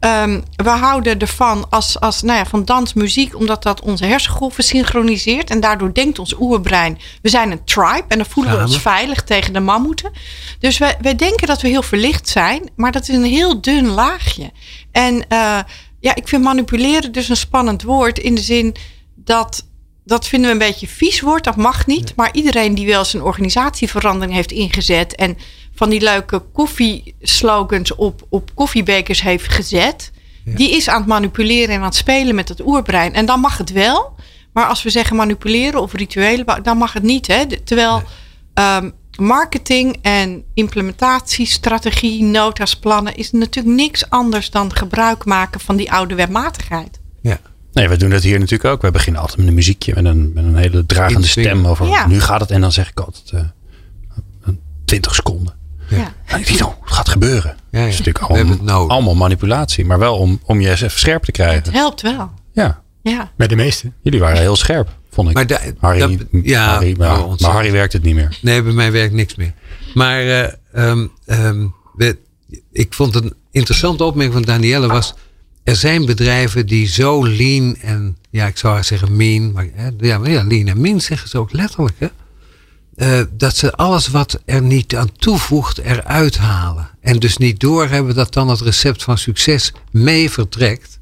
Ehm, 0.04 0.40
we 0.56 0.68
houden 0.68 1.18
ervan 1.18 1.66
als, 1.70 2.00
als, 2.00 2.22
nou 2.22 2.38
ja, 2.38 2.46
van 2.46 2.64
dans, 2.64 2.92
muziek, 2.92 3.36
omdat 3.36 3.62
dat 3.62 3.80
onze 3.80 4.04
hersengolven 4.04 4.64
synchroniseert. 4.64 5.50
En 5.50 5.60
daardoor 5.60 5.94
denkt 5.94 6.18
ons 6.18 6.34
oerbrein, 6.40 6.98
we 7.22 7.28
zijn 7.28 7.50
een 7.50 7.64
tribe. 7.64 8.04
En 8.08 8.18
dan 8.18 8.26
voelen 8.26 8.56
we 8.56 8.62
ons 8.62 8.78
veilig 8.78 9.22
tegen 9.22 9.52
de 9.52 9.60
mammoeten. 9.60 10.12
Dus 10.58 10.78
wij, 10.78 10.96
wij 11.00 11.14
denken 11.14 11.46
dat 11.46 11.62
we 11.62 11.68
heel 11.68 11.82
verlicht 11.82 12.28
zijn, 12.28 12.70
maar 12.76 12.92
dat 12.92 13.08
is 13.08 13.14
een 13.14 13.24
heel 13.24 13.60
dun 13.60 13.86
laagje. 13.86 14.50
En 14.92 15.28
eh, 15.28 15.58
ja, 16.00 16.14
ik 16.14 16.28
vind 16.28 16.42
manipuleren 16.42 17.12
dus 17.12 17.28
een 17.28 17.36
spannend 17.36 17.82
woord 17.82 18.18
in 18.18 18.34
de 18.34 18.40
zin 18.40 18.74
dat. 19.14 19.66
Dat 20.06 20.26
vinden 20.26 20.48
we 20.48 20.52
een 20.52 20.70
beetje 20.70 20.86
vies 20.86 21.20
woord, 21.20 21.44
dat 21.44 21.56
mag 21.56 21.86
niet. 21.86 22.12
Maar 22.16 22.28
iedereen 22.32 22.74
die 22.74 22.86
wel 22.86 23.04
zijn 23.04 23.22
organisatieverandering 23.22 24.34
heeft 24.34 24.52
ingezet 24.52 25.14
en 25.14 25.36
van 25.74 25.90
die 25.90 26.00
leuke 26.00 26.38
koffieslogans 26.52 27.94
op, 27.94 28.26
op 28.28 28.50
koffiebekers 28.54 29.22
heeft 29.22 29.48
gezet, 29.48 30.12
die 30.44 30.76
is 30.76 30.88
aan 30.88 30.98
het 30.98 31.06
manipuleren 31.06 31.74
en 31.74 31.80
aan 31.80 31.86
het 31.86 31.94
spelen 31.94 32.34
met 32.34 32.48
het 32.48 32.66
oerbrein. 32.66 33.14
En 33.14 33.26
dan 33.26 33.40
mag 33.40 33.58
het 33.58 33.72
wel. 33.72 34.14
Maar 34.52 34.66
als 34.66 34.82
we 34.82 34.90
zeggen 34.90 35.16
manipuleren 35.16 35.80
of 35.80 35.92
rituelen, 35.92 36.62
dan 36.62 36.76
mag 36.76 36.92
het 36.92 37.02
niet. 37.02 37.26
Hè? 37.26 37.46
Terwijl 37.64 38.02
ehm, 38.54 38.90
marketing 39.16 39.98
en 40.02 40.44
implementatie, 40.54 41.46
strategie, 41.46 42.22
nota's, 42.22 42.76
plannen 42.76 43.16
is 43.16 43.32
natuurlijk 43.32 43.76
niks 43.76 44.10
anders 44.10 44.50
dan 44.50 44.76
gebruik 44.76 45.24
maken 45.24 45.60
van 45.60 45.76
die 45.76 45.92
oude 45.92 46.14
wetmatigheid. 46.14 47.00
Ja. 47.20 47.38
Nee, 47.72 47.88
we 47.88 47.96
doen 47.96 48.10
dat 48.10 48.22
hier 48.22 48.38
natuurlijk 48.38 48.70
ook. 48.74 48.82
We 48.82 48.90
beginnen 48.90 49.20
altijd 49.20 49.38
met 49.38 49.48
een 49.48 49.54
muziekje, 49.54 49.94
met 49.94 50.04
een, 50.04 50.32
met 50.34 50.44
een 50.44 50.56
hele 50.56 50.86
dragende 50.86 51.26
stem 51.26 51.66
over. 51.66 51.86
Ja. 51.86 52.06
Nu 52.06 52.20
gaat 52.20 52.40
het 52.40 52.50
en 52.50 52.60
dan 52.60 52.72
zeg 52.72 52.90
ik 52.90 53.00
altijd 53.00 53.30
eh, 53.30 53.40
een 54.42 54.60
20 54.84 55.14
seconden. 55.14 55.54
Ja. 55.88 56.12
En 56.24 56.40
ik 56.40 56.48
oh, 56.64 56.72
het 56.84 56.92
gaat 56.92 57.08
gebeuren. 57.08 57.56
Ja, 57.70 57.78
ja. 57.78 57.84
Dat 57.84 57.92
is 57.92 57.98
natuurlijk 57.98 58.26
We 58.28 58.34
hebben 58.34 58.44
allemaal, 58.46 58.66
het 58.66 58.74
nodig. 58.76 58.92
allemaal 58.92 59.14
manipulatie, 59.14 59.84
maar 59.84 59.98
wel 59.98 60.16
om, 60.16 60.40
om 60.44 60.60
je 60.60 60.70
eens 60.70 60.80
even 60.80 60.98
scherp 60.98 61.22
te 61.22 61.30
Het 61.32 61.40
krijgen. 61.40 61.72
helpt 61.72 62.02
wel. 62.02 62.30
Ja, 62.52 62.82
Ja. 63.02 63.32
Bij 63.36 63.46
de 63.46 63.56
meeste. 63.56 63.92
jullie 64.02 64.20
waren 64.20 64.38
heel 64.40 64.56
scherp, 64.56 64.88
vond 65.10 65.28
ik. 65.28 65.34
Maar 65.34 65.46
da- 65.46 65.60
Harry, 65.80 65.98
dat- 65.98 66.26
ja, 66.42 66.66
Harry, 66.66 66.94
maar, 66.98 67.24
oh. 67.24 67.38
Harry 67.38 67.72
werkt 67.72 67.92
het 67.92 68.02
niet 68.02 68.14
meer. 68.14 68.38
Nee, 68.42 68.62
bij 68.62 68.72
mij 68.72 68.92
werkt 68.92 69.14
niks 69.14 69.34
meer. 69.34 69.52
Maar 69.94 70.20
eh, 70.20 70.52
ehm, 70.72 71.06
ehm, 71.26 71.66
we- 71.94 72.18
ik 72.72 72.94
vond 72.94 73.14
een 73.14 73.34
interessante 73.50 74.04
opmerking 74.04 74.34
van 74.34 74.42
Danielle 74.44 74.86
was... 74.88 75.14
Er 75.64 75.76
zijn 75.76 76.04
bedrijven 76.06 76.66
die 76.66 76.86
zo 76.86 77.26
lean 77.26 77.76
en, 77.76 78.16
ja, 78.30 78.46
ik 78.46 78.56
zou 78.58 78.82
zeggen 78.82 79.16
mean. 79.16 79.52
Maar, 79.52 79.66
hè, 79.74 79.88
ja, 79.98 80.18
maar 80.18 80.30
ja, 80.30 80.44
lean 80.44 80.66
en 80.66 80.80
mean 80.80 81.00
zeggen 81.00 81.28
ze 81.28 81.38
ook 81.38 81.52
letterlijk. 81.52 81.94
Hè? 81.98 82.06
Eh, 82.96 83.20
dat 83.30 83.56
ze 83.56 83.72
alles 83.72 84.08
wat 84.08 84.40
er 84.44 84.62
niet 84.62 84.96
aan 84.96 85.12
toevoegt 85.16 85.78
eruit 85.78 86.36
halen. 86.36 86.88
En 87.00 87.18
dus 87.18 87.36
niet 87.36 87.60
doorhebben 87.60 88.14
dat 88.14 88.32
dan 88.32 88.48
het 88.48 88.60
recept 88.60 89.02
van 89.02 89.18
succes 89.18 89.72
mee 89.90 90.30
vertrekt. 90.30 90.98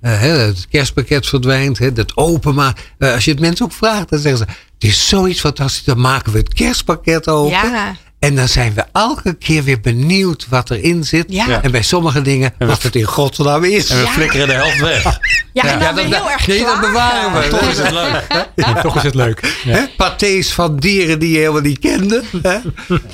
Eh, 0.00 0.20
het 0.20 0.66
kerstpakket 0.68 1.26
verdwijnt, 1.26 1.78
hè, 1.78 1.92
dat 1.92 2.16
openmaken. 2.16 2.82
Eh, 2.98 3.12
als 3.12 3.24
je 3.24 3.30
het 3.30 3.40
mensen 3.40 3.64
ook 3.64 3.72
vraagt, 3.72 4.08
dan 4.08 4.18
zeggen 4.18 4.38
ze: 4.38 4.52
Het 4.74 4.84
is 4.84 5.08
zoiets 5.08 5.40
fantastisch, 5.40 5.84
dan 5.84 6.00
maken 6.00 6.32
we 6.32 6.38
het 6.38 6.54
kerstpakket 6.54 7.28
open. 7.28 7.70
Ja. 7.70 7.96
En 8.20 8.36
dan 8.36 8.48
zijn 8.48 8.74
we 8.74 8.84
elke 8.92 9.34
keer 9.34 9.64
weer 9.64 9.80
benieuwd 9.80 10.46
wat 10.48 10.70
erin 10.70 11.04
zit. 11.04 11.24
Ja. 11.28 11.62
En 11.62 11.70
bij 11.70 11.82
sommige 11.82 12.22
dingen 12.22 12.54
wat 12.58 12.82
het 12.82 12.94
in 12.96 13.04
godsnaam 13.04 13.64
is. 13.64 13.90
En 13.90 13.96
we 13.96 14.02
Ja. 14.04 14.10
flikkeren 14.10 14.46
de 14.46 14.52
helft 14.52 14.80
weg. 14.80 15.18
Ja, 15.52 15.62
en 15.62 15.78
dan 15.78 15.88
Ja, 15.88 15.92
dat- 15.92 16.04
heel 16.20 16.30
erg 16.30 16.46
nee, 16.46 16.64
dat 16.64 16.80
bewaren 16.80 17.32
we. 17.42 17.48
Toch 17.48 17.60
is 17.60 17.78
het 17.78 17.90
leuk. 17.90 18.82
Toch 18.82 18.96
is 18.96 19.02
het 19.02 19.14
leuk. 19.14 19.60
Ja. 19.64 19.72
Hè, 19.76 19.86
Pathés 19.96 20.52
van 20.52 20.76
dieren 20.76 21.18
die 21.18 21.30
je 21.32 21.38
helemaal 21.38 21.60
niet 21.60 21.78
kende. 21.78 22.22
Hè? 22.42 22.52
Ja, 22.52 22.60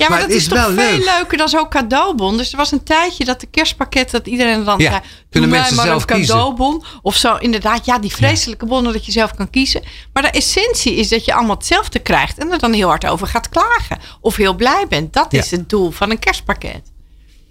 maar, 0.09 0.19
het 0.19 0.27
dat 0.27 0.29
is, 0.29 0.47
toch 0.47 0.57
wel 0.57 0.71
veel 0.85 0.97
leuk. 0.97 1.05
leuker 1.17 1.37
dan 1.37 1.49
zo'n 1.49 1.69
cadeaubon. 1.69 2.37
Dus 2.37 2.51
er 2.51 2.57
was 2.57 2.71
een 2.71 2.83
tijdje 2.83 3.25
dat 3.25 3.39
de 3.39 3.47
kerstpakket, 3.51 4.11
dat 4.11 4.27
iedereen 4.27 4.63
dan 4.63 4.79
Ja, 4.79 4.89
zei, 4.89 5.01
kunnen 5.01 5.29
doe 5.31 5.41
mij 5.49 5.49
mensen 5.59 5.75
maar 5.75 5.85
zelf 5.85 6.01
een 6.01 6.07
kiezen. 6.15 6.35
cadeaubon. 6.35 6.83
Of 7.01 7.15
zo, 7.15 7.35
inderdaad, 7.35 7.85
ja, 7.85 7.99
die 7.99 8.11
vreselijke 8.15 8.65
bonnen 8.65 8.93
dat 8.93 9.05
je 9.05 9.11
zelf 9.11 9.35
kan 9.35 9.49
kiezen. 9.49 9.81
Maar 10.13 10.23
de 10.23 10.29
essentie 10.29 10.95
is 10.95 11.09
dat 11.09 11.25
je 11.25 11.33
allemaal 11.33 11.55
hetzelfde 11.55 11.99
krijgt 11.99 12.37
en 12.37 12.51
er 12.51 12.59
dan 12.59 12.73
heel 12.73 12.87
hard 12.87 13.05
over 13.05 13.27
gaat 13.27 13.49
klagen. 13.49 13.97
Of 14.21 14.35
heel 14.35 14.53
blij 14.55 14.85
bent. 14.89 14.95
Dat 15.11 15.33
is 15.33 15.49
Ja. 15.49 15.57
het 15.57 15.69
doel 15.69 15.91
van 15.91 16.11
een 16.11 16.19
kerstpakket. 16.19 16.81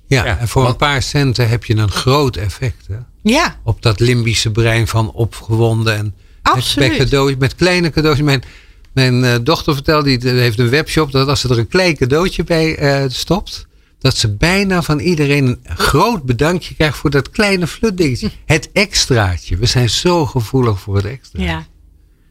Ja, 0.06 0.24
Ja, 0.24 0.38
en 0.38 0.48
voor 0.48 0.62
want- 0.62 0.74
een 0.74 0.80
paar 0.80 1.02
centen 1.02 1.48
heb 1.48 1.64
je 1.64 1.76
een 1.76 1.90
groot 1.90 2.36
effect. 2.36 2.86
Hè? 2.88 2.96
Ja, 3.22 3.58
Op 3.62 3.82
dat 3.82 4.00
limbische 4.00 4.50
brein 4.50 4.86
van 4.88 5.10
opgewonden. 5.12 5.96
En 5.96 6.04
met, 6.04 6.12
Absoluut. 6.54 6.88
met, 6.88 6.98
cadeautjes, 6.98 7.38
met 7.38 7.54
kleine 7.54 7.90
cadeautjes. 7.90 8.24
Mijn, 8.26 8.42
mijn 8.92 9.24
eh, 9.24 9.34
dochter 9.42 9.74
vertelde, 9.74 10.16
die 10.16 10.30
heeft 10.30 10.58
een 10.58 10.68
webshop. 10.68 11.12
Dat 11.12 11.28
als 11.28 11.40
ze 11.40 11.48
er 11.48 11.58
een 11.58 11.68
klein 11.68 11.96
cadeautje 11.96 12.44
bij 12.44 12.76
eh, 12.76 13.04
stopt. 13.08 13.66
Dat 13.98 14.16
ze 14.16 14.34
bijna 14.34 14.82
van 14.82 14.98
iedereen 14.98 15.46
een 15.62 15.76
groot 15.76 16.22
bedankje 16.22 16.74
krijgt 16.74 16.96
voor 16.98 17.10
dat 17.10 17.30
kleine 17.30 17.66
flutdingetje. 17.66 18.30
Het 18.46 18.68
extraatje. 18.72 19.56
We 19.56 19.66
zijn 19.66 19.90
zo 19.90 20.26
gevoelig 20.26 20.80
voor 20.80 20.96
het 20.96 21.04
extra. 21.04 21.42
ja. 21.42 21.66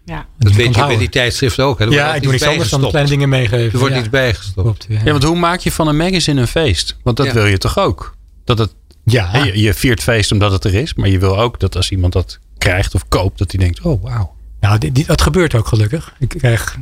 Ja. 0.05 0.25
Dat 0.37 0.51
weet 0.51 0.75
je 0.75 0.85
bij 0.85 0.97
die 0.97 1.09
tijdschriften 1.09 1.63
ook. 1.63 1.79
Hè? 1.79 1.85
Er 1.85 1.91
Ja, 1.91 2.15
ik 2.15 2.21
doe 2.21 2.31
niks 2.31 2.43
anders 2.43 2.69
dan 2.69 2.89
kleine 2.89 3.09
dingen 3.09 3.29
meegeven. 3.29 3.71
Er 3.73 3.79
wordt 3.79 3.93
ja. 3.93 3.99
iets 3.99 4.09
bijgestopt. 4.09 4.61
Klopt, 4.61 4.85
ja. 4.89 4.99
Ja, 5.05 5.11
want 5.11 5.23
hoe 5.23 5.35
maak 5.37 5.59
je 5.59 5.71
van 5.71 5.87
een 5.87 5.97
magazine 5.97 6.41
een 6.41 6.47
feest? 6.47 6.97
Want 7.03 7.17
dat 7.17 7.25
Ja. 7.25 7.33
wil 7.33 7.45
je 7.45 7.57
toch 7.57 7.77
ook? 7.79 8.15
Dat 8.43 8.57
het, 8.57 8.73
Ja. 9.03 9.43
je, 9.43 9.61
je 9.61 9.73
viert 9.73 10.03
feest 10.03 10.31
omdat 10.31 10.51
het 10.51 10.63
er 10.63 10.73
is. 10.73 10.93
Maar 10.93 11.09
je 11.09 11.19
wil 11.19 11.39
ook 11.39 11.59
dat 11.59 11.75
als 11.75 11.91
iemand 11.91 12.13
dat 12.13 12.39
krijgt 12.57 12.95
of 12.95 13.07
koopt, 13.07 13.37
dat 13.37 13.51
hij 13.51 13.59
denkt, 13.59 13.81
oh 13.81 14.03
wauw. 14.03 14.35
Nou, 14.59 14.77
dit, 14.77 14.95
dit- 14.95 15.07
dat 15.07 15.21
gebeurt 15.21 15.55
ook 15.55 15.67
gelukkig. 15.67 16.13
Ik 16.19 16.29
krijg 16.29 16.77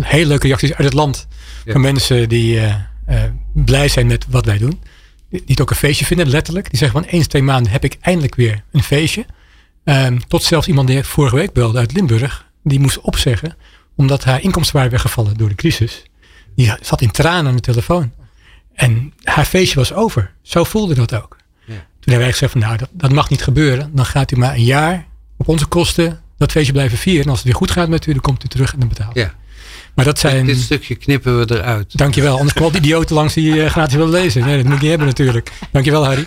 hele 0.00 0.26
leuke 0.26 0.46
reacties 0.46 0.74
uit 0.74 0.84
het 0.84 0.94
land. 0.94 1.26
Ja. 1.64 1.72
Van 1.72 1.80
mensen 1.80 2.28
die 2.28 2.58
eh, 2.60 2.74
eh, 3.06 3.22
blij 3.54 3.88
zijn 3.88 4.06
met 4.06 4.26
wat 4.28 4.44
wij 4.46 4.58
doen. 4.58 4.80
Die 5.30 5.40
die 5.40 5.42
het 5.46 5.60
ook 5.60 5.70
een 5.70 5.76
feestje 5.76 6.04
vinden, 6.04 6.28
letterlijk. 6.28 6.70
Die 6.70 6.78
zeggen 6.78 7.02
van 7.02 7.10
eens, 7.10 7.26
twee 7.26 7.42
maanden 7.42 7.72
heb 7.72 7.84
ik 7.84 7.96
eindelijk 8.00 8.34
weer 8.34 8.62
een 8.72 8.82
feestje. 8.82 9.24
Ehm, 9.84 10.18
tot 10.28 10.42
zelfs 10.42 10.68
iemand 10.68 10.88
die 10.88 11.04
vorige 11.04 11.36
week 11.36 11.52
belde 11.52 11.78
uit 11.78 11.92
Limburg. 11.92 12.50
Die 12.62 12.80
moest 12.80 13.00
opzeggen. 13.00 13.56
Omdat 13.96 14.24
haar 14.24 14.42
inkomsten 14.42 14.76
waren 14.76 14.90
weggevallen 14.90 15.36
door 15.36 15.48
de 15.48 15.54
crisis. 15.54 16.02
Die 16.54 16.72
zat 16.80 17.00
in 17.00 17.10
tranen 17.10 17.46
aan 17.46 17.56
de 17.56 17.60
telefoon. 17.60 18.12
En 18.74 19.12
haar 19.22 19.44
feestje 19.44 19.78
was 19.78 19.92
over. 19.92 20.32
Zo 20.42 20.64
voelde 20.64 20.94
dat 20.94 21.14
ook. 21.14 21.36
Ja. 21.64 21.74
Toen 21.74 22.12
hebben 22.12 22.18
wij 22.18 22.32
gezegd 22.32 22.52
van 22.52 22.60
nou, 22.60 22.76
dat, 22.76 22.88
dat 22.92 23.12
mag 23.12 23.30
niet 23.30 23.42
gebeuren. 23.42 23.90
Dan 23.94 24.06
gaat 24.06 24.32
u 24.32 24.36
maar 24.36 24.54
een 24.54 24.64
jaar 24.64 25.06
op 25.36 25.48
onze 25.48 25.66
kosten 25.66 26.20
dat 26.38 26.50
feestje 26.50 26.72
blijven 26.72 26.98
vieren. 26.98 27.22
En 27.22 27.28
als 27.28 27.38
het 27.38 27.46
weer 27.46 27.56
goed 27.56 27.70
gaat 27.70 27.88
met 27.88 28.06
u, 28.06 28.12
dan 28.12 28.20
komt 28.20 28.44
u 28.44 28.48
terug 28.48 28.72
en 28.72 28.78
dan 28.78 28.88
betaalt 28.88 29.16
u. 29.16 29.20
Ja. 29.20 29.34
Maar 29.94 30.04
dat 30.04 30.18
zijn... 30.18 30.46
Dit 30.46 30.56
stukje 30.56 30.94
knippen 30.94 31.38
we 31.38 31.54
eruit. 31.54 31.98
Dankjewel. 31.98 32.36
Anders 32.36 32.52
kwam 32.52 32.70
die 32.70 32.80
idioten 32.80 33.14
langs 33.14 33.34
die 33.34 33.54
uh, 33.54 33.70
gratis 33.70 33.94
willen 33.94 34.10
lezen. 34.10 34.44
Nee, 34.44 34.56
dat 34.56 34.64
moet 34.64 34.74
ik 34.74 34.80
niet 34.80 34.88
hebben 34.88 35.06
natuurlijk. 35.06 35.52
Dankjewel 35.70 36.04
Harry. 36.04 36.26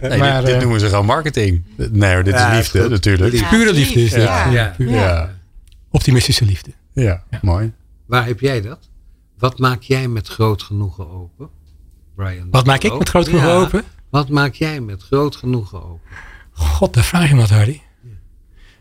Nee, 0.00 0.18
maar, 0.18 0.36
dit, 0.36 0.46
dit 0.46 0.54
uh, 0.54 0.60
noemen 0.60 0.80
ze 0.80 0.88
gewoon 0.88 1.06
marketing. 1.06 1.64
Nee, 1.76 2.22
dit 2.22 2.34
ja, 2.34 2.50
is 2.50 2.56
liefde 2.56 2.88
natuurlijk. 2.88 3.34
Ja, 3.34 3.48
pure 3.48 3.72
liefde 3.72 4.04
is 4.04 4.10
dit. 4.10 4.22
Ja. 4.22 4.74
Ja. 4.78 5.36
Optimistische 5.90 6.44
liefde. 6.44 6.72
Ja, 6.92 7.24
mooi. 7.42 7.72
Waar 8.06 8.26
heb 8.26 8.40
jij 8.40 8.60
dat? 8.60 8.90
Wat 9.38 9.58
maak 9.58 9.82
jij 9.82 10.08
met 10.08 10.28
groot 10.28 10.62
genoegen 10.62 11.08
open? 11.08 11.48
Brian. 12.14 12.50
Wat 12.50 12.66
maak 12.66 12.82
ik 12.82 12.98
met 12.98 13.08
groot 13.08 13.28
genoegen 13.28 13.52
open? 13.52 13.84
Wat 14.10 14.28
maak 14.28 14.54
jij 14.54 14.80
met 14.80 15.02
groot 15.02 15.36
genoegen 15.36 15.82
open? 15.84 16.00
God, 16.52 16.94
daar 16.94 17.04
vraag 17.04 17.28
je 17.28 17.36
wat, 17.36 17.50
Harry. 17.50 17.82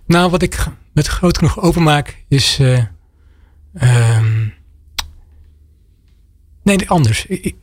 Nou, 0.06 0.30
wat 0.30 0.42
ik 0.42 0.66
met 0.92 1.08
groot 1.08 1.38
genoeg 1.38 1.62
openmaak 1.62 2.24
is. 2.28 2.60
Uh, 2.60 2.84
um, 4.18 4.54
nee, 6.64 6.90
anders. 6.90 7.26
Ik, 7.26 7.56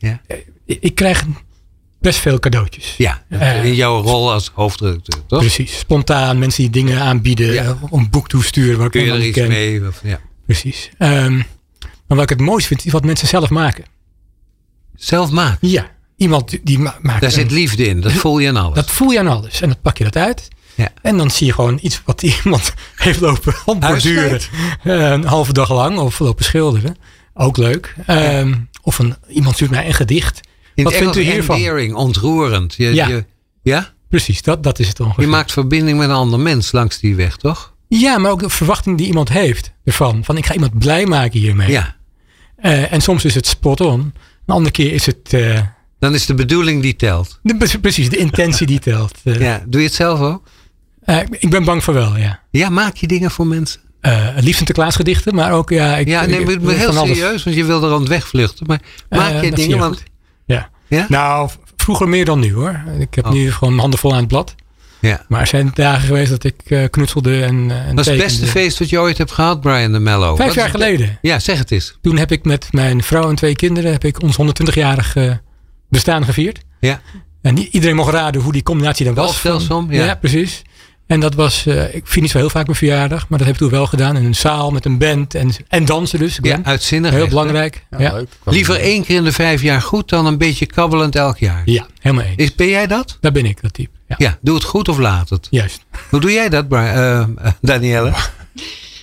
ik, 0.65 0.95
krijg 0.95 1.25
best 2.05 2.19
veel 2.19 2.39
cadeautjes. 2.39 2.93
Ja, 2.97 3.23
uh, 3.29 3.65
in 3.65 3.75
jouw 3.75 4.01
rol 4.01 4.31
als 4.31 4.51
hoofdredacteur, 4.53 5.25
toch? 5.27 5.39
Precies. 5.39 5.77
Spontaan 5.77 6.39
mensen 6.39 6.61
die 6.61 6.71
dingen 6.71 7.01
aanbieden, 7.01 7.53
ja. 7.53 7.63
uh, 7.63 7.71
een 7.91 8.09
boek 8.09 8.27
toesturen. 8.27 8.77
Waar 8.77 8.89
Kun 8.89 9.03
je 9.03 9.11
er 9.11 9.25
iets 9.25 9.37
ken. 9.37 9.47
mee? 9.47 9.87
Of, 9.87 9.99
ja. 10.03 10.19
Precies. 10.45 10.89
Um, 10.99 11.35
maar 11.79 12.17
wat 12.17 12.21
ik 12.21 12.29
het 12.29 12.39
mooist 12.39 12.67
vind, 12.67 12.85
is 12.85 12.91
wat 12.91 13.05
mensen 13.05 13.27
zelf 13.27 13.49
maken. 13.49 13.83
Zelf 14.95 15.31
maken? 15.31 15.67
Ja. 15.67 15.91
Iemand 16.17 16.57
die 16.63 16.79
ma 16.79 16.95
maakt. 17.01 17.21
Daar 17.21 17.31
zit 17.31 17.51
liefde 17.51 17.87
in, 17.87 18.01
dat 18.01 18.11
voel 18.23 18.39
je 18.39 18.47
aan 18.47 18.57
alles. 18.57 18.75
Dat 18.75 18.91
voel 18.91 19.11
je 19.11 19.19
aan 19.19 19.27
alles. 19.27 19.61
En 19.61 19.67
dan 19.67 19.77
pak 19.81 19.97
je 19.97 20.03
dat 20.03 20.15
uit. 20.15 20.47
Ja. 20.75 20.91
En 21.01 21.17
dan 21.17 21.31
zie 21.31 21.45
je 21.45 21.53
gewoon 21.53 21.79
iets 21.81 22.01
wat 22.05 22.21
iemand 22.43 22.73
heeft 22.95 23.19
lopen 23.19 23.53
borduren. 23.79 24.41
Uh, 24.83 25.09
een 25.09 25.25
halve 25.25 25.53
dag 25.53 25.71
lang. 25.71 25.97
Of 25.97 26.19
lopen 26.19 26.45
schilderen. 26.45 26.97
Ook 27.33 27.57
leuk. 27.57 27.95
Um, 28.07 28.69
of 28.81 28.99
een, 28.99 29.15
iemand 29.27 29.55
stuurt 29.55 29.71
mij 29.71 29.85
een 29.85 29.93
gedicht. 29.93 30.39
In 30.75 30.83
wat 30.83 30.93
vindt 30.93 31.15
u 31.15 31.21
hiervan? 31.21 31.55
Endearing, 31.55 31.93
ontroerend. 31.93 32.73
Je, 32.77 32.93
ja. 32.93 33.07
Je, 33.07 33.25
ja? 33.61 33.93
Precies, 34.09 34.41
dat, 34.41 34.63
dat 34.63 34.79
is 34.79 34.87
het 34.87 34.99
ongeveer. 34.99 35.23
Je 35.23 35.29
maakt 35.29 35.51
verbinding 35.51 35.97
met 35.97 36.09
een 36.09 36.15
ander 36.15 36.39
mens 36.39 36.71
langs 36.71 36.99
die 36.99 37.15
weg, 37.15 37.37
toch? 37.37 37.73
Ja, 37.87 38.17
maar 38.17 38.31
ook 38.31 38.39
de 38.39 38.49
verwachting 38.49 38.97
die 38.97 39.07
iemand 39.07 39.29
heeft 39.29 39.71
ervan. 39.83 40.23
Van 40.23 40.37
ik 40.37 40.45
ga 40.45 40.53
iemand 40.53 40.79
blij 40.79 41.05
maken 41.05 41.39
hiermee. 41.39 41.71
Ja. 41.71 41.95
Uh, 42.63 42.93
en 42.93 43.01
soms 43.01 43.25
is 43.25 43.35
het 43.35 43.47
spot 43.47 43.81
on. 43.81 43.99
Een 43.99 44.13
andere 44.53 44.71
keer 44.71 44.93
is 44.93 45.05
het... 45.05 45.33
Uh, 45.33 45.59
dan 45.99 46.13
is 46.13 46.25
de 46.25 46.33
bedoeling 46.33 46.81
die 46.81 46.95
telt. 46.95 47.39
De, 47.43 47.79
precies, 47.81 48.09
de 48.09 48.17
intentie 48.17 48.67
die 48.67 48.79
telt. 48.79 49.19
Uh, 49.23 49.39
ja, 49.47 49.63
doe 49.67 49.81
je 49.81 49.87
het 49.87 49.95
zelf 49.95 50.19
ook? 50.19 50.47
Ik 51.29 51.49
ben 51.49 51.63
bang 51.63 51.83
voor 51.83 51.93
wel, 51.93 52.17
ja. 52.17 52.39
Ja, 52.51 52.69
maak 52.69 52.95
je 52.95 53.07
dingen 53.07 53.31
voor 53.31 53.47
mensen? 53.47 53.81
Uh, 54.01 54.27
liefst 54.35 54.57
Sinterklaasgedichten, 54.57 55.35
maar 55.35 55.51
ook 55.51 55.69
ja. 55.69 55.97
Ik, 55.97 56.07
ja, 56.07 56.25
nee, 56.25 56.39
ik, 56.39 56.61
maar 56.61 56.75
heel 56.75 56.93
serieus, 56.93 57.43
want 57.43 57.55
je 57.55 57.65
wil 57.65 57.83
er 57.83 57.93
aan 57.93 58.07
wegvluchten. 58.07 58.65
Maar 58.67 58.81
maak 59.09 59.43
je 59.43 59.51
dingen? 59.51 59.77
Want... 59.77 60.03
Ja. 60.45 60.69
ja. 60.87 61.05
Nou, 61.09 61.49
vroeger 61.77 62.09
meer 62.09 62.25
dan 62.25 62.39
nu 62.39 62.53
hoor. 62.53 62.83
Ik 62.99 63.13
heb 63.13 63.25
oh. 63.25 63.31
nu 63.31 63.51
gewoon 63.51 63.79
handen 63.79 63.99
vol 63.99 64.11
aan 64.11 64.19
het 64.19 64.27
blad. 64.27 64.55
Ja. 64.99 65.25
Maar 65.27 65.41
er 65.41 65.47
zijn 65.47 65.71
dagen 65.73 66.07
geweest 66.07 66.29
dat 66.29 66.43
ik 66.43 66.61
uh, 66.67 66.85
knutselde 66.89 67.43
en, 67.43 67.71
en 67.71 67.95
Dat 67.95 68.05
is 68.05 68.11
het 68.11 68.21
beste 68.21 68.45
feest 68.45 68.79
wat 68.79 68.89
je 68.89 68.99
ooit 68.99 69.17
hebt 69.17 69.31
gehad, 69.31 69.61
Brian 69.61 69.91
de 69.91 69.99
Mello. 69.99 70.35
Vijf 70.35 70.55
jaar 70.55 70.69
geleden. 70.69 71.17
Ja, 71.21 71.39
zeg 71.39 71.57
het 71.57 71.71
eens. 71.71 71.97
Toen 72.01 72.17
heb 72.17 72.31
ik 72.31 72.45
met 72.45 72.67
mijn 72.71 73.03
vrouw 73.03 73.29
en 73.29 73.35
twee 73.35 73.55
kinderen 73.55 73.91
heb 73.91 74.03
ik 74.03 74.21
ons 74.21 74.37
120-jarig 74.41 75.15
uh, 75.15 75.31
bestaan 75.89 76.25
gevierd. 76.25 76.59
Ja. 76.79 77.01
En 77.41 77.57
iedereen 77.57 77.95
mocht 77.95 78.13
raden 78.13 78.41
hoe 78.41 78.51
die 78.51 78.63
combinatie 78.63 79.05
dan 79.05 79.13
was. 79.13 79.37
Van, 79.37 79.87
ja. 79.89 80.05
ja, 80.05 80.15
precies. 80.15 80.61
En 81.07 81.19
dat 81.19 81.35
was, 81.35 81.65
uh, 81.65 81.95
ik 81.95 82.07
vier 82.07 82.21
niet 82.21 82.31
zo 82.31 82.37
heel 82.37 82.49
vaak 82.49 82.65
mijn 82.65 82.77
verjaardag, 82.77 83.29
maar 83.29 83.37
dat 83.37 83.47
heb 83.47 83.55
ik 83.55 83.61
toen 83.61 83.71
wel 83.71 83.87
gedaan. 83.87 84.17
In 84.17 84.25
een 84.25 84.35
zaal 84.35 84.71
met 84.71 84.85
een 84.85 84.97
band 84.97 85.35
en, 85.35 85.51
en 85.67 85.85
dansen 85.85 86.19
dus. 86.19 86.39
Ja, 86.41 86.59
uitzinnig. 86.63 87.11
Heel 87.11 87.19
echt, 87.19 87.29
belangrijk. 87.29 87.85
Ja, 87.89 87.99
ja. 87.99 88.13
Leuk. 88.13 88.29
Liever 88.43 88.79
één 88.79 89.03
keer 89.03 89.15
in 89.15 89.23
de 89.23 89.31
vijf 89.31 89.61
jaar 89.61 89.81
goed 89.81 90.09
dan 90.09 90.25
een 90.25 90.37
beetje 90.37 90.65
kabbelend 90.65 91.15
elk 91.15 91.37
jaar. 91.37 91.61
Ja, 91.65 91.85
helemaal 91.99 92.25
eens. 92.25 92.35
Is, 92.35 92.55
ben 92.55 92.67
jij 92.67 92.87
dat? 92.87 93.17
Daar 93.21 93.31
ben 93.31 93.45
ik, 93.45 93.61
dat 93.61 93.73
type. 93.73 93.97
Ja, 94.07 94.15
ja 94.17 94.37
doe 94.41 94.55
het 94.55 94.63
goed 94.63 94.89
of 94.89 94.97
laat 94.97 95.29
het. 95.29 95.47
Juist. 95.49 95.85
Hoe 96.09 96.19
doe 96.19 96.31
jij 96.31 96.49
dat, 96.49 96.65
uh, 96.69 97.23
Danielle? 97.61 98.13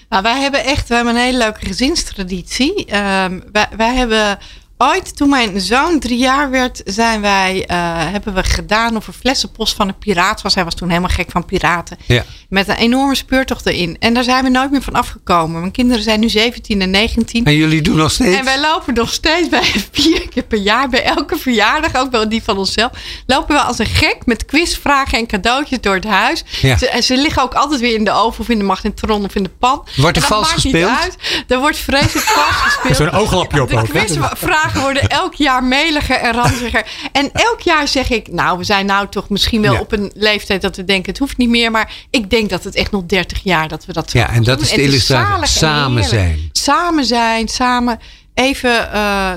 Nou, 0.08 0.22
wij 0.22 0.40
hebben 0.40 0.64
echt 0.64 0.88
we 0.88 0.94
hebben 0.94 1.14
een 1.14 1.20
hele 1.20 1.38
leuke 1.38 1.66
gezinstraditie. 1.66 2.78
Um, 2.96 3.42
wij, 3.52 3.68
wij 3.76 3.94
hebben 3.94 4.38
ooit, 4.82 5.16
toen 5.16 5.28
mijn 5.28 5.60
zoon 5.60 5.98
drie 5.98 6.18
jaar 6.18 6.50
werd, 6.50 6.80
zijn 6.84 7.20
wij, 7.20 7.56
uh, 7.70 7.76
hebben 8.12 8.34
we 8.34 8.42
gedaan 8.42 8.96
of 8.96 9.06
er 9.06 9.12
flessenpost 9.12 9.74
van 9.74 9.88
een 9.88 9.98
piraat 9.98 10.42
was. 10.42 10.54
Hij 10.54 10.64
was 10.64 10.74
toen 10.74 10.88
helemaal 10.88 11.10
gek 11.10 11.30
van 11.30 11.44
piraten. 11.44 11.98
Ja. 12.06 12.24
Met 12.48 12.68
een 12.68 12.76
enorme 12.76 13.14
speurtocht 13.14 13.66
erin. 13.66 13.96
En 13.98 14.14
daar 14.14 14.24
zijn 14.24 14.44
we 14.44 14.50
nooit 14.50 14.70
meer 14.70 14.82
van 14.82 14.92
afgekomen. 14.92 15.60
Mijn 15.60 15.72
kinderen 15.72 16.02
zijn 16.02 16.20
nu 16.20 16.28
17 16.28 16.80
en 16.80 16.90
19. 16.90 17.44
En 17.44 17.54
jullie 17.56 17.82
doen 17.82 17.96
nog 17.96 18.10
steeds? 18.10 18.36
En 18.36 18.44
wij 18.44 18.60
lopen 18.60 18.94
nog 18.94 19.12
steeds 19.12 19.48
bij 19.48 19.62
vier 19.92 20.28
keer 20.28 20.42
per 20.42 20.58
jaar, 20.58 20.88
bij 20.88 21.04
elke 21.04 21.36
verjaardag, 21.38 21.94
ook 21.96 22.10
wel 22.10 22.28
die 22.28 22.42
van 22.42 22.58
onszelf, 22.58 22.90
lopen 23.26 23.54
we 23.54 23.60
als 23.60 23.78
een 23.78 23.86
gek 23.86 24.16
met 24.24 24.44
quizvragen 24.44 25.18
en 25.18 25.26
cadeautjes 25.26 25.80
door 25.80 25.94
het 25.94 26.04
huis. 26.04 26.44
Ja. 26.60 26.78
Ze, 26.78 26.88
en 26.88 27.02
ze 27.02 27.16
liggen 27.16 27.42
ook 27.42 27.54
altijd 27.54 27.80
weer 27.80 27.94
in 27.94 28.04
de 28.04 28.12
oven 28.12 28.40
of 28.40 28.48
in 28.48 28.58
de 28.58 28.64
magnetron 28.64 29.24
of 29.24 29.34
in 29.34 29.42
de 29.42 29.50
pan. 29.58 29.84
Wordt 29.96 30.16
er 30.16 30.22
vals 30.22 30.52
gespeeld? 30.52 30.90
uit. 31.02 31.16
Er 31.48 31.58
wordt 31.58 31.76
vreselijk 31.76 32.26
vals 32.26 32.56
gespeeld. 32.66 32.96
Zo'n 32.96 33.10
ooglapje 33.10 33.62
op 33.62 33.68
De 33.68 33.76
ook. 33.76 33.92
hè? 33.92 34.70
Worden 34.74 35.08
elk 35.08 35.34
jaar 35.34 35.64
meliger 35.64 36.16
en 36.16 36.32
ranziger. 36.32 36.86
En 37.12 37.30
elk 37.32 37.60
jaar 37.60 37.88
zeg 37.88 38.10
ik, 38.10 38.32
nou, 38.32 38.58
we 38.58 38.64
zijn 38.64 38.86
nou 38.86 39.08
toch 39.08 39.28
misschien 39.28 39.62
wel 39.62 39.72
Ja. 39.72 39.80
op 39.80 39.92
een 39.92 40.10
leeftijd 40.14 40.62
dat 40.62 40.76
we 40.76 40.84
denken, 40.84 41.10
het 41.10 41.18
hoeft 41.18 41.36
niet 41.36 41.48
meer. 41.48 41.70
Maar 41.70 41.92
ik 42.10 42.30
denk 42.30 42.50
dat 42.50 42.64
het 42.64 42.74
echt 42.74 42.90
nog 42.90 43.02
30 43.06 43.40
jaar 43.42 43.68
dat 43.68 43.84
we 43.84 43.92
dat 43.92 44.10
zo 44.10 44.18
Ja, 44.18 44.28
en 44.30 44.42
dat 44.42 44.58
doen. 44.58 44.66
is 44.68 44.72
de 44.74 44.82
illustratie. 44.82 45.46
Samen 45.58 46.04
zijn. 46.04 46.48
Samen 46.52 47.04
zijn, 47.04 47.48
samen 47.48 47.98
even, 48.34 48.70
uh, 48.70 48.92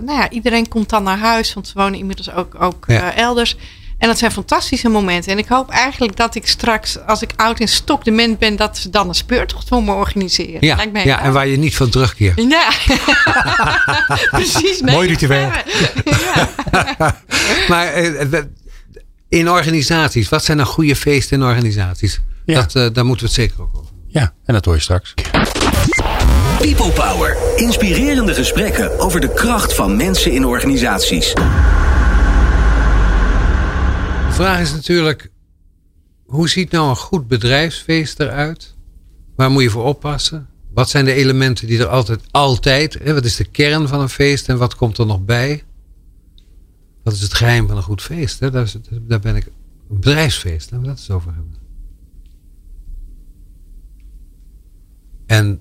nou 0.06 0.12
ja, 0.12 0.30
iedereen 0.30 0.68
komt 0.68 0.90
dan 0.90 1.04
naar 1.04 1.18
huis, 1.18 1.54
want 1.54 1.68
ze 1.68 1.74
wonen 1.76 2.00
inmiddels 2.00 2.32
ook, 2.32 2.56
ook 2.62 2.84
Ja. 2.88 3.12
uh, 3.14 3.18
elders. 3.18 3.56
En 3.98 4.08
dat 4.08 4.18
zijn 4.18 4.32
fantastische 4.32 4.90
momenten. 4.90 5.32
En 5.32 5.38
ik 5.38 5.48
hoop 5.48 5.70
eigenlijk 5.70 6.16
dat 6.18 6.36
ik 6.36 6.48
straks, 6.48 6.98
als 7.06 7.22
ik 7.22 7.30
oud 7.36 7.60
en 7.60 7.68
stok 7.68 8.04
de 8.04 8.12
mens 8.12 8.38
ben, 8.38 8.56
dat 8.56 8.78
ze 8.78 8.90
dan 8.90 9.08
een 9.08 9.16
speurtocht 9.16 9.68
voor 9.68 9.84
me 9.84 9.92
organiseren. 9.94 10.58
Ja, 10.66 10.76
Lijkt 10.76 10.92
mij 10.92 11.06
ja, 11.06 11.22
en 11.22 11.34
waar 11.34 11.48
je 11.48 11.58
niet 11.58 11.76
van 11.76 11.90
terugkeert. 11.90 12.42
ja, 12.50 12.70
precies. 14.32 14.82
nee, 14.82 14.96
Mooi 14.96 15.08
ritueel. 15.08 15.52
Ja. 16.06 16.50
Maar 17.68 17.88
eh, 17.88 18.26
we- 18.26 18.50
in 19.30 19.50
organisaties, 19.50 20.30
wat 20.30 20.44
zijn 20.44 20.58
nou 20.58 20.70
goede 20.70 20.96
feesten 20.96 21.38
in 21.38 21.44
organisaties? 21.48 22.22
Ja. 22.46 22.56
Dat, 22.62 22.76
eh, 22.76 22.88
daar 22.94 23.06
moeten 23.06 23.26
we 23.26 23.32
het 23.34 23.42
zeker 23.42 23.62
ook 23.62 23.70
over. 23.76 23.92
Ja, 24.08 24.34
en 24.46 24.54
dat 24.54 24.66
hoor 24.66 24.76
je 24.76 24.82
straks. 24.82 25.14
People 26.60 26.90
Power. 26.92 27.38
Inspirerende 27.56 28.34
gesprekken 28.34 29.00
over 29.00 29.20
de 29.20 29.34
kracht 29.34 29.74
van 29.74 29.96
mensen 29.98 30.32
in 30.32 30.46
organisaties. 30.46 31.34
Vraag 34.36 34.62
is 34.62 34.72
natuurlijk, 34.72 35.32
hoe 36.26 36.50
ziet 36.50 36.72
nou 36.72 36.90
een 36.90 36.96
goed 36.96 37.28
bedrijfsfeest 37.28 38.20
eruit? 38.20 38.76
Waar 39.36 39.52
moet 39.52 39.64
je 39.64 39.70
voor 39.70 39.84
oppassen? 39.84 40.48
Wat 40.74 40.90
zijn 40.90 41.06
de 41.06 41.14
elementen 41.14 41.68
die 41.68 41.80
er 41.80 41.88
altijd, 41.88 42.22
altijd, 42.32 42.94
hè, 42.94 43.14
wat 43.14 43.26
is 43.26 43.36
de 43.36 43.46
kern 43.46 43.88
van 43.88 44.00
een 44.00 44.10
feest 44.10 44.50
en 44.50 44.58
wat 44.58 44.76
komt 44.76 44.98
er 44.98 45.06
nog 45.06 45.26
bij? 45.26 45.64
Wat 47.04 47.14
is 47.14 47.22
het 47.22 47.34
geheim 47.34 47.68
van 47.68 47.78
een 47.78 47.84
goed 47.84 48.02
feest? 48.02 48.40
Hè? 48.40 48.52
Daar 48.52 49.20
ben 49.20 49.36
ik, 49.36 49.46
een 49.46 50.00
bedrijfsfeest, 50.00 50.72
laten 50.72 50.82
we 50.82 50.88
dat 50.88 50.98
eens 50.98 51.10
over 51.10 51.34
hebben. 51.34 51.56
En 55.26 55.60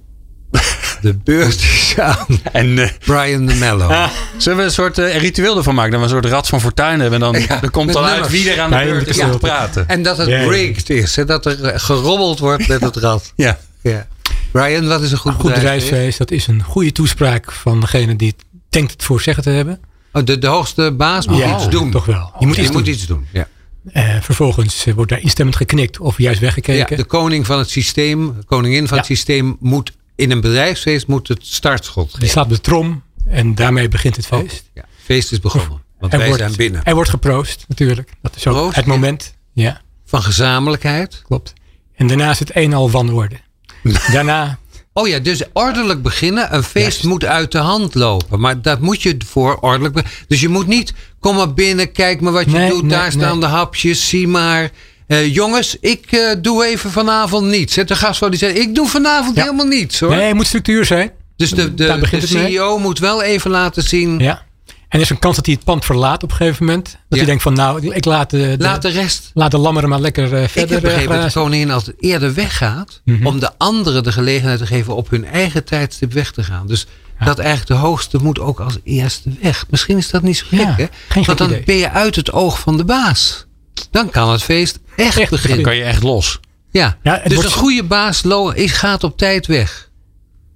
de 1.05 1.15
beurt 1.25 1.61
is 1.61 1.95
aan 1.99 2.27
En 2.53 2.79
eh, 2.79 2.89
Brian 3.05 3.47
de 3.47 3.55
Mello. 3.55 3.87
ah, 3.89 4.11
zullen 4.37 4.59
we 4.59 4.65
een 4.65 4.71
soort 4.71 4.99
eh, 4.99 5.17
ritueel 5.19 5.57
ervan 5.57 5.75
maken? 5.75 5.91
Dat 5.91 6.01
we 6.01 6.07
een 6.07 6.13
soort 6.23 6.33
rad 6.33 6.49
van 6.49 6.61
fortuin 6.61 7.01
hebben. 7.01 7.23
En 7.23 7.33
dan, 7.33 7.43
Ja, 7.49 7.61
dan 7.61 7.71
komt 7.71 7.93
dan 7.93 8.05
uit 8.05 8.31
wie 8.31 8.51
er 8.51 8.61
aan 8.61 8.71
de 8.71 8.77
beurt 8.85 9.09
is 9.09 9.19
om 9.19 9.31
te 9.31 9.39
praten. 9.39 9.89
En 9.89 10.03
dat 10.03 10.19
het 10.19 10.29
Ja, 10.29 10.39
ja. 10.41 10.49
rigged 10.51 10.91
is, 10.91 11.17
hè? 11.17 11.25
dat 11.25 11.47
er 11.47 11.65
eh, 11.65 11.81
gerobbeld 11.81 12.39
wordt 12.39 12.69
met 12.69 12.81
het 12.81 12.97
rad. 12.97 13.33
Ja. 13.37 13.59
Ja. 13.81 14.07
Brian, 14.51 14.87
wat 14.87 15.03
is 15.03 15.13
een 15.13 15.19
goed, 15.19 15.33
Een 15.33 15.41
goed 15.41 15.55
bedrijfsfeest? 15.55 16.19
dat 16.19 16.31
is 16.31 16.47
een 16.47 16.63
goede 16.63 16.93
toespraak 16.93 17.53
van 17.53 17.81
degene 17.81 18.17
die 18.17 18.29
het 18.29 18.45
denkt 18.69 18.93
het 18.93 19.03
voor 19.05 19.21
zeggen 19.21 19.43
te 19.43 19.51
hebben. 19.51 19.81
Oh, 20.13 20.25
de, 20.25 20.39
de 20.39 20.47
hoogste 20.47 20.93
baas 20.93 21.27
moet 21.27 21.39
Ja, 21.39 21.55
iets 21.57 21.69
doen. 21.69 21.91
toch 21.91 22.05
wel. 22.05 22.33
Je 22.39 22.47
moet 22.47 22.57
iets 22.57 22.71
moet 22.71 22.85
doen. 22.85 22.95
iets 22.95 23.07
doen. 23.07 23.27
Ja. 23.33 23.49
Eh, 23.93 24.05
vervolgens 24.21 24.85
wordt 24.95 25.11
daar 25.11 25.21
instemmend 25.21 25.57
geknikt 25.57 25.99
of 25.99 26.19
juist 26.19 26.41
weggekeken. 26.41 26.97
De 26.97 27.05
koning 27.05 27.47
van 27.47 27.59
het 27.59 27.71
systeem, 27.71 28.27
de 28.39 28.45
koningin 28.47 28.89
van 28.89 28.99
het 28.99 29.07
Ja. 29.09 29.15
systeem 29.15 29.57
moet 29.61 29.93
in 30.17 30.31
een 30.31 30.41
bedrijfsfeest 30.41 31.07
moet 31.07 31.29
het 31.29 31.47
startschot 31.47 32.05
Die 32.11 32.15
geven. 32.15 32.29
slaat 32.29 32.45
op 32.45 32.51
de 32.51 32.61
trom 32.61 33.03
en 33.27 33.55
daarmee 33.55 33.89
begint 33.89 34.17
het 34.17 34.27
feest. 34.27 34.71
Ja, 34.75 34.85
feest 35.05 35.33
is 35.33 35.41
begonnen. 35.41 35.83
Want 36.01 36.13
er, 36.13 36.19
wij 36.19 36.29
wordt, 36.29 36.43
zijn 36.43 36.57
binnen. 36.57 36.85
er 36.85 36.95
wordt 36.95 37.11
geproost 37.11 37.65
natuurlijk. 37.69 38.11
Dat 38.23 38.37
is 38.37 38.47
ook 38.47 38.55
Proost, 38.55 38.77
het 38.77 38.87
moment. 38.87 39.35
Ja, 39.53 39.81
Van 40.05 40.23
gezamenlijkheid. 40.23 41.23
klopt. 41.27 41.53
En 41.95 42.07
daarna 42.07 42.31
is 42.31 42.39
het 42.39 42.51
een 42.57 42.75
al 42.75 42.91
wanorde. 42.91 43.37
Daarna, 44.13 44.59
Oh 44.93 45.09
ja, 45.09 45.19
dus 45.19 45.43
ordelijk 45.53 46.03
beginnen. 46.03 46.55
Een 46.55 46.63
feest 46.63 46.85
Juist. 46.87 47.05
moet 47.05 47.25
uit 47.25 47.53
de 47.53 47.59
hand 47.59 47.95
lopen. 47.95 48.41
Maar 48.41 48.63
dat 48.63 48.81
moet 48.81 49.03
je 49.03 49.17
voor 49.27 49.57
ordelijk 49.61 50.25
Dus 50.29 50.41
je 50.41 50.49
moet 50.49 50.67
niet, 50.67 50.93
kom 51.21 51.37
maar 51.37 51.55
binnen, 51.55 51.93
kijk 51.93 52.21
maar 52.21 52.33
wat 52.33 52.45
je 52.45 52.51
Nee, 52.51 52.71
doet. 52.71 52.81
nee, 52.83 52.91
Daar 52.91 53.13
staan 53.13 53.31
nee. 53.39 53.41
de 53.41 53.47
hapjes, 53.57 54.09
zie 54.09 54.29
maar. 54.29 54.71
Eh, 55.07 55.35
jongens, 55.35 55.77
ik 55.81 56.13
eh, 56.13 56.21
doe 56.39 56.65
even 56.65 56.91
vanavond 56.91 57.47
niets. 57.47 57.77
Hè, 57.77 57.85
De 57.85 57.97
gastvrouw 57.97 58.29
die 58.29 58.39
zei, 58.39 58.53
ik 58.53 58.75
doe 58.75 58.89
vanavond 58.89 59.37
Ja. 59.37 59.43
helemaal 59.43 59.67
niets 59.67 60.01
hoor. 60.01 60.11
nee, 60.11 60.29
er 60.29 60.35
moet 60.35 60.47
structuur 60.47 60.85
zijn. 60.85 61.11
Dus 61.37 61.51
de, 61.51 61.75
de, 61.75 61.99
de 62.11 62.27
CEO 62.27 62.79
moet 62.79 62.99
wel 62.99 63.23
even 63.23 63.51
laten 63.51 63.83
zien. 63.83 64.19
Ja. 64.19 64.43
En 64.67 65.01
er 65.01 65.07
is 65.07 65.11
een 65.11 65.19
kans 65.19 65.37
dat 65.37 65.47
hij 65.47 65.55
het 65.55 65.65
pand 65.65 65.85
verlaat 65.85 66.23
op 66.23 66.31
een 66.31 66.37
gegeven 66.37 66.65
moment. 66.67 66.85
Dat 66.85 66.95
ja. 67.09 67.17
hij 67.17 67.25
denkt 67.27 67.43
van 67.43 67.53
nou, 67.53 67.95
ik 67.95 68.05
laat 68.05 68.31
de, 68.31 68.55
laat 68.59 68.83
de 68.83 68.89
rest. 68.89 69.31
Laat 69.35 69.51
de 69.51 69.59
lammeren 69.59 69.89
maar 69.89 70.01
lekker 70.01 70.25
uh, 70.25 70.31
verder. 70.31 70.63
Ik 70.63 70.69
heb 70.69 70.81
begrepen 70.81 71.17
dat 71.21 71.33
de 71.33 71.39
koningin 71.39 71.71
altijd 71.71 71.97
eerder 71.99 72.35
weggaat. 72.35 73.01
Mm 73.05 73.17
-hmm. 73.17 73.27
Om 73.27 73.41
de 73.41 73.51
anderen 73.59 74.03
de 74.03 74.13
gelegenheid 74.13 74.59
te 74.59 74.67
geven 74.67 74.97
op 74.97 75.11
hun 75.11 75.25
eigen 75.27 75.65
tijdstip 75.65 76.13
weg 76.13 76.31
te 76.31 76.43
gaan. 76.43 76.67
Dus 76.67 76.87
ja. 77.19 77.25
dat 77.25 77.39
eigenlijk 77.39 77.69
de 77.69 77.87
hoogste 77.87 78.19
moet 78.23 78.41
ook 78.41 78.61
als 78.61 78.79
eerste 78.85 79.31
weg. 79.41 79.65
Misschien 79.71 79.97
is 79.97 80.11
dat 80.11 80.23
niet 80.23 80.37
zo 80.37 80.47
gek 80.49 80.77
hè. 80.77 80.87
Geen 81.09 81.25
Want 81.25 81.39
dan 81.39 81.49
idee. 81.51 81.63
ben 81.65 81.77
je 81.77 81.91
uit 81.91 82.17
het 82.17 82.33
oog 82.33 82.61
van 82.61 82.77
de 82.77 82.85
baas. 82.85 83.47
Dan 83.91 84.11
kan 84.11 84.31
het 84.31 84.43
feest 84.43 84.79
echt, 84.97 85.19
echt. 85.19 85.49
Dan 85.49 85.63
kan 85.63 85.77
je 85.77 85.83
echt 85.83 86.03
los. 86.03 86.41
Ja, 86.71 86.99
ja 87.03 87.21
dus 87.25 87.35
wordt... 87.35 87.49
een 87.49 87.57
goede 87.57 87.83
baas 87.83 88.23
is, 88.55 88.73
gaat 88.73 89.05
op 89.05 89.19
tijd 89.19 89.47
weg. 89.47 89.91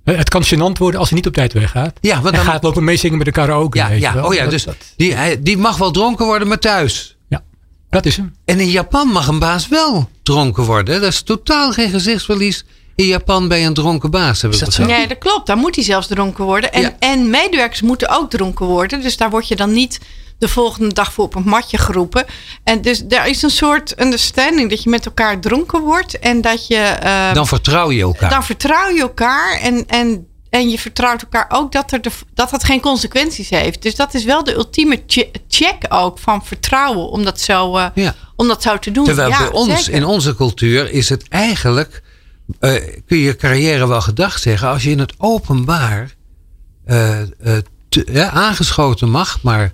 Het 0.04 0.28
kan 0.28 0.44
gênant 0.44 0.78
worden 0.78 1.00
als 1.00 1.08
hij 1.08 1.18
niet 1.18 1.26
op 1.26 1.32
tijd 1.32 1.52
weggaat. 1.52 1.98
Ja, 2.00 2.20
want 2.20 2.34
dan 2.34 2.44
gaat 2.44 2.62
lopen 2.62 2.84
meezingen 2.84 3.16
met 3.16 3.26
de 3.26 3.32
karaoke. 3.32 3.78
Ja, 3.78 3.88
weet 3.88 4.00
ja. 4.00 4.08
je 4.08 4.16
wel. 4.16 4.26
Oh 4.26 4.34
ja, 4.34 4.42
dat, 4.42 4.50
dus 4.50 4.64
dat, 4.64 4.76
die, 4.96 5.14
hij, 5.14 5.42
die 5.42 5.56
mag 5.56 5.76
wel 5.76 5.90
dronken 5.90 6.26
worden, 6.26 6.48
maar 6.48 6.58
thuis. 6.58 7.16
Ja, 7.28 7.42
dat 7.90 8.06
is 8.06 8.16
hem. 8.16 8.34
En 8.44 8.60
in 8.60 8.70
Japan 8.70 9.08
mag 9.08 9.26
een 9.26 9.38
baas 9.38 9.68
wel 9.68 10.08
dronken 10.22 10.64
worden. 10.64 11.00
Dat 11.00 11.12
is 11.12 11.22
totaal 11.22 11.72
geen 11.72 11.90
gezichtsverlies 11.90 12.64
in 12.94 13.06
Japan 13.06 13.48
bij 13.48 13.66
een 13.66 13.74
dronken 13.74 14.10
baas. 14.10 14.42
Heb 14.42 14.52
ik 14.52 14.60
dat 14.60 14.78
nee, 14.78 15.08
dat 15.08 15.18
klopt. 15.18 15.46
Daar 15.46 15.56
moet 15.56 15.74
hij 15.74 15.84
zelfs 15.84 16.06
dronken 16.06 16.44
worden. 16.44 16.72
En, 16.72 16.82
ja. 16.82 16.96
en 16.98 17.30
medewerkers 17.30 17.80
moeten 17.80 18.08
ook 18.08 18.30
dronken 18.30 18.66
worden. 18.66 19.02
Dus 19.02 19.16
daar 19.16 19.30
word 19.30 19.48
je 19.48 19.56
dan 19.56 19.72
niet 19.72 20.00
de 20.38 20.48
volgende 20.48 20.94
dag 20.94 21.12
voor 21.12 21.24
op 21.24 21.34
een 21.34 21.48
matje 21.48 21.78
geroepen. 21.78 22.24
En 22.64 22.80
dus 22.80 23.04
er 23.08 23.26
is 23.26 23.42
een 23.42 23.50
soort 23.50 24.00
understanding 24.00 24.70
dat 24.70 24.82
je 24.82 24.90
met 24.90 25.06
elkaar 25.06 25.40
dronken 25.40 25.80
wordt. 25.80 26.18
En 26.18 26.40
dat 26.40 26.66
je... 26.66 26.96
Uh, 27.04 27.32
dan 27.32 27.46
vertrouw 27.46 27.90
je 27.90 28.02
elkaar. 28.02 28.30
Dan 28.30 28.44
vertrouw 28.44 28.90
je 28.90 29.00
elkaar. 29.00 29.58
En, 29.60 29.86
en, 29.86 30.26
en 30.50 30.70
je 30.70 30.78
vertrouwt 30.78 31.22
elkaar 31.22 31.46
ook 31.48 31.72
dat, 31.72 31.92
er 31.92 32.02
de, 32.02 32.10
dat 32.34 32.50
het 32.50 32.64
geen 32.64 32.80
consequenties 32.80 33.50
heeft. 33.50 33.82
Dus 33.82 33.94
dat 33.94 34.14
is 34.14 34.24
wel 34.24 34.44
de 34.44 34.54
ultieme 34.54 35.02
check 35.48 35.84
ook 35.88 36.18
van 36.18 36.44
vertrouwen. 36.44 37.08
Om 37.08 37.24
dat 37.24 37.40
zo, 37.40 37.76
uh, 37.76 37.86
ja. 37.94 38.14
om 38.36 38.48
dat 38.48 38.62
zo 38.62 38.78
te 38.78 38.90
doen. 38.90 39.04
Terwijl 39.04 39.28
ja, 39.28 39.38
bij 39.38 39.50
ons, 39.50 39.84
zeker. 39.84 39.92
in 39.92 40.04
onze 40.04 40.34
cultuur, 40.34 40.90
is 40.90 41.08
het 41.08 41.28
eigenlijk... 41.28 42.02
Uh, 42.60 42.72
kun 43.06 43.18
je 43.18 43.36
carrière 43.36 43.88
wel 43.88 44.00
gedag 44.00 44.38
zeggen. 44.38 44.68
Als 44.68 44.82
je 44.82 44.90
in 44.90 44.98
het 44.98 45.12
openbaar 45.18 46.14
te, 47.88 48.06
ja, 48.06 48.30
aangeschoten 48.30 49.10
mag, 49.10 49.42
maar 49.42 49.72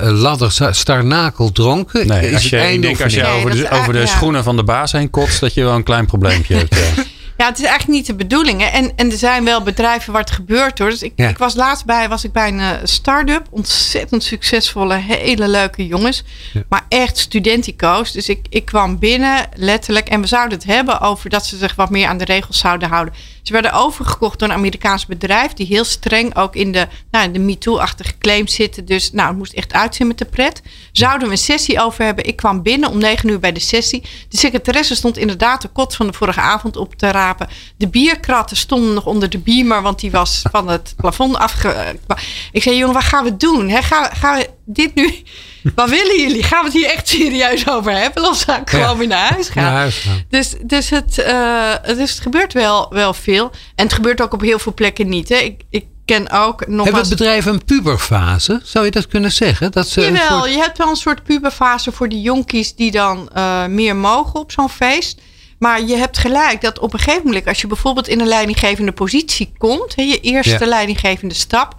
ladder 0.00 0.74
starnakel 0.74 1.52
dronken. 1.52 2.06
Nee, 2.06 2.26
is 2.28 2.34
als 2.34 2.48
je, 2.48 2.56
het 2.56 2.64
einde 2.64 2.76
ik 2.76 2.82
denk 2.82 3.00
als 3.02 3.14
je 3.14 3.22
Nee, 3.22 3.32
over 3.32 3.50
de, 3.50 3.56
is 3.56 3.70
over 3.70 3.92
de 3.92 3.98
ja. 3.98 4.06
schoenen 4.06 4.44
van 4.44 4.56
de 4.56 4.64
baas 4.64 4.92
heen 4.92 5.10
kotst, 5.10 5.40
dat 5.40 5.54
je 5.54 5.62
wel 5.64 5.74
een 5.74 5.82
klein 5.82 6.06
probleempje 6.06 6.54
hebt. 6.56 6.74
ja. 6.74 7.02
Ja, 7.36 7.46
het 7.46 7.58
is 7.58 7.64
eigenlijk 7.64 7.98
niet 7.98 8.06
de 8.06 8.14
bedoeling. 8.14 8.60
Hè. 8.60 8.66
En, 8.66 8.92
en 8.96 9.10
er 9.10 9.16
zijn 9.16 9.44
wel 9.44 9.62
bedrijven 9.62 10.12
waar 10.12 10.20
het 10.22 10.30
gebeurt 10.30 10.78
hoor. 10.78 10.90
Dus 10.90 11.02
ik, 11.02 11.12
Ja. 11.16 11.28
ik 11.28 11.38
was 11.38 11.54
laatst 11.54 11.84
bij, 11.84 12.08
was 12.08 12.24
ik 12.24 12.32
bij 12.32 12.48
een 12.48 12.60
eh, 12.60 12.70
start-up. 12.82 13.46
Ontzettend 13.50 14.22
succesvolle, 14.22 14.94
hele 14.94 15.48
leuke 15.48 15.86
jongens. 15.86 16.24
Ja. 16.52 16.62
Maar 16.68 16.84
echt 16.88 17.18
studentico's. 17.18 18.12
Dus 18.12 18.28
ik, 18.28 18.46
ik 18.48 18.64
kwam 18.64 18.98
binnen, 18.98 19.48
letterlijk. 19.54 20.08
En 20.08 20.20
we 20.20 20.26
zouden 20.26 20.58
het 20.58 20.66
hebben 20.66 21.00
over 21.00 21.30
dat 21.30 21.46
ze 21.46 21.56
zich 21.56 21.74
wat 21.74 21.90
meer 21.90 22.06
aan 22.06 22.18
de 22.18 22.24
regels 22.24 22.58
zouden 22.58 22.88
houden. 22.88 23.14
Ze 23.42 23.52
werden 23.52 23.72
overgekocht 23.72 24.38
door 24.38 24.48
een 24.48 24.54
Amerikaans 24.54 25.06
bedrijf. 25.06 25.52
Die 25.52 25.66
heel 25.66 25.84
streng 25.84 26.36
ook 26.36 26.56
in 26.56 26.72
de, 26.72 26.88
nou, 27.10 27.30
de 27.30 27.38
MeToo-achtige 27.38 28.18
claims 28.18 28.54
zitten. 28.54 28.84
Dus 28.84 29.12
nou, 29.12 29.28
het 29.28 29.36
moest 29.36 29.52
echt 29.52 29.72
uitzien 29.72 30.06
met 30.06 30.18
de 30.18 30.24
pret. 30.24 30.62
Zouden 30.92 31.26
we 31.26 31.32
een 31.32 31.38
sessie 31.38 31.80
over 31.80 32.04
hebben. 32.04 32.26
Ik 32.26 32.36
kwam 32.36 32.62
binnen 32.62 32.90
om 32.90 32.98
negen 32.98 33.28
uur 33.28 33.40
bij 33.40 33.52
de 33.52 33.60
sessie. 33.60 34.02
De 34.28 34.36
secretaresse 34.36 34.94
stond 34.94 35.16
inderdaad 35.16 35.62
de 35.62 35.68
kot 35.68 35.96
van 35.96 36.06
de 36.06 36.12
vorige 36.12 36.40
avond 36.40 36.76
op 36.76 36.94
te 36.94 37.10
rapen. 37.10 37.48
De 37.76 37.88
bierkratten 37.88 38.56
stonden 38.56 38.94
nog 38.94 39.06
onder 39.06 39.30
de 39.30 39.38
biemer, 39.38 39.82
want 39.82 40.00
die 40.00 40.10
was 40.10 40.42
van 40.50 40.68
het 40.68 40.94
plafond 40.96 41.36
afge. 41.36 41.96
Ik 42.52 42.62
zei, 42.62 42.76
jongen, 42.76 42.94
wat 42.94 43.04
gaan 43.04 43.24
we 43.24 43.36
doen? 43.36 43.68
Hè? 43.68 43.82
Gaan, 43.82 44.10
gaan 44.16 44.36
we 44.36 44.50
dit 44.72 44.94
nu. 44.94 45.14
Wat 45.74 45.90
willen 45.90 46.20
jullie? 46.20 46.42
Gaan 46.42 46.58
we 46.58 46.64
het 46.64 46.72
hier 46.78 46.90
echt 46.90 47.08
serieus 47.08 47.68
over 47.68 47.92
hebben? 47.92 48.28
Of 48.28 48.36
zou 48.36 48.60
ik 48.60 48.70
gewoon 48.70 48.98
weer 48.98 49.06
naar 49.08 49.30
huis 49.32 49.48
gaan? 49.48 49.62
Naar 49.64 49.72
huis 49.72 49.96
gaan. 49.96 50.22
Dus, 50.28 50.54
dus, 50.62 50.90
het, 50.90 51.18
eh, 51.18 51.72
dus 51.96 52.10
het 52.10 52.20
gebeurt 52.20 52.52
wel, 52.52 52.86
wel 52.90 53.14
veel. 53.14 53.50
En 53.74 53.84
het 53.84 53.92
gebeurt 53.92 54.22
ook 54.22 54.32
op 54.32 54.40
heel 54.40 54.58
veel 54.58 54.74
plekken 54.74 55.08
niet. 55.08 55.28
Hè? 55.28 55.36
Ik, 55.36 55.60
ik 55.70 55.84
ken 56.04 56.30
ook 56.30 56.66
nog 56.66 56.84
Hebben 56.86 57.08
bedrijven 57.08 57.52
een 57.52 57.64
puberfase? 57.64 58.60
Zou 58.64 58.84
je 58.84 58.90
dat 58.90 59.06
kunnen 59.06 59.32
zeggen? 59.32 59.72
Dat 59.72 59.88
ze 59.88 60.00
Jawel, 60.00 60.38
soort- 60.38 60.50
je 60.52 60.58
hebt 60.58 60.78
wel 60.78 60.88
een 60.88 60.96
soort 60.96 61.22
puberfase 61.22 61.92
voor 61.92 62.08
die 62.08 62.20
jonkies 62.20 62.74
die 62.74 62.90
dan 62.90 63.28
eh, 63.34 63.66
meer 63.66 63.96
mogen 63.96 64.40
op 64.40 64.52
zo'n 64.52 64.68
feest. 64.70 65.20
Maar 65.58 65.82
je 65.82 65.96
hebt 65.96 66.18
gelijk 66.18 66.60
dat 66.60 66.78
op 66.78 66.92
een 66.92 66.98
gegeven 66.98 67.26
moment, 67.26 67.46
als 67.46 67.60
je 67.60 67.66
bijvoorbeeld 67.66 68.08
in 68.08 68.20
een 68.20 68.26
leidinggevende 68.26 68.92
positie 68.92 69.52
komt, 69.58 69.96
hè, 69.96 70.02
je 70.02 70.20
eerste 70.20 70.56
Ja. 70.60 70.66
leidinggevende 70.66 71.34
stap, 71.34 71.74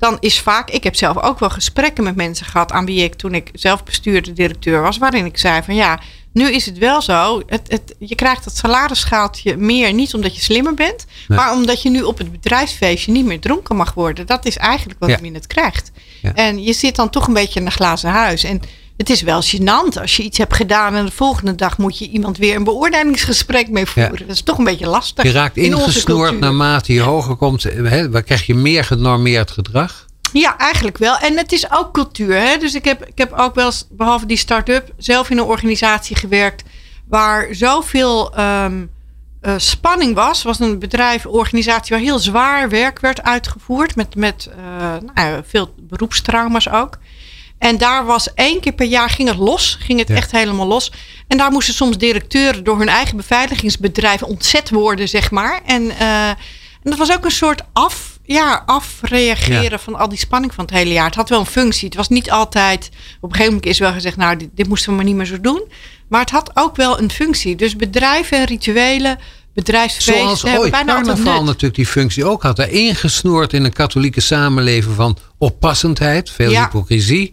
dan 0.00 0.16
is 0.20 0.40
vaak, 0.40 0.70
ik 0.70 0.84
heb 0.84 0.94
zelf 0.94 1.16
ook 1.18 1.38
wel 1.38 1.50
gesprekken 1.50 2.04
met 2.04 2.16
mensen 2.16 2.46
gehad 2.46 2.72
aan 2.72 2.84
wie 2.84 3.04
ik 3.04 3.14
toen 3.14 3.34
ik 3.34 3.48
zelf 3.52 3.84
bestuurder 3.84 4.34
directeur 4.34 4.82
was, 4.82 4.98
waarin 4.98 5.24
ik 5.24 5.38
zei 5.38 5.62
van 5.62 5.74
ja, 5.74 6.00
nu 6.32 6.52
is 6.52 6.66
het 6.66 6.78
wel 6.78 7.02
zo, 7.02 7.42
het, 7.46 7.62
het, 7.68 7.94
je 7.98 8.14
krijgt 8.14 8.44
dat 8.44 8.56
salarisschaaltje 8.56 9.56
meer 9.56 9.92
niet 9.92 10.14
omdat 10.14 10.34
je 10.34 10.40
slimmer 10.42 10.74
bent, 10.74 11.06
Nee. 11.28 11.38
maar 11.38 11.52
omdat 11.52 11.82
je 11.82 11.90
nu 11.90 12.02
op 12.02 12.18
het 12.18 12.32
bedrijfsfeestje 12.32 13.12
niet 13.12 13.24
meer 13.24 13.40
dronken 13.40 13.76
mag 13.76 13.94
worden. 13.94 14.26
Dat 14.26 14.46
is 14.46 14.56
eigenlijk 14.56 14.98
wat 15.00 15.08
Ja. 15.10 15.18
je 15.22 15.30
net 15.30 15.46
krijgt. 15.46 15.90
Ja. 16.22 16.34
En 16.34 16.62
je 16.62 16.72
zit 16.72 16.96
dan 16.96 17.10
toch 17.10 17.26
een 17.26 17.34
beetje 17.34 17.60
in 17.60 17.66
een 17.66 17.72
glazen 17.72 18.10
huis. 18.10 18.44
En 18.44 18.60
het 19.00 19.10
is 19.10 19.22
wel 19.22 19.42
gênant 19.42 20.00
als 20.00 20.16
je 20.16 20.22
iets 20.22 20.38
hebt 20.38 20.54
gedaan 20.54 20.94
en 20.94 21.04
de 21.04 21.12
volgende 21.12 21.54
dag 21.54 21.78
moet 21.78 21.98
je 21.98 22.08
iemand 22.08 22.38
weer 22.38 22.56
een 22.56 22.64
beoordelingsgesprek 22.64 23.68
mee 23.68 23.86
voeren. 23.86 24.18
Dat 24.18 24.36
is 24.36 24.42
toch 24.42 24.58
een 24.58 24.64
beetje 24.64 24.86
lastig. 24.86 25.24
Je 25.24 25.30
raakt 25.30 25.56
in 25.56 25.74
onze 25.74 25.86
ingesnoord 25.86 26.20
cultuur. 26.20 26.40
naarmate 26.40 26.92
je 26.92 27.00
hoger 27.00 27.36
komt. 27.36 27.62
Hè, 27.62 28.10
waar 28.10 28.22
krijg 28.22 28.46
je 28.46 28.54
meer 28.54 28.84
genormeerd 28.84 29.50
gedrag? 29.50 30.06
Ja, 30.32 30.56
eigenlijk 30.58 30.98
wel. 30.98 31.18
En 31.18 31.36
het 31.36 31.52
is 31.52 31.70
ook 31.70 31.92
cultuur. 31.92 32.34
Hè? 32.34 32.56
Dus 32.56 32.74
ik 32.74 32.84
heb, 32.84 33.04
ik 33.06 33.18
heb 33.18 33.32
ook 33.32 33.54
wel 33.54 33.66
eens, 33.66 33.86
behalve 33.90 34.26
die 34.26 34.36
start-up, 34.36 34.92
zelf 34.96 35.30
in 35.30 35.38
een 35.38 35.44
organisatie 35.44 36.16
gewerkt 36.16 36.62
waar 37.08 37.48
zoveel 37.50 38.34
eh, 38.34 39.54
spanning 39.56 40.14
was. 40.14 40.36
Het 40.36 40.46
was 40.46 40.60
een 40.60 40.78
bedrijf, 40.78 41.24
een 41.24 41.30
organisatie 41.30 41.94
waar 41.94 42.04
heel 42.04 42.18
zwaar 42.18 42.68
werk 42.68 43.00
werd 43.00 43.22
uitgevoerd. 43.22 43.96
Met, 43.96 44.14
met 44.14 44.50
eh, 44.56 44.96
nou, 45.14 45.42
veel 45.46 45.74
beroepstrauma's 45.78 46.68
ook. 46.68 46.98
En 47.60 47.78
daar 47.78 48.04
was 48.06 48.34
één 48.34 48.60
keer 48.60 48.72
per 48.72 48.86
jaar 48.86 49.10
ging 49.10 49.28
het 49.28 49.36
los. 49.36 49.76
Ging 49.80 49.98
het 49.98 50.08
Ja. 50.08 50.14
echt 50.14 50.30
helemaal 50.30 50.66
los. 50.66 50.92
En 51.28 51.38
daar 51.38 51.50
moesten 51.50 51.74
soms 51.74 51.98
directeuren 51.98 52.64
door 52.64 52.78
hun 52.78 52.88
eigen 52.88 53.16
beveiligingsbedrijf 53.16 54.22
ontzet 54.22 54.70
worden, 54.70 55.08
zeg 55.08 55.30
maar. 55.30 55.60
En, 55.66 55.90
eh, 55.90 56.28
en 56.28 56.36
dat 56.82 56.98
was 56.98 57.12
ook 57.12 57.24
een 57.24 57.30
soort 57.30 57.62
af, 57.72 58.18
ja, 58.24 58.62
afreageren 58.66 59.62
Ja. 59.70 59.78
van 59.78 59.94
al 59.98 60.08
die 60.08 60.18
spanning 60.18 60.54
van 60.54 60.64
het 60.64 60.74
hele 60.74 60.92
jaar. 60.92 61.06
Het 61.06 61.14
had 61.14 61.28
wel 61.28 61.40
een 61.40 61.46
functie. 61.46 61.84
Het 61.88 61.96
was 61.96 62.08
niet 62.08 62.30
altijd. 62.30 62.88
Op 63.20 63.22
een 63.22 63.30
gegeven 63.30 63.52
moment 63.52 63.66
is 63.70 63.78
wel 63.78 63.92
gezegd, 63.92 64.16
nou, 64.16 64.36
dit, 64.36 64.48
dit 64.54 64.68
moesten 64.68 64.90
we 64.90 64.96
maar 64.96 65.04
niet 65.04 65.14
meer 65.14 65.26
zo 65.26 65.40
doen. 65.40 65.62
Maar 66.08 66.20
het 66.20 66.30
had 66.30 66.50
ook 66.54 66.76
wel 66.76 66.98
een 67.00 67.10
functie. 67.10 67.56
Dus 67.56 67.76
bedrijven 67.76 68.38
en 68.38 68.44
rituelen, 68.44 69.18
bedrijfsfeesten 69.54 70.36
Zoals 70.36 70.44
ooit 70.44 70.70
bijna 70.70 70.94
carnaval 70.94 71.44
natuurlijk 71.44 71.74
die 71.74 71.86
functie 71.86 72.24
ook 72.24 72.42
had. 72.42 72.56
Hè, 72.56 72.68
Ingesnoord 72.68 73.52
in 73.52 73.64
een 73.64 73.72
katholieke 73.72 74.20
samenleving 74.20 74.94
van 74.94 75.18
oppassendheid, 75.38 76.30
veel 76.30 76.50
Ja. 76.50 76.62
hypocrisie. 76.64 77.32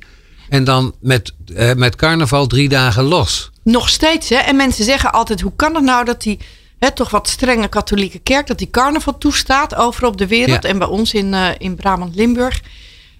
En 0.49 0.63
dan 0.63 0.93
met, 1.01 1.33
eh, 1.55 1.73
met 1.73 1.95
carnaval 1.95 2.47
drie 2.47 2.69
dagen 2.69 3.03
los. 3.03 3.49
Nog 3.63 3.89
steeds, 3.89 4.29
hè? 4.29 4.35
En 4.35 4.55
mensen 4.55 4.83
zeggen 4.85 5.11
altijd: 5.11 5.41
hoe 5.41 5.53
kan 5.55 5.75
het 5.75 5.83
nou 5.83 6.05
dat 6.05 6.21
die 6.21 6.39
hè, 6.79 6.91
toch 6.91 7.09
wat 7.09 7.27
strenge 7.29 7.67
katholieke 7.67 8.19
kerk, 8.19 8.47
dat 8.47 8.57
die 8.57 8.69
carnaval 8.69 9.17
toestaat 9.17 9.75
overal 9.75 10.09
op 10.09 10.17
de 10.17 10.27
wereld 10.27 10.63
Ja. 10.63 10.69
en 10.69 10.77
bij 10.77 10.87
ons 10.87 11.13
in, 11.13 11.33
eh, 11.33 11.49
in 11.57 11.75
Brabant-Limburg. 11.75 12.61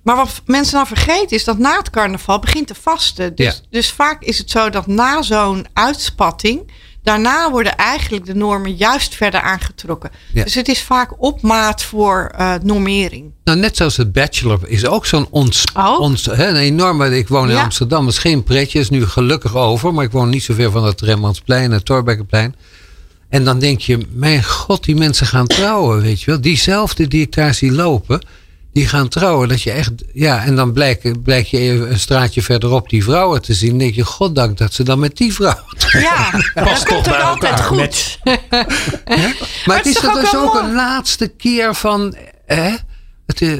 Maar 0.04 0.16
wat 0.16 0.42
mensen 0.46 0.74
dan 0.74 0.88
vergeten 0.88 1.38
is 1.38 1.44
dat 1.44 1.58
na 1.58 1.78
het 1.78 1.90
carnaval 1.90 2.40
begint 2.40 2.68
de 2.68 2.76
vasten. 2.82 3.36
Dus, 3.36 3.46
Ja. 3.46 3.54
dus 3.70 3.92
vaak 3.92 4.22
is 4.24 4.38
het 4.38 4.50
zo 4.50 4.70
dat 4.70 4.88
na 4.88 5.22
zo'n 5.22 5.66
uitspatting, 5.74 6.72
daarna 7.08 7.52
worden 7.52 7.76
eigenlijk 7.76 8.26
de 8.26 8.36
normen 8.36 8.76
juist 8.76 9.16
verder 9.16 9.42
aangetrokken. 9.42 10.12
Ja. 10.34 10.44
Dus 10.44 10.56
het 10.56 10.68
is 10.68 10.82
vaak 10.82 11.14
op 11.24 11.42
maat 11.42 11.84
voor 11.84 12.32
eh, 12.36 12.54
normering. 12.64 13.32
Nou, 13.44 13.60
net 13.60 13.78
zoals 13.78 13.98
het 13.98 14.12
Bachelor 14.12 14.60
is 14.66 14.86
ook 14.86 15.06
zo'n 15.06 15.28
ons, 15.30 15.64
Oh. 15.76 16.00
ons, 16.00 16.26
hè, 16.26 16.48
een 16.48 16.56
enorme. 16.56 17.18
Ik 17.18 17.28
woon 17.28 17.50
in 17.50 17.56
Ja. 17.56 17.64
Amsterdam, 17.64 18.04
dat 18.06 18.14
is 18.14 18.20
geen 18.20 18.44
pretje, 18.44 18.80
is 18.80 18.90
nu 18.90 19.06
gelukkig 19.06 19.56
over. 19.56 19.94
Maar 19.94 20.04
ik 20.06 20.12
woon 20.12 20.30
niet 20.30 20.44
zo 20.44 20.54
ver 20.54 20.72
van 20.72 20.84
het 20.86 21.02
Rembrandtsplein 21.02 21.72
het 21.72 21.86
Torbekkenplein. 21.86 22.56
En 23.30 23.44
dan 23.44 23.60
denk 23.60 23.80
je, 23.80 23.98
mijn 24.12 24.44
god, 24.44 24.84
die 24.84 24.96
mensen 24.96 25.28
gaan 25.28 25.48
trouwen, 25.48 26.02
weet 26.02 26.22
je 26.22 26.32
wel. 26.32 26.42
Diezelfde 26.42 27.08
die 27.08 27.22
ik 27.22 27.34
daar 27.34 27.54
zie 27.54 27.72
lopen, 27.72 28.22
die 28.78 28.88
gaan 28.88 29.08
trouwen. 29.08 29.48
Dat 29.48 29.62
je 29.62 29.72
echt, 29.72 29.92
ja, 30.14 30.44
en 30.44 30.56
dan 30.56 30.74
blijkt, 30.74 31.24
blijkt 31.24 31.50
je 31.50 31.58
even 31.58 31.92
een 31.92 32.00
straatje 32.00 32.42
verderop 32.42 32.90
die 32.90 33.04
vrouwen 33.04 33.42
te 33.42 33.54
zien. 33.54 33.70
Dan 33.70 33.78
denk 33.78 33.96
je, 33.96 34.06
goddank 34.06 34.58
dat 34.58 34.74
ze 34.74 34.84
dan 34.84 35.00
met 35.00 35.18
die 35.18 35.34
vrouw 35.34 35.60
Ja, 35.92 36.32
dat 36.54 36.66
toch 36.66 36.84
komt 36.84 37.08
er 37.08 37.16
altijd 37.16 37.52
elkaar 37.52 37.66
goed. 37.68 37.78
met- 37.78 38.18
Maar, 39.66 39.76
het 39.78 39.86
het 39.86 39.86
is 39.86 39.96
is 39.96 40.02
toch 40.02 40.14
dat 40.14 40.16
ook 40.16 40.22
dus 40.32 40.36
ook 40.36 40.56
een 40.62 40.74
laatste 40.74 41.28
keer 41.28 41.76
van, 41.76 42.16
hè? 42.46 42.76
Het, 43.26 43.42
eh, 43.42 43.56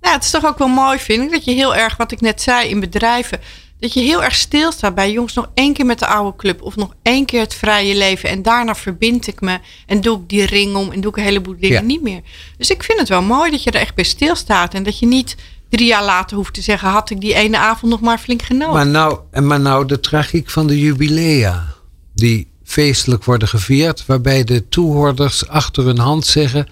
Ja, 0.00 0.12
het 0.12 0.24
is 0.24 0.30
toch 0.30 0.44
ook 0.44 0.58
wel 0.58 0.68
mooi, 0.68 0.98
vind 0.98 1.22
ik, 1.22 1.30
dat 1.30 1.44
je 1.44 1.52
heel 1.52 1.74
erg, 1.76 1.96
wat 1.96 2.12
ik 2.12 2.20
net 2.20 2.42
zei, 2.42 2.68
in 2.68 2.80
bedrijven, 2.80 3.38
dat 3.80 3.92
je 3.92 4.00
heel 4.00 4.22
erg 4.22 4.34
stilstaat 4.34 4.94
bij 4.94 5.12
jongens 5.12 5.34
nog 5.34 5.50
één 5.54 5.72
keer 5.72 5.86
met 5.86 5.98
de 5.98 6.06
oude 6.06 6.36
club 6.36 6.62
of 6.62 6.76
nog 6.76 6.94
één 7.02 7.24
keer 7.24 7.40
het 7.40 7.54
vrije 7.54 7.96
leven 7.96 8.28
en 8.28 8.42
daarna 8.42 8.74
verbind 8.74 9.26
ik 9.26 9.40
me 9.40 9.58
en 9.86 10.00
doe 10.00 10.18
ik 10.18 10.28
die 10.28 10.46
ring 10.46 10.76
om 10.76 10.90
en 10.90 11.00
doe 11.00 11.10
ik 11.10 11.16
een 11.16 11.22
heleboel 11.22 11.56
dingen 11.58 11.86
niet 11.86 12.02
meer. 12.02 12.20
Dus 12.56 12.70
ik 12.70 12.82
vind 12.82 12.98
het 12.98 13.08
wel 13.08 13.22
mooi 13.22 13.50
dat 13.50 13.62
je 13.62 13.70
er 13.70 13.80
echt 13.80 13.94
bij 13.94 14.04
stilstaat 14.04 14.74
en 14.74 14.82
dat 14.82 14.98
je 14.98 15.06
niet 15.06 15.36
drie 15.68 15.86
jaar 15.86 16.04
later 16.04 16.36
hoeft 16.36 16.54
te 16.54 16.62
zeggen 16.62 16.88
had 16.88 17.10
ik 17.10 17.20
die 17.20 17.34
ene 17.34 17.58
avond 17.58 17.90
nog 17.90 18.00
maar 18.00 18.18
flink 18.18 18.42
genoten. 18.42 18.74
Maar 18.74 18.86
nou, 18.86 19.18
maar 19.42 19.60
nou 19.60 19.86
de 19.86 20.00
tragiek 20.00 20.50
van 20.50 20.66
de 20.66 20.80
jubilea 20.80 21.66
die 22.14 22.48
feestelijk 22.64 23.24
worden 23.24 23.48
gevierd 23.48 24.06
waarbij 24.06 24.44
de 24.44 24.68
toehoorders 24.68 25.48
achter 25.48 25.84
hun 25.84 25.98
hand 25.98 26.26
zeggen 26.26 26.66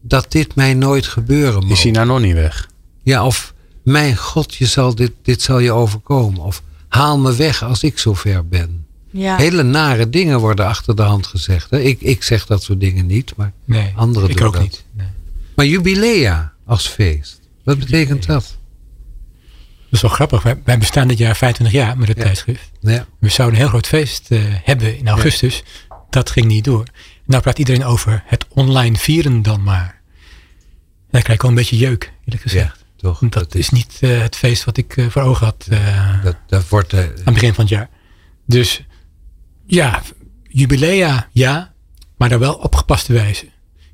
dat 0.00 0.32
dit 0.32 0.54
mij 0.54 0.74
nooit 0.74 1.06
gebeuren 1.06 1.62
mag. 1.62 1.70
Is 1.70 1.82
hij 1.82 1.92
nou 1.92 2.06
nog 2.06 2.20
niet 2.20 2.34
weg? 2.34 2.68
Ja, 3.02 3.26
of 3.26 3.51
mijn 3.82 4.16
God, 4.16 4.54
je 4.54 4.66
zal 4.66 4.94
dit, 4.94 5.12
dit 5.22 5.42
zal 5.42 5.58
je 5.58 5.72
overkomen. 5.72 6.40
Of 6.40 6.62
haal 6.88 7.18
me 7.18 7.34
weg 7.34 7.62
als 7.62 7.82
ik 7.82 7.98
zover 7.98 8.48
ben. 8.48 8.86
Ja. 9.10 9.36
Hele 9.36 9.62
nare 9.62 10.10
dingen 10.10 10.38
worden 10.40 10.66
achter 10.66 10.96
de 10.96 11.02
hand 11.02 11.26
gezegd. 11.26 11.70
Hè? 11.70 11.80
Ik, 11.80 12.00
ik 12.00 12.22
zeg 12.22 12.46
dat 12.46 12.62
soort 12.62 12.80
dingen 12.80 13.06
niet, 13.06 13.36
maar 13.36 13.52
nee, 13.64 13.92
anderen 13.96 14.30
ik 14.30 14.36
doen 14.36 14.46
ook 14.46 14.52
dat. 14.52 14.62
niet. 14.62 14.84
Nee. 14.92 15.06
Maar 15.54 15.66
jubilea 15.66 16.52
als 16.66 16.88
feest, 16.88 17.40
wat 17.64 17.78
betekent 17.78 18.26
dat? 18.26 18.56
Dat 19.92 20.00
is 20.00 20.00
wel 20.00 20.10
grappig. 20.10 20.42
Wij, 20.64 20.78
bestaan 20.78 21.08
dit 21.08 21.18
jaar 21.18 21.36
25 21.36 21.80
jaar 21.80 21.98
met 21.98 22.08
het 22.08 22.16
tijdschrift. 22.16 22.70
Ja. 22.80 23.06
We 23.18 23.28
zouden 23.28 23.56
een 23.56 23.62
heel 23.62 23.70
groot 23.72 23.86
feest 23.86 24.30
uh, 24.30 24.42
hebben 24.44 24.98
in 24.98 25.08
augustus. 25.08 25.62
Dat 26.10 26.30
ging 26.30 26.46
niet 26.46 26.64
door. 26.64 26.86
Nou 27.24 27.42
praat 27.42 27.58
iedereen 27.58 27.84
over 27.84 28.22
het 28.26 28.46
online 28.48 28.96
vieren 28.96 29.42
dan 29.42 29.62
maar. 29.62 30.00
Daar 31.10 31.22
krijg 31.22 31.38
ik 31.38 31.40
wel 31.40 31.50
een 31.50 31.56
beetje 31.56 31.76
jeuk, 31.76 32.12
eerlijk 32.24 32.42
gezegd. 32.42 32.81
Toch? 33.02 33.18
Dat, 33.18 33.32
dat 33.32 33.54
is 33.54 33.70
niet 33.70 33.98
uh, 34.00 34.20
het 34.20 34.36
feest 34.36 34.64
wat 34.64 34.76
ik 34.76 34.96
uh, 34.96 35.08
voor 35.08 35.22
ogen 35.22 35.46
had 35.46 35.66
uh, 35.70 36.24
dat, 36.24 36.36
dat 36.46 36.68
wordt, 36.68 36.94
aan 36.94 37.00
het 37.00 37.24
begin 37.24 37.54
van 37.54 37.64
het 37.64 37.72
jaar. 37.72 37.88
Dus 38.46 38.84
ja, 39.66 40.02
jubilea 40.48 41.28
ja, 41.32 41.72
maar 42.16 42.28
dan 42.28 42.38
wel 42.38 42.54
op 42.54 42.74
gepaste 42.74 43.12
wijze. 43.12 43.46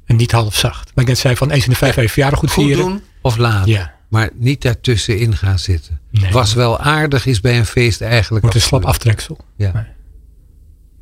En 0.05 0.17
niet 0.17 0.33
half 0.33 0.55
zacht. 0.55 0.91
Maar 0.95 1.05
ik 1.05 1.11
net 1.11 1.19
zei 1.19 1.37
van 1.37 1.51
eens 1.51 1.65
in 1.65 1.71
de 1.71 1.77
vijf 1.77 1.97
ja, 1.97 2.09
verjaardag 2.09 2.39
goed, 2.39 2.51
goed 2.51 2.65
vieren. 2.65 2.85
doen 2.85 3.03
of 3.23 3.37
laten. 3.37 3.71
Ja. 3.71 3.95
Maar 4.09 4.31
niet 4.35 4.63
daartussenin 4.63 5.37
gaan 5.37 5.59
zitten. 5.59 6.01
Nee, 6.11 6.33
Was 6.33 6.55
wel 6.55 6.79
aardig 6.79 7.27
is 7.27 7.41
bij 7.41 7.59
een 7.59 7.67
feest 7.67 8.01
eigenlijk. 8.01 8.43
Wordt 8.43 8.57
een 8.57 8.63
slap 8.63 8.85
aftreksel. 8.85 9.39
Ja. 9.57 9.71
Maar, 9.73 9.95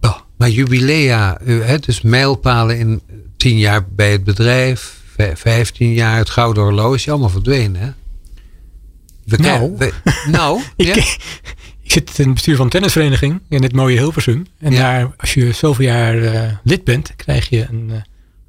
oh. 0.01 0.19
maar 0.37 0.49
jubilea, 0.49 1.39
dus 1.81 2.01
mijlpalen 2.01 2.79
in 2.79 3.03
tien 3.37 3.59
jaar 3.59 3.89
bij 3.89 4.13
het 4.13 4.25
bedrijf 4.25 5.05
15 5.35 5.93
jaar 5.93 6.17
het 6.17 6.31
gouden 6.31 6.63
horloge, 6.63 7.11
allemaal 7.11 7.29
verdwenen. 7.29 7.81
Hè? 7.81 7.91
We 9.25 9.37
nou, 9.37 9.75
we, 9.77 9.93
nou 10.31 10.61
ik, 10.77 10.97
ik, 11.83 11.93
zit 11.93 12.19
in 12.19 12.25
het 12.25 12.35
bestuur 12.35 12.57
van 12.57 12.65
een 12.65 12.71
tennisvereniging 12.71 13.41
in 13.49 13.63
het 13.63 13.73
mooie 13.73 13.97
Hilversum. 13.97 14.47
En 14.59 14.75
daar, 14.75 15.15
als 15.17 15.35
je 15.35 15.53
zoveel 15.53 15.85
jaar 15.85 16.15
uh, 16.15 16.43
lid 16.65 16.85
bent, 16.85 17.17
krijg 17.17 17.49
je 17.49 17.67
een 17.71 17.89
uh, 17.89 17.97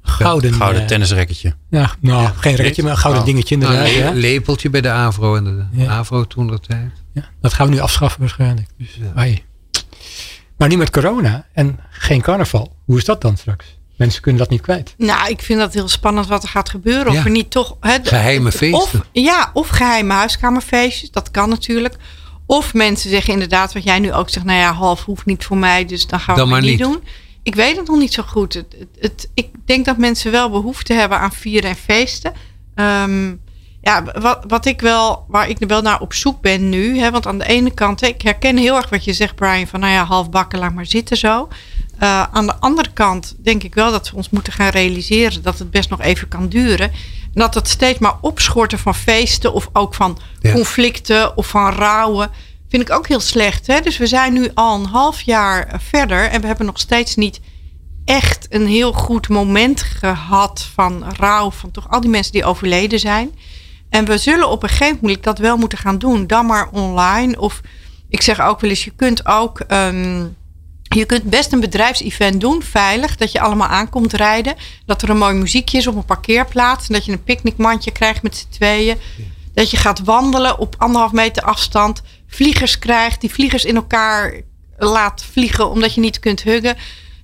gouden... 0.02 0.52
gouden 0.52 0.82
uh, 0.82 0.88
tennisrekketje. 0.88 1.54
Ja, 1.70 1.94
nou, 2.00 2.22
ja, 2.22 2.34
geen 2.36 2.54
rekje, 2.54 2.82
maar 2.82 2.90
een 2.90 2.98
gouden 2.98 3.22
oh. 3.22 3.28
dingetje 3.28 3.54
inderdaad. 3.54 3.84
Nou, 3.84 3.98
ja. 3.98 4.10
lepeltje 4.10 4.70
bij 4.70 4.80
de 4.80 4.90
AVRO 4.90 5.36
en 5.36 5.44
de 5.44 5.64
ja. 5.70 5.86
AVRO 5.86 6.24
toen 6.24 6.46
dat 6.46 6.62
tijd. 6.62 6.90
Ja, 7.12 7.28
dat 7.40 7.52
gaan 7.52 7.68
we 7.68 7.74
nu 7.74 7.80
afschaffen 7.80 8.20
waarschijnlijk. 8.20 8.68
Dus, 8.78 8.98
Maar 10.56 10.68
nu 10.68 10.76
met 10.76 10.90
corona 10.90 11.46
en 11.52 11.78
geen 11.90 12.20
carnaval. 12.20 12.76
Hoe 12.84 12.98
is 12.98 13.04
dat 13.04 13.20
dan 13.20 13.36
straks? 13.36 13.77
Mensen 13.98 14.22
kunnen 14.22 14.40
dat 14.40 14.50
niet 14.50 14.60
kwijt. 14.60 14.94
Nou, 14.96 15.30
ik 15.30 15.42
vind 15.42 15.60
dat 15.60 15.74
heel 15.74 15.88
spannend 15.88 16.26
wat 16.26 16.42
er 16.42 16.48
gaat 16.48 16.68
gebeuren. 16.68 17.12
Of 17.12 17.24
er 17.24 17.30
niet 17.30 17.50
toch. 17.50 17.76
geheime 17.80 18.52
feesten. 18.52 18.80
Of, 18.80 19.08
ja, 19.12 19.50
of 19.52 19.68
geheime 19.68 20.12
huiskamerfeestjes. 20.12 21.10
Dat 21.10 21.30
kan 21.30 21.48
natuurlijk. 21.48 21.94
Of 22.46 22.74
mensen 22.74 23.10
zeggen 23.10 23.32
inderdaad, 23.32 23.72
wat 23.72 23.82
jij 23.82 23.98
nu 23.98 24.12
ook 24.12 24.28
zegt. 24.28 24.46
Nou 24.46 24.58
ja, 24.58 24.72
half 24.72 25.04
hoeft 25.04 25.26
niet 25.26 25.44
voor 25.44 25.56
mij, 25.56 25.84
dus 25.84 26.06
dan 26.06 26.20
gaan 26.20 26.48
we 26.48 26.54
het 26.54 26.64
niet, 26.64 26.78
doen. 26.78 27.02
Ik 27.42 27.54
weet 27.54 27.76
het 27.76 27.86
nog 27.86 27.98
niet 27.98 28.12
zo 28.12 28.22
goed. 28.22 28.54
Het, 28.54 28.76
het, 28.98 29.30
ik 29.34 29.48
denk 29.64 29.84
dat 29.84 29.96
mensen 29.96 30.30
wel 30.30 30.50
behoefte 30.50 30.92
hebben 30.92 31.18
aan 31.18 31.32
vieren 31.32 31.70
en 31.70 31.76
feesten. 31.76 32.32
Ehm, 32.74 33.34
ja, 33.80 34.04
wat, 34.20 34.44
wat 34.48 34.66
ik 34.66 34.80
wel, 34.80 35.24
waar 35.28 35.48
ik 35.48 35.56
wel 35.58 35.82
naar 35.82 36.00
op 36.00 36.14
zoek 36.14 36.40
ben 36.40 36.68
nu. 36.68 36.98
Hè, 36.98 37.10
want 37.10 37.26
aan 37.26 37.38
de 37.38 37.48
ene 37.48 37.70
kant, 37.70 38.02
ik 38.02 38.22
herken 38.22 38.56
heel 38.56 38.76
erg 38.76 38.88
wat 38.88 39.04
je 39.04 39.12
zegt, 39.12 39.34
Brian, 39.34 39.66
van 39.66 39.80
nou 39.80 39.92
ja, 39.92 40.04
half 40.04 40.30
bakken, 40.30 40.58
laat 40.58 40.74
maar 40.74 40.86
zitten 40.86 41.16
zo. 41.16 41.48
Uh, 42.02 42.22
aan 42.22 42.46
de 42.46 42.56
andere 42.56 42.92
kant 42.92 43.34
denk 43.38 43.62
ik 43.62 43.74
wel 43.74 43.90
dat 43.90 44.10
we 44.10 44.16
ons 44.16 44.30
moeten 44.30 44.52
gaan 44.52 44.68
realiseren 44.68 45.42
dat 45.42 45.58
het 45.58 45.70
best 45.70 45.90
nog 45.90 46.00
even 46.00 46.28
kan 46.28 46.48
duren. 46.48 46.90
En 47.34 47.40
dat 47.40 47.54
het 47.54 47.68
steeds 47.68 47.98
maar 47.98 48.16
opschorten 48.20 48.78
van 48.78 48.94
feesten 48.94 49.52
of 49.52 49.68
ook 49.72 49.94
van 49.94 50.18
conflicten 50.52 51.36
of 51.36 51.46
van 51.46 51.72
rouwen. 51.72 52.30
Vind 52.68 52.82
ik 52.82 52.90
ook 52.90 53.08
heel 53.08 53.20
slecht. 53.20 53.66
Hè? 53.66 53.80
Dus 53.80 53.96
we 53.96 54.06
zijn 54.06 54.32
nu 54.32 54.50
al 54.54 54.78
een 54.78 54.86
half 54.86 55.20
jaar 55.20 55.80
verder 55.82 56.24
en 56.24 56.40
we 56.40 56.46
hebben 56.46 56.66
nog 56.66 56.78
steeds 56.78 57.16
niet 57.16 57.40
echt 58.04 58.46
een 58.50 58.66
heel 58.66 58.92
goed 58.92 59.28
moment 59.28 59.82
gehad 59.82 60.68
van 60.74 61.04
rouw 61.16 61.50
van 61.50 61.70
toch 61.70 61.90
al 61.90 62.00
die 62.00 62.10
mensen 62.10 62.32
die 62.32 62.44
overleden 62.44 62.98
zijn. 62.98 63.30
En 63.90 64.04
we 64.04 64.18
zullen 64.18 64.48
op 64.48 64.62
een 64.62 64.68
gegeven 64.68 64.98
moment 65.00 65.22
dat 65.22 65.38
wel 65.38 65.56
moeten 65.56 65.78
gaan 65.78 65.98
doen. 65.98 66.26
Dan 66.26 66.46
maar 66.46 66.68
online. 66.70 67.40
Of 67.40 67.60
ik 68.08 68.22
zeg 68.22 68.40
ook 68.40 68.60
wel 68.60 68.70
eens, 68.70 68.84
je 68.84 68.92
kunt 68.96 69.26
ook. 69.26 69.60
Um, 69.68 70.36
je 70.88 71.04
kunt 71.04 71.22
best 71.22 71.52
een 71.52 71.60
bedrijfsevent 71.60 72.40
doen, 72.40 72.62
veilig, 72.62 73.16
dat 73.16 73.32
je 73.32 73.40
allemaal 73.40 73.68
aankomt 73.68 74.12
rijden. 74.12 74.54
Dat 74.86 75.02
er 75.02 75.10
een 75.10 75.18
mooi 75.18 75.34
muziekje 75.34 75.78
is 75.78 75.86
op 75.86 75.96
een 75.96 76.04
parkeerplaats. 76.04 76.88
En 76.88 76.94
dat 76.94 77.04
je 77.04 77.12
een 77.12 77.24
picknickmandje 77.24 77.90
krijgt 77.90 78.22
met 78.22 78.36
z'n 78.36 78.46
tweeën. 78.48 78.96
Dat 79.54 79.70
je 79.70 79.76
gaat 79.76 80.04
wandelen 80.04 80.58
op 80.58 80.74
anderhalf 80.78 81.12
meter 81.12 81.42
afstand. 81.42 82.02
Vliegers 82.26 82.78
krijgt, 82.78 83.20
die 83.20 83.32
vliegers 83.32 83.64
in 83.64 83.76
elkaar 83.76 84.40
laat 84.78 85.24
vliegen 85.32 85.70
omdat 85.70 85.94
je 85.94 86.00
niet 86.00 86.18
kunt 86.18 86.42
huggen. 86.42 86.76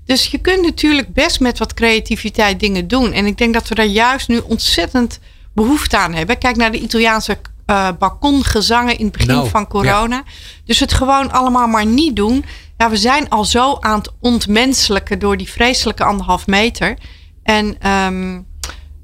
Dus 0.05 0.27
je 0.27 0.39
kunt 0.39 0.63
natuurlijk 0.63 1.13
best 1.13 1.41
met 1.41 1.59
wat 1.59 1.75
creativiteit 1.75 2.61
dingen 2.61 2.89
doen. 2.89 3.13
En 3.13 3.27
ik 3.27 3.39
denk 3.39 3.55
dat 3.55 3.69
we 3.69 3.75
daar 3.75 3.87
juist 3.87 4.29
nu 4.29 4.39
ontzettend 4.39 5.21
behoefte 5.55 5.97
aan 5.97 6.15
hebben. 6.15 6.39
Kijk 6.39 6.57
naar 6.57 6.73
de 6.73 6.81
Italiaanse 6.81 7.39
uh, 7.67 7.89
balkongezangen 7.99 8.99
in 8.99 9.05
het 9.05 9.13
begin 9.13 9.35
nou, 9.35 9.49
van 9.49 9.67
corona. 9.67 10.23
Dus 10.65 10.81
het 10.81 10.93
gewoon 10.93 11.33
allemaal 11.33 11.67
maar 11.67 11.87
niet 11.87 12.17
doen. 12.17 12.45
Ja, 12.77 12.91
we 12.91 12.97
zijn 12.97 13.29
al 13.29 13.45
zo 13.45 13.77
aan 13.81 13.99
het 13.99 14.13
ontmenselijken 14.21 15.19
door 15.19 15.37
die 15.37 15.51
vreselijke 15.51 16.05
anderhalf 16.05 16.47
meter. 16.47 16.99
En 17.43 17.91
um, 17.91 18.47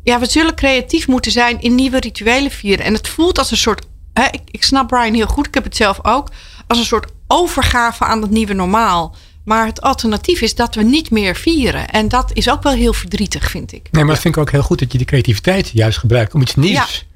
ja, 0.03 0.19
we 0.19 0.27
zullen 0.27 0.55
creatief 0.55 1.09
moeten 1.09 1.33
zijn 1.33 1.61
in 1.61 1.75
nieuwe 1.75 2.01
rituelen 2.01 2.51
vieren. 2.51 2.85
En 2.85 2.93
het 2.93 3.09
voelt 3.09 3.39
als 3.39 3.51
een 3.51 3.57
soort. 3.57 3.87
Hè, 4.13 4.25
ik, 4.25 4.43
ik 4.51 4.65
snap 4.65 4.89
Brian 4.89 5.15
heel 5.15 5.27
goed, 5.27 5.47
ik 5.47 5.55
heb 5.55 5.65
het 5.65 5.77
zelf 5.77 5.99
ook. 6.03 6.31
Als 6.67 6.79
een 6.79 6.85
soort 6.85 7.13
overgave 7.27 8.05
aan 8.05 8.23
het 8.23 8.31
nieuwe 8.31 8.55
normaal. 8.55 9.15
Maar 9.45 9.67
het 9.67 9.81
alternatief 9.81 10.41
is 10.41 10.55
dat 10.55 10.75
we 10.75 10.83
niet 10.83 11.11
meer 11.11 11.37
vieren. 11.37 11.89
En 11.89 12.09
dat 12.09 12.31
is 12.33 12.51
ook 12.51 12.63
wel 12.63 12.73
heel 12.73 12.93
verdrietig, 12.93 13.51
vind 13.51 13.73
ik. 13.73 13.89
Nee, 13.91 14.05
maar 14.05 14.13
dat 14.13 14.23
vind 14.23 14.35
ik 14.37 14.41
ook 14.41 14.51
heel 14.51 14.63
goed 14.63 14.79
dat 14.79 14.93
je 14.93 14.99
die 14.99 15.07
creativiteit 15.07 15.71
juist 15.73 15.99
gebruikt 15.99 16.35
om 16.35 16.41
iets 16.41 16.55
nieuws 16.55 17.07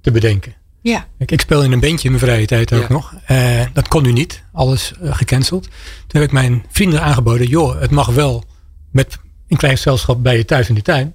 te 0.00 0.10
bedenken. 0.10 0.54
Ja. 0.80 1.06
Ik, 1.18 1.30
ik, 1.30 1.40
speel 1.40 1.62
in 1.62 1.72
een 1.72 1.80
bandje 1.80 2.08
in 2.08 2.14
mijn 2.14 2.24
vrije 2.24 2.46
tijd 2.46 2.72
ook 2.72 2.88
nog. 2.88 3.14
Uh, 3.30 3.60
dat 3.72 3.88
kon 3.88 4.02
nu 4.02 4.12
niet. 4.12 4.42
Alles 4.52 4.92
uh, 5.02 5.16
gecanceld. 5.16 5.62
Toen 5.62 6.20
heb 6.20 6.22
ik 6.22 6.32
mijn 6.32 6.64
vrienden 6.70 7.02
aangeboden. 7.02 7.46
Joh, 7.46 7.80
het 7.80 7.90
mag 7.90 8.06
wel 8.06 8.44
met 8.92 9.18
een 9.48 9.56
klein 9.56 9.76
gezelschap 9.76 10.22
bij 10.22 10.36
je 10.36 10.44
thuis 10.44 10.68
in 10.68 10.74
de 10.74 10.82
tuin. 10.82 11.14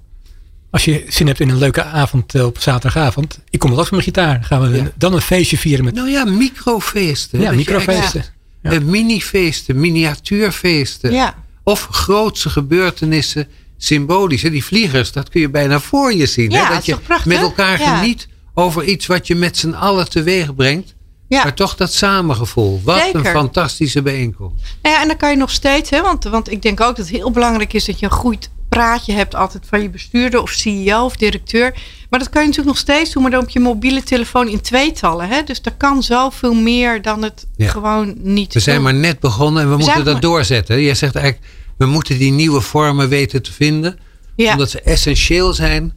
Als 0.70 0.84
je 0.84 1.04
zin 1.08 1.26
hebt 1.26 1.40
in 1.40 1.48
een 1.48 1.58
leuke 1.58 1.84
avond 1.84 2.34
uh, 2.34 2.44
op 2.44 2.58
zaterdagavond. 2.58 3.40
Ik 3.50 3.58
kom 3.58 3.70
wel 3.70 3.78
af 3.78 3.84
met 3.84 3.92
mijn 3.92 4.02
gitaar. 4.02 4.44
Gaan 4.44 4.70
we 4.70 4.76
ja. 4.76 4.92
dan 4.96 5.14
een 5.14 5.20
feestje 5.20 5.58
vieren. 5.58 5.84
Met... 5.84 5.94
Nou 5.94 6.08
ja, 6.08 6.24
microfeesten. 6.24 7.40
Ja, 7.40 7.52
microfeesten. 7.52 8.24
Ja. 8.62 8.80
Minifeesten, 8.80 9.80
miniatuurfeesten. 9.80 11.12
Ja. 11.12 11.34
Of 11.62 11.88
grootse 11.90 12.50
gebeurtenissen 12.50 13.48
symbolisch. 13.76 14.42
Die 14.42 14.64
vliegers, 14.64 15.12
dat 15.12 15.28
kun 15.28 15.40
je 15.40 15.48
bijna 15.48 15.80
voor 15.80 16.14
je 16.14 16.26
zien. 16.26 16.50
Ja, 16.50 16.66
hè? 16.66 16.74
Dat 16.74 16.86
je 16.86 16.96
met 17.24 17.38
elkaar 17.38 17.78
geniet 17.78 18.28
over 18.54 18.84
iets 18.84 19.06
wat 19.06 19.26
je 19.26 19.34
met 19.34 19.56
z'n 19.56 19.72
allen 19.72 20.10
teweeg 20.10 20.54
brengt. 20.54 20.94
Ja. 21.28 21.42
Maar 21.42 21.54
toch 21.54 21.74
dat 21.74 21.92
samengevoel. 21.92 22.80
Wat 22.84 23.08
een 23.12 23.24
fantastische 23.24 24.02
bijeenkomst. 24.02 24.64
Ja, 24.82 25.00
en 25.00 25.08
dan 25.08 25.16
kan 25.16 25.30
je 25.30 25.36
nog 25.36 25.50
steeds, 25.50 25.90
hè, 25.90 26.02
want, 26.02 26.24
want 26.24 26.50
ik 26.50 26.62
denk 26.62 26.80
ook 26.80 26.96
dat 26.96 27.06
het 27.06 27.16
heel 27.16 27.30
belangrijk 27.30 27.72
is 27.72 27.84
dat 27.84 27.98
je 27.98 28.06
een 28.06 28.12
goed 28.12 28.50
praatje 28.68 29.12
hebt 29.12 29.34
altijd 29.34 29.64
van 29.66 29.82
je 29.82 29.90
bestuurder 29.90 30.42
of 30.42 30.50
CEO 30.50 31.04
of 31.04 31.16
directeur. 31.16 31.74
Maar 32.10 32.18
dat 32.18 32.28
kan 32.28 32.42
je 32.42 32.48
natuurlijk 32.48 32.76
nog 32.76 32.84
steeds 32.84 33.12
doen, 33.12 33.22
maar 33.22 33.30
dan 33.30 33.42
op 33.42 33.48
je 33.48 33.60
mobiele 33.60 34.02
telefoon 34.02 34.48
in 34.48 34.60
tweetallen. 34.60 35.28
Hè? 35.28 35.42
Dus 35.42 35.60
er 35.62 35.74
kan 35.76 36.02
zoveel 36.02 36.54
meer 36.54 37.02
dan 37.02 37.22
het 37.22 37.46
gewoon 37.58 38.14
niet. 38.18 38.54
We 38.54 38.60
zijn 38.60 38.82
maar 38.82 38.94
net 38.94 39.20
begonnen 39.20 39.62
en 39.62 39.70
we, 39.70 39.76
moeten 39.76 40.04
dat 40.04 40.22
doorzetten. 40.22 40.82
Jij 40.82 40.94
zegt 40.94 41.14
eigenlijk, 41.14 41.46
we 41.76 41.86
moeten 41.86 42.18
die 42.18 42.32
nieuwe 42.32 42.60
vormen 42.60 43.08
weten 43.08 43.42
te 43.42 43.52
vinden. 43.52 43.98
Omdat 44.36 44.70
ze 44.70 44.80
essentieel 44.80 45.52
zijn 45.52 45.92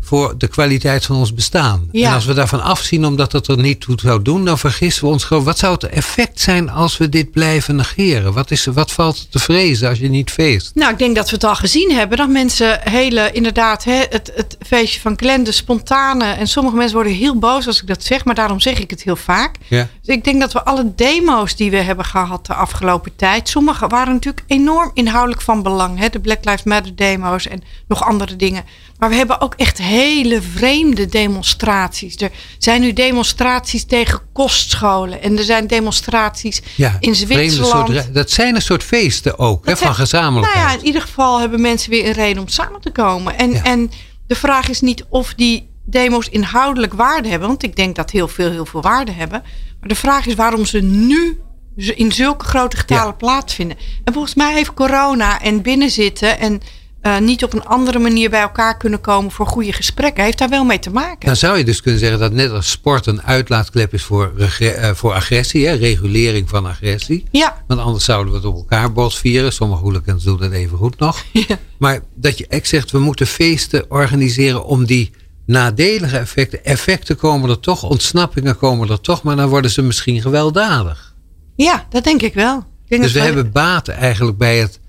voor 0.00 0.34
de 0.38 0.46
kwaliteit 0.46 1.04
van 1.04 1.16
ons 1.16 1.34
bestaan. 1.34 1.88
Ja. 1.92 2.08
En 2.08 2.14
als 2.14 2.24
we 2.24 2.34
daarvan 2.34 2.62
afzien 2.62 3.04
omdat 3.04 3.32
het 3.32 3.46
er 3.46 3.58
niet 3.58 3.80
toe 3.80 3.98
zou 4.02 4.22
doen, 4.22 4.44
dan 4.44 4.58
vergissen 4.58 5.04
we 5.04 5.10
ons 5.10 5.24
gewoon. 5.24 5.44
Wat 5.44 5.58
zou 5.58 5.72
het 5.72 5.88
effect 5.88 6.40
zijn 6.40 6.70
als 6.70 6.96
we 6.96 7.08
dit 7.08 7.30
blijven 7.30 7.76
negeren? 7.76 8.32
Wat, 8.32 8.50
is, 8.50 8.64
wat 8.64 8.92
valt 8.92 9.30
te 9.30 9.38
vrezen 9.38 9.88
als 9.88 9.98
je 9.98 10.08
niet 10.08 10.30
feest? 10.30 10.70
Nou, 10.74 10.92
ik 10.92 10.98
denk 10.98 11.16
dat 11.16 11.28
we 11.28 11.34
het 11.34 11.44
al 11.44 11.54
gezien 11.54 11.92
hebben. 11.92 12.18
Dat 12.18 12.28
mensen 12.28 12.80
hele, 12.82 13.30
inderdaad, 13.32 13.84
hè, 13.84 14.02
het, 14.10 14.32
het 14.34 14.56
feestje 14.66 15.00
van 15.00 15.14
Glenn, 15.16 15.44
de 15.44 15.52
spontane. 15.52 16.24
En 16.24 16.48
sommige 16.48 16.76
mensen 16.76 16.94
worden 16.94 17.12
heel 17.12 17.38
boos 17.38 17.66
als 17.66 17.80
ik 17.80 17.86
dat 17.86 18.04
zeg, 18.04 18.24
maar 18.24 18.34
daarom 18.34 18.60
zeg 18.60 18.78
ik 18.78 18.90
het 18.90 19.02
heel 19.02 19.16
vaak. 19.16 19.56
Ja. 19.68 19.88
Dus 20.02 20.14
ik 20.14 20.24
denk 20.24 20.40
dat 20.40 20.52
we 20.52 20.64
alle 20.64 20.92
demo's 20.94 21.56
die 21.56 21.70
we 21.70 21.76
hebben 21.76 22.04
gehad 22.04 22.46
de 22.46 22.54
afgelopen 22.54 23.16
tijd. 23.16 23.48
Sommige 23.48 23.86
waren 23.86 24.12
natuurlijk 24.12 24.44
enorm 24.46 24.90
inhoudelijk 24.94 25.42
van 25.42 25.62
belang. 25.62 25.98
Hè? 25.98 26.08
De 26.08 26.20
Black 26.20 26.44
Lives 26.44 26.62
Matter 26.62 26.96
demo's 26.96 27.46
en 27.46 27.62
nog 27.88 28.04
andere 28.04 28.36
dingen. 28.36 28.64
Maar 28.98 29.08
we 29.08 29.14
hebben 29.14 29.40
ook 29.40 29.54
echt 29.54 29.78
hele 29.88 30.42
vreemde 30.42 31.06
demonstraties. 31.06 32.16
Er 32.16 32.30
zijn 32.58 32.80
nu 32.80 32.92
demonstraties 32.92 33.84
tegen 33.84 34.20
kostscholen. 34.32 35.22
En 35.22 35.38
er 35.38 35.44
zijn 35.44 35.66
demonstraties 35.66 36.62
Ja, 36.74 36.96
in 37.00 37.14
Zwitserland. 37.14 37.88
soort 37.88 38.14
dat 38.14 38.30
zijn 38.30 38.54
een 38.54 38.62
soort 38.62 38.82
feesten 38.82 39.38
ook, 39.38 39.66
hè, 39.66 39.76
van 39.76 39.94
gezamenlijkheid. 39.94 40.64
Nou 40.64 40.72
ja, 40.72 40.80
in 40.80 40.86
ieder 40.86 41.02
geval 41.02 41.40
hebben 41.40 41.60
mensen 41.60 41.90
weer 41.90 42.06
een 42.06 42.12
reden 42.12 42.42
om 42.42 42.48
samen 42.48 42.80
te 42.80 42.90
komen. 42.90 43.38
En, 43.38 43.52
Ja. 43.52 43.62
en 43.62 43.90
de 44.26 44.34
vraag 44.34 44.68
is 44.68 44.80
niet 44.80 45.04
of 45.08 45.34
die 45.34 45.68
demo's 45.84 46.28
inhoudelijk 46.28 46.92
waarde 46.92 47.28
hebben. 47.28 47.48
Want 47.48 47.62
ik 47.62 47.76
denk 47.76 47.96
dat 47.96 48.10
heel 48.10 48.28
veel 48.28 48.50
heel 48.50 48.66
veel 48.66 48.82
waarde 48.82 49.12
hebben. 49.12 49.42
Maar 49.80 49.88
de 49.88 49.94
vraag 49.94 50.26
is 50.26 50.34
waarom 50.34 50.64
ze 50.64 50.80
nu 50.80 51.40
in 51.76 52.12
zulke 52.12 52.44
grote 52.44 52.76
getalen 52.76 53.06
Ja. 53.06 53.12
plaatsvinden. 53.12 53.76
En 54.04 54.12
volgens 54.12 54.34
mij 54.34 54.52
heeft 54.54 54.74
corona 54.74 55.40
en 55.40 55.62
binnenzitten 55.62 56.38
en 56.38 56.60
eh, 57.00 57.18
niet 57.18 57.44
op 57.44 57.52
een 57.52 57.64
andere 57.64 57.98
manier 57.98 58.30
bij 58.30 58.40
elkaar 58.40 58.76
kunnen 58.76 59.00
komen 59.00 59.30
voor 59.30 59.46
goede 59.46 59.72
gesprekken, 59.72 60.24
heeft 60.24 60.38
daar 60.38 60.48
wel 60.48 60.64
mee 60.64 60.78
te 60.78 60.90
maken. 60.90 61.26
Dan 61.26 61.36
zou 61.36 61.58
je 61.58 61.64
dus 61.64 61.80
kunnen 61.80 62.00
zeggen 62.00 62.18
dat 62.18 62.32
net 62.32 62.50
als 62.50 62.70
sport 62.70 63.06
een 63.06 63.22
uitlaatklep 63.22 63.94
is 63.94 64.02
voor, 64.02 64.32
eh, 64.58 64.90
voor 64.94 65.12
agressie, 65.12 65.66
hè, 65.66 65.74
regulering 65.74 66.48
van 66.48 66.66
agressie. 66.66 67.24
Ja, 67.30 67.62
Want 67.66 67.80
anders 67.80 68.04
zouden 68.04 68.32
we 68.32 68.38
het 68.38 68.46
op 68.46 68.56
elkaar 68.56 68.92
botvieren. 68.92 69.52
Sommige 69.52 69.82
hooligans 69.82 70.24
doen 70.24 70.38
dat 70.38 70.52
even 70.52 70.78
goed 70.78 70.98
nog. 70.98 71.24
Ja. 71.48 71.58
Maar 71.78 72.00
dat 72.14 72.38
je 72.38 72.46
echt 72.46 72.68
zegt, 72.68 72.90
we 72.90 72.98
moeten 72.98 73.26
feesten 73.26 73.90
organiseren 73.90 74.64
om 74.64 74.84
die 74.84 75.10
nadelige 75.46 76.16
effecten. 76.16 76.64
Effecten 76.64 77.16
komen 77.16 77.50
er 77.50 77.60
toch, 77.60 77.82
ontsnappingen 77.82 78.56
komen 78.56 78.90
er 78.90 79.00
toch, 79.00 79.22
maar 79.22 79.36
dan 79.36 79.48
worden 79.48 79.70
ze 79.70 79.82
misschien 79.82 80.20
gewelddadig. 80.20 81.14
ja 81.56 81.86
dat 81.90 82.04
denk 82.04 82.22
ik 82.22 82.34
wel. 82.34 82.64
Denk 82.88 83.02
Dus 83.02 83.12
we 83.12 83.20
hebben 83.20 83.52
baat 83.52 83.88
eigenlijk 83.88 84.38
bij 84.38 84.58
het 84.58 84.80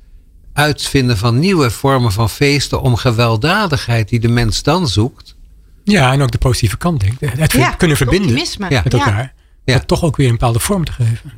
uitvinden 0.59 1.17
van 1.17 1.39
nieuwe 1.39 1.69
vormen 1.71 2.11
van 2.11 2.29
feesten 2.29 2.81
om 2.81 2.95
gewelddadigheid 2.95 4.09
die 4.09 4.19
de 4.19 4.27
mens 4.27 4.63
dan 4.63 4.87
zoekt. 4.87 5.35
Ja, 5.83 6.13
en 6.13 6.21
ook 6.21 6.31
de 6.31 6.37
positieve 6.37 6.77
kant, 6.77 6.99
denk 7.01 7.13
ik. 7.19 7.39
Het 7.39 7.51
Ja, 7.51 7.69
kunnen 7.69 7.97
verbinden 7.97 8.29
optimisme. 8.29 8.69
Ja. 8.69 8.81
met 8.83 8.93
elkaar. 8.93 9.33
Ja. 9.63 9.73
Dat 9.73 9.87
toch 9.87 10.03
ook 10.03 10.15
weer 10.15 10.25
een 10.25 10.31
bepaalde 10.31 10.59
vorm 10.59 10.85
te 10.85 10.91
geven. 10.91 11.33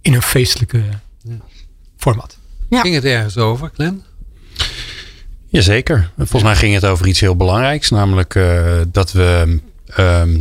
In 0.00 0.14
een 0.14 0.22
feestelijke 0.22 0.82
format. 1.96 2.38
Ja. 2.68 2.80
Ging 2.80 2.94
het 2.94 3.04
ergens 3.04 3.36
over, 3.36 3.70
Glenn? 3.74 4.02
Jazeker. 5.48 6.10
Volgens 6.16 6.42
mij 6.42 6.56
ging 6.56 6.74
het 6.74 6.84
over 6.84 7.06
iets 7.06 7.20
heel 7.20 7.36
belangrijks. 7.36 7.90
Namelijk 7.90 8.34
eh, 8.34 8.80
dat 8.88 9.12
we 9.12 9.60
ehm, 9.86 10.40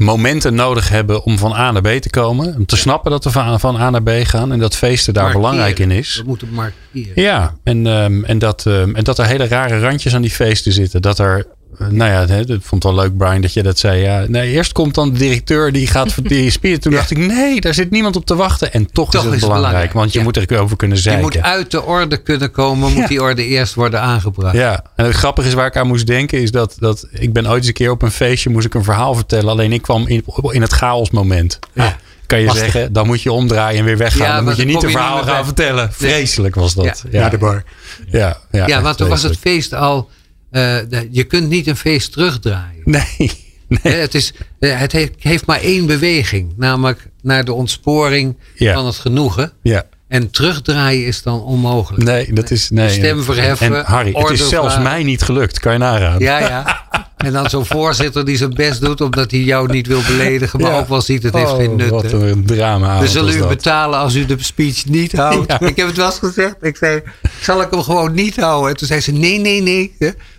momenten 0.00 0.54
nodig 0.54 0.88
hebben 0.88 1.22
om 1.24 1.38
van 1.38 1.52
A 1.52 1.70
naar 1.70 1.82
B 1.82 1.88
te 1.88 2.10
komen. 2.10 2.54
Om 2.56 2.66
te 2.66 2.76
snappen 2.76 3.10
dat 3.10 3.24
we 3.24 3.30
van, 3.30 3.60
van 3.60 3.76
A 3.76 3.90
naar 3.90 4.02
B 4.02 4.10
gaan. 4.22 4.52
En 4.52 4.58
dat 4.58 4.76
feesten 4.76 5.14
daar 5.14 5.22
Markeren. 5.22 5.50
belangrijk 5.50 5.78
in 5.78 5.90
is. 5.90 6.16
We 6.16 6.22
moeten 6.26 6.48
markeren. 6.52 7.22
Ja, 7.22 7.54
en, 7.64 7.86
ehm, 7.86 8.24
en, 8.24 8.38
dat, 8.38 8.66
ehm, 8.66 8.94
en 8.94 9.04
dat 9.04 9.18
er 9.18 9.26
hele 9.26 9.48
rare 9.48 9.80
randjes 9.80 10.14
aan 10.14 10.22
die 10.22 10.30
feesten 10.30 10.72
zitten. 10.72 11.02
Dat 11.02 11.18
er, 11.18 11.46
nou 11.78 12.10
ja, 12.10 12.26
hè, 12.26 12.44
dat 12.44 12.58
vond 12.62 12.82
het 12.82 12.92
wel 12.92 13.02
leuk, 13.02 13.16
Brian, 13.16 13.40
dat 13.40 13.52
je 13.52 13.62
dat 13.62 13.78
zei. 13.78 14.00
Ja, 14.02 14.24
nee, 14.28 14.50
eerst 14.50 14.72
komt 14.72 14.94
dan 14.94 15.12
de 15.12 15.18
directeur 15.18 15.72
die 15.72 15.86
gaat 15.86 16.12
voor 16.12 16.22
die 16.34 16.50
spieren. 16.50 16.80
Toen 16.80 16.92
Ja. 16.92 16.98
dacht 16.98 17.10
ik, 17.10 17.18
nee, 17.18 17.60
daar 17.60 17.74
zit 17.74 17.90
niemand 17.90 18.16
op 18.16 18.24
te 18.26 18.34
wachten. 18.34 18.72
En 18.72 18.92
toch, 18.92 19.10
Toch 19.10 19.20
is 19.20 19.26
het 19.26 19.34
is 19.36 19.40
het 19.40 19.50
belangrijk, 19.50 19.60
belangrijk, 19.62 19.92
want 19.92 20.12
je 20.12 20.18
ja. 20.18 20.24
moet 20.24 20.36
er 20.36 20.60
over 20.60 20.76
kunnen 20.76 20.96
Die 20.96 21.04
zeiken. 21.06 21.24
moet 21.24 21.42
uit 21.42 21.70
de 21.70 21.82
orde 21.82 22.16
kunnen 22.16 22.50
komen, 22.50 22.88
moet 22.92 22.98
Ja. 23.02 23.06
die 23.06 23.22
orde 23.22 23.44
eerst 23.46 23.74
worden 23.74 24.00
aangebracht. 24.00 24.54
Ja, 24.56 24.84
en 24.96 25.04
het 25.04 25.14
grappige 25.14 25.48
is 25.48 25.54
waar 25.54 25.66
ik 25.66 25.76
aan 25.76 25.86
moest 25.86 26.06
denken, 26.06 26.42
is 26.42 26.50
dat, 26.50 26.76
dat 26.78 27.06
ik 27.10 27.32
ben 27.32 27.46
ooit 27.46 27.56
eens 27.58 27.66
een 27.66 27.72
keer 27.72 27.90
op 27.90 28.02
een 28.02 28.10
feestje, 28.10 28.50
moest 28.50 28.66
ik 28.66 28.74
een 28.74 28.84
verhaal 28.84 29.14
vertellen. 29.14 29.48
Alleen 29.50 29.72
ik 29.72 29.82
kwam 29.82 30.06
in, 30.08 30.24
in 30.50 30.62
het 30.62 30.72
chaosmoment. 30.72 31.58
Ja. 31.72 31.96
Kan 32.26 32.38
je 32.38 32.46
Lastig. 32.46 32.64
zeggen, 32.72 32.92
dan 32.92 33.06
moet 33.06 33.22
je 33.22 33.32
omdraaien 33.32 33.78
en 33.78 33.84
weer 33.84 33.96
weggaan. 33.96 34.26
Ja, 34.26 34.34
dan 34.34 34.44
moet 34.44 34.56
je 34.56 34.62
dan 34.64 34.72
niet 34.72 34.82
een 34.82 34.88
je 34.88 34.96
verhaal 34.96 35.22
gaan 35.22 35.44
vertellen. 35.44 35.92
Vreselijk 35.92 36.54
was 36.54 36.74
dat. 36.74 37.04
Ja. 37.10 37.20
Ja, 37.20 37.28
de 37.28 37.38
bar. 37.38 37.64
Ja, 38.10 38.36
ja, 38.50 38.66
Ja, 38.66 38.82
want 38.82 38.96
toen 38.96 39.08
was 39.08 39.22
het 39.22 39.36
feest 39.38 39.74
al. 39.74 40.08
Eh, 40.50 40.76
de- 40.88 41.08
je 41.10 41.24
kunt 41.24 41.48
niet 41.48 41.66
een 41.66 41.76
feest 41.76 42.12
terugdraaien. 42.12 42.82
Nee, 42.84 43.04
nee. 43.68 43.78
Hè, 43.82 43.90
Het, 43.90 44.14
is, 44.14 44.32
eh, 44.60 44.78
het 44.78 44.92
heeft, 45.18 45.46
maar 45.46 45.60
één 45.60 45.86
beweging, 45.86 46.52
namelijk 46.56 47.08
naar 47.22 47.44
de 47.44 47.52
ontsporing 47.52 48.36
Ja. 48.54 48.74
van 48.74 48.86
het 48.86 48.94
genoegen. 48.96 49.52
Ja. 49.62 49.84
En 50.08 50.30
terugdraaien 50.30 51.06
is 51.06 51.22
dan 51.22 51.42
onmogelijk. 51.42 52.04
Nee, 52.04 52.32
dat 52.32 52.50
is. 52.50 52.70
Nee. 52.70 52.88
Stem 52.90 53.22
verheffen, 53.22 53.76
En 53.76 53.84
Harry, 53.84 54.12
het 54.12 54.30
is 54.30 54.48
zelfs 54.48 54.74
vragen. 54.74 54.82
mij 54.82 55.02
niet 55.02 55.22
gelukt. 55.22 55.58
Kan 55.60 55.72
je 55.72 55.78
nagaan. 55.78 56.18
Ja, 56.18 56.38
ja. 56.38 56.82
En 57.24 57.32
dan 57.32 57.50
zo'n 57.50 57.66
voorzitter 57.66 58.24
die 58.24 58.36
zijn 58.36 58.54
best 58.54 58.80
doet 58.80 59.00
omdat 59.00 59.30
hij 59.30 59.40
jou 59.40 59.72
niet 59.72 59.86
wil 59.86 60.00
beledigen, 60.06 60.60
maar 60.60 60.70
Ja. 60.70 60.78
ook 60.78 60.88
wel 60.88 61.00
ziet 61.00 61.22
het 61.22 61.34
heeft 61.34 61.50
Oh, 61.50 61.56
geen 61.56 61.76
nut. 61.76 61.90
Wat 61.90 62.12
een 62.12 62.44
drama. 62.46 63.00
We 63.00 63.08
zullen 63.08 63.36
u 63.36 63.46
betalen 63.46 63.98
als 63.98 64.14
u 64.14 64.24
de 64.26 64.36
speech 64.38 64.84
niet 64.86 65.12
houdt. 65.12 65.50
Ja. 65.52 65.60
Ik 65.60 65.76
heb 65.76 65.86
het 65.86 65.96
wel 65.96 66.06
eens 66.06 66.18
gezegd. 66.18 66.54
Ik 66.60 66.76
zei, 66.76 67.02
zal 67.40 67.62
ik 67.62 67.70
hem 67.70 67.82
gewoon 67.82 68.12
niet 68.14 68.36
houden? 68.36 68.70
En 68.70 68.76
toen 68.76 68.86
zei 68.86 69.00
ze, 69.00 69.12
nee, 69.12 69.38
nee, 69.38 69.62
nee. 69.62 69.94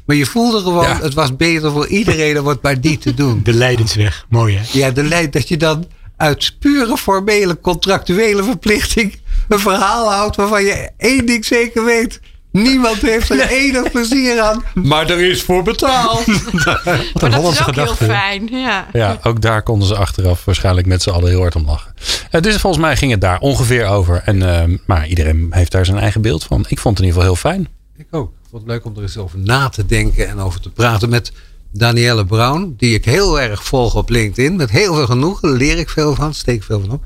Maar 0.05 0.15
je 0.15 0.25
voelde 0.25 0.59
gewoon, 0.59 0.83
Ja. 0.83 0.99
het 1.01 1.13
was 1.13 1.35
beter 1.35 1.71
voor 1.71 1.87
iedereen 1.87 2.39
om 2.39 2.47
het 2.47 2.61
maar 2.61 2.77
niet 2.81 3.01
te 3.01 3.13
doen. 3.13 3.39
De 3.43 3.53
Leidensweg. 3.53 4.25
Mooi 4.29 4.57
hè? 4.57 4.63
Ja, 4.79 4.91
de 4.91 5.03
leid 5.03 5.33
dat 5.33 5.47
je 5.47 5.57
dan 5.57 5.85
uit 6.17 6.55
pure 6.59 6.97
formele 6.97 7.59
contractuele 7.61 8.43
verplichting 8.43 9.15
een 9.47 9.59
verhaal 9.59 10.11
houdt 10.11 10.35
waarvan 10.35 10.63
je 10.63 10.89
één 10.97 11.25
ding 11.25 11.45
zeker 11.45 11.85
weet. 11.85 12.19
Niemand 12.51 13.01
heeft 13.01 13.29
er 13.29 13.47
enig 13.63 13.91
plezier 13.91 14.41
aan. 14.41 14.63
Maar 14.73 15.09
er 15.09 15.19
is 15.19 15.41
voor 15.43 15.63
betaald. 15.63 16.25
Maar 16.65 17.01
dat 17.13 17.33
Hollandse 17.33 17.67
ook 17.67 17.75
heel 17.75 17.95
fijn. 17.95 18.47
Ja. 18.51 18.87
Ja, 18.93 19.19
ook 19.23 19.41
daar 19.41 19.63
konden 19.63 19.87
ze 19.87 19.95
achteraf 19.95 20.45
waarschijnlijk 20.45 20.87
met 20.87 21.01
z'n 21.01 21.09
allen 21.09 21.29
heel 21.29 21.39
hard 21.41 21.55
om 21.55 21.65
lachen. 21.65 21.93
Eh, 22.31 22.41
dus 22.41 22.57
volgens 22.57 22.83
mij 22.83 22.97
ging 22.97 23.11
het 23.11 23.21
daar 23.21 23.39
ongeveer 23.39 23.85
over. 23.85 24.21
En, 24.25 24.41
ehm, 24.55 24.77
maar 24.85 25.07
iedereen 25.07 25.47
heeft 25.49 25.71
daar 25.71 25.85
zijn 25.85 25.97
eigen 25.97 26.21
beeld 26.21 26.43
van. 26.43 26.65
Ik 26.67 26.79
vond 26.79 26.97
het 26.97 27.05
in 27.07 27.13
ieder 27.13 27.21
geval 27.21 27.35
heel 27.35 27.51
fijn. 27.51 27.67
Ik 27.97 28.07
ook. 28.11 28.29
Ik 28.29 28.47
vond 28.49 28.61
het 28.61 28.71
leuk 28.71 28.85
om 28.85 28.95
er 28.95 29.01
eens 29.01 29.17
over 29.17 29.39
na 29.39 29.69
te 29.69 29.85
denken 29.85 30.27
en 30.27 30.39
over 30.39 30.61
te 30.61 30.69
praten 30.69 31.09
met 31.09 31.31
Danielle 31.71 32.25
Brown, 32.25 32.73
die 32.77 32.95
ik 32.95 33.05
heel 33.05 33.41
erg 33.41 33.63
volg 33.63 33.95
op 33.95 34.09
LinkedIn. 34.09 34.55
Met 34.55 34.69
heel 34.69 34.95
veel 34.95 35.05
genoegen, 35.05 35.49
daar 35.49 35.57
leer 35.57 35.77
ik 35.77 35.89
veel 35.89 36.15
van, 36.15 36.33
steek 36.33 36.55
ik 36.55 36.63
veel 36.63 36.79
van 36.79 36.91
op. 36.91 37.03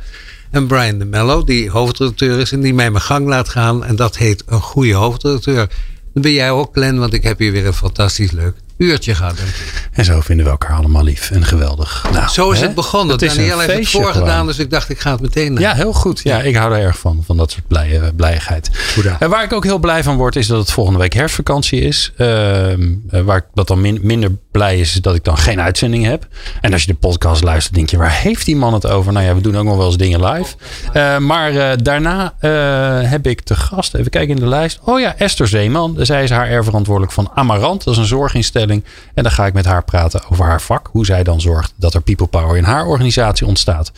En 0.56 0.68
Brian 0.68 1.00
de 1.00 1.06
Mello, 1.06 1.44
die 1.44 1.70
hoofdredacteur 1.70 2.40
is 2.40 2.52
en 2.52 2.62
die 2.62 2.74
mij 2.74 2.92
mijn 2.92 3.04
gang 3.04 3.28
laat 3.28 3.50
gaan. 3.50 3.86
En 3.86 3.96
dat 3.96 4.18
heet 4.18 4.44
een 4.46 4.62
goede 4.62 4.94
hoofdredacteur. 4.94 5.70
Dan 6.14 6.22
ben 6.22 6.32
jij 6.32 6.52
ook, 6.52 6.74
Glenn, 6.74 7.00
want 7.00 7.14
ik 7.14 7.24
heb 7.24 7.40
hier 7.40 7.52
weer 7.52 7.66
een 7.66 7.74
fantastisch 7.74 8.32
leuk 8.32 8.56
uurtje 8.78 9.12
ik. 9.12 9.90
En 9.92 10.06
zo 10.06 10.20
vinden 10.22 10.46
we 10.46 10.52
elkaar 10.52 10.78
allemaal 10.78 11.04
lief 11.04 11.32
en 11.32 11.46
geweldig. 11.46 12.06
Nou, 12.12 12.30
Zo 12.30 12.52
is 12.52 12.60
hè? 12.60 12.66
het 12.66 12.76
begonnen. 12.76 13.12
Het 13.14 13.22
is 13.22 13.32
een 13.32 13.38
Danielle 13.38 13.62
heeft 13.72 13.74
het 13.94 14.02
voorgedaan, 14.04 14.30
gewoon. 14.30 14.46
dus 14.48 14.60
ik 14.60 14.70
dacht 14.70 14.90
ik 14.90 15.00
ga 15.00 15.12
het 15.12 15.22
meteen 15.22 15.54
naar. 15.54 15.62
Ja, 15.62 15.74
heel 15.74 15.94
goed. 15.94 16.22
Ja, 16.24 16.42
ik 16.42 16.56
hou 16.56 16.74
er 16.74 16.80
erg 16.82 16.98
van, 16.98 17.24
van 17.26 17.38
dat 17.38 17.52
soort 17.52 17.68
blije, 17.68 18.14
blijigheid. 18.16 18.70
Hoera. 18.96 19.16
En 19.20 19.30
waar 19.30 19.44
ik 19.44 19.54
ook 19.54 19.64
heel 19.64 19.78
blij 19.80 20.04
van 20.04 20.18
word, 20.18 20.36
is 20.36 20.48
dat 20.48 20.60
het 20.60 20.72
volgende 20.72 21.00
week 21.00 21.14
herfstvakantie 21.14 21.82
is. 21.82 22.12
Ehm, 22.18 22.94
eh, 23.10 23.22
waar 23.22 23.38
ik 23.38 23.44
dat 23.54 23.68
dan 23.68 23.82
min- 23.82 24.00
minder 24.02 24.32
blij 24.52 24.80
is, 24.80 24.94
is 24.94 25.02
dat 25.02 25.16
ik 25.16 25.24
dan 25.24 25.38
geen 25.38 25.62
uitzending 25.62 26.06
heb. 26.06 26.28
En 26.62 26.72
als 26.74 26.82
je 26.82 26.88
de 26.88 26.98
podcast 27.00 27.44
luistert, 27.44 27.76
denk 27.76 27.90
je, 27.90 27.98
waar 27.98 28.12
heeft 28.20 28.46
die 28.46 28.56
man 28.56 28.74
het 28.74 28.88
over? 28.88 29.14
Nou 29.14 29.26
ja, 29.26 29.36
we 29.36 29.42
doen 29.42 29.58
ook 29.58 29.64
nog 29.66 29.78
wel 29.78 29.86
eens 29.88 29.98
dingen 29.98 30.26
live. 30.26 30.56
Eh, 30.94 31.18
maar 31.18 31.56
eh, 31.56 31.78
daarna 31.84 32.34
eh, 32.40 33.10
heb 33.10 33.28
ik 33.28 33.42
te 33.42 33.56
gast, 33.56 33.94
even 33.94 34.12
kijken 34.12 34.36
in 34.36 34.42
de 34.42 34.48
lijst. 34.50 34.80
Oh 34.84 35.00
ja, 35.00 35.16
Esther 35.18 35.48
Zeeman. 35.48 35.96
Zij 36.00 36.24
is 36.24 36.30
HR 36.30 36.64
verantwoordelijk 36.64 37.12
van 37.14 37.32
Amarant. 37.36 37.84
Dat 37.84 37.94
is 37.94 38.00
een 38.00 38.06
zorginstelling. 38.06 38.64
En 38.70 39.24
dan 39.24 39.32
ga 39.32 39.46
ik 39.46 39.54
met 39.54 39.66
haar 39.66 39.84
praten 39.84 40.22
over 40.30 40.46
haar 40.46 40.62
vak. 40.62 40.90
Hoe 40.92 41.06
zij 41.06 41.24
dan 41.24 41.42
zorgt 41.42 41.74
dat 41.76 41.94
er 41.94 42.02
people 42.02 42.28
power 42.28 42.58
in 42.58 42.64
haar 42.64 42.86
organisatie 42.86 43.48
ontstaat. 43.48 43.92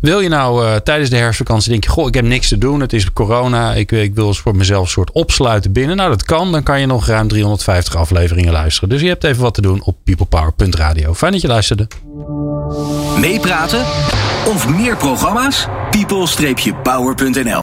Wil 0.00 0.20
je 0.20 0.28
nou 0.28 0.66
eh, 0.66 0.74
tijdens 0.74 1.10
de 1.10 1.16
herfstvakantie 1.16 1.70
denk 1.70 1.84
je, 1.84 1.90
goh, 1.90 2.06
ik 2.06 2.14
heb 2.14 2.24
niks 2.24 2.48
te 2.48 2.58
doen. 2.58 2.80
Het 2.80 2.92
is 2.92 3.12
corona. 3.12 3.74
Ik, 3.74 3.92
ik 3.92 4.14
wil 4.14 4.34
voor 4.34 4.56
mezelf 4.56 4.84
een 4.84 4.90
soort 4.90 5.12
opsluiten 5.12 5.72
binnen. 5.72 5.96
Nou, 5.96 6.10
dat 6.10 6.22
kan. 6.22 6.52
Dan 6.52 6.62
kan 6.62 6.80
je 6.80 6.86
nog 6.86 7.06
ruim 7.06 7.28
350 7.28 7.96
afleveringen 7.96 8.52
luisteren. 8.52 8.88
Dus 8.88 9.00
je 9.00 9.08
hebt 9.08 9.24
even 9.24 9.42
wat 9.42 9.54
te 9.54 9.62
doen 9.62 9.82
op 9.82 9.96
peoplepower.radio. 10.04 11.14
Fijn 11.14 11.32
dat 11.32 11.40
je 11.40 11.48
luisterde. 11.48 11.88
Meepraten 13.20 13.84
of 14.46 14.68
meer 14.68 14.96
programma's? 14.96 15.66
people-power.nl 15.90 17.54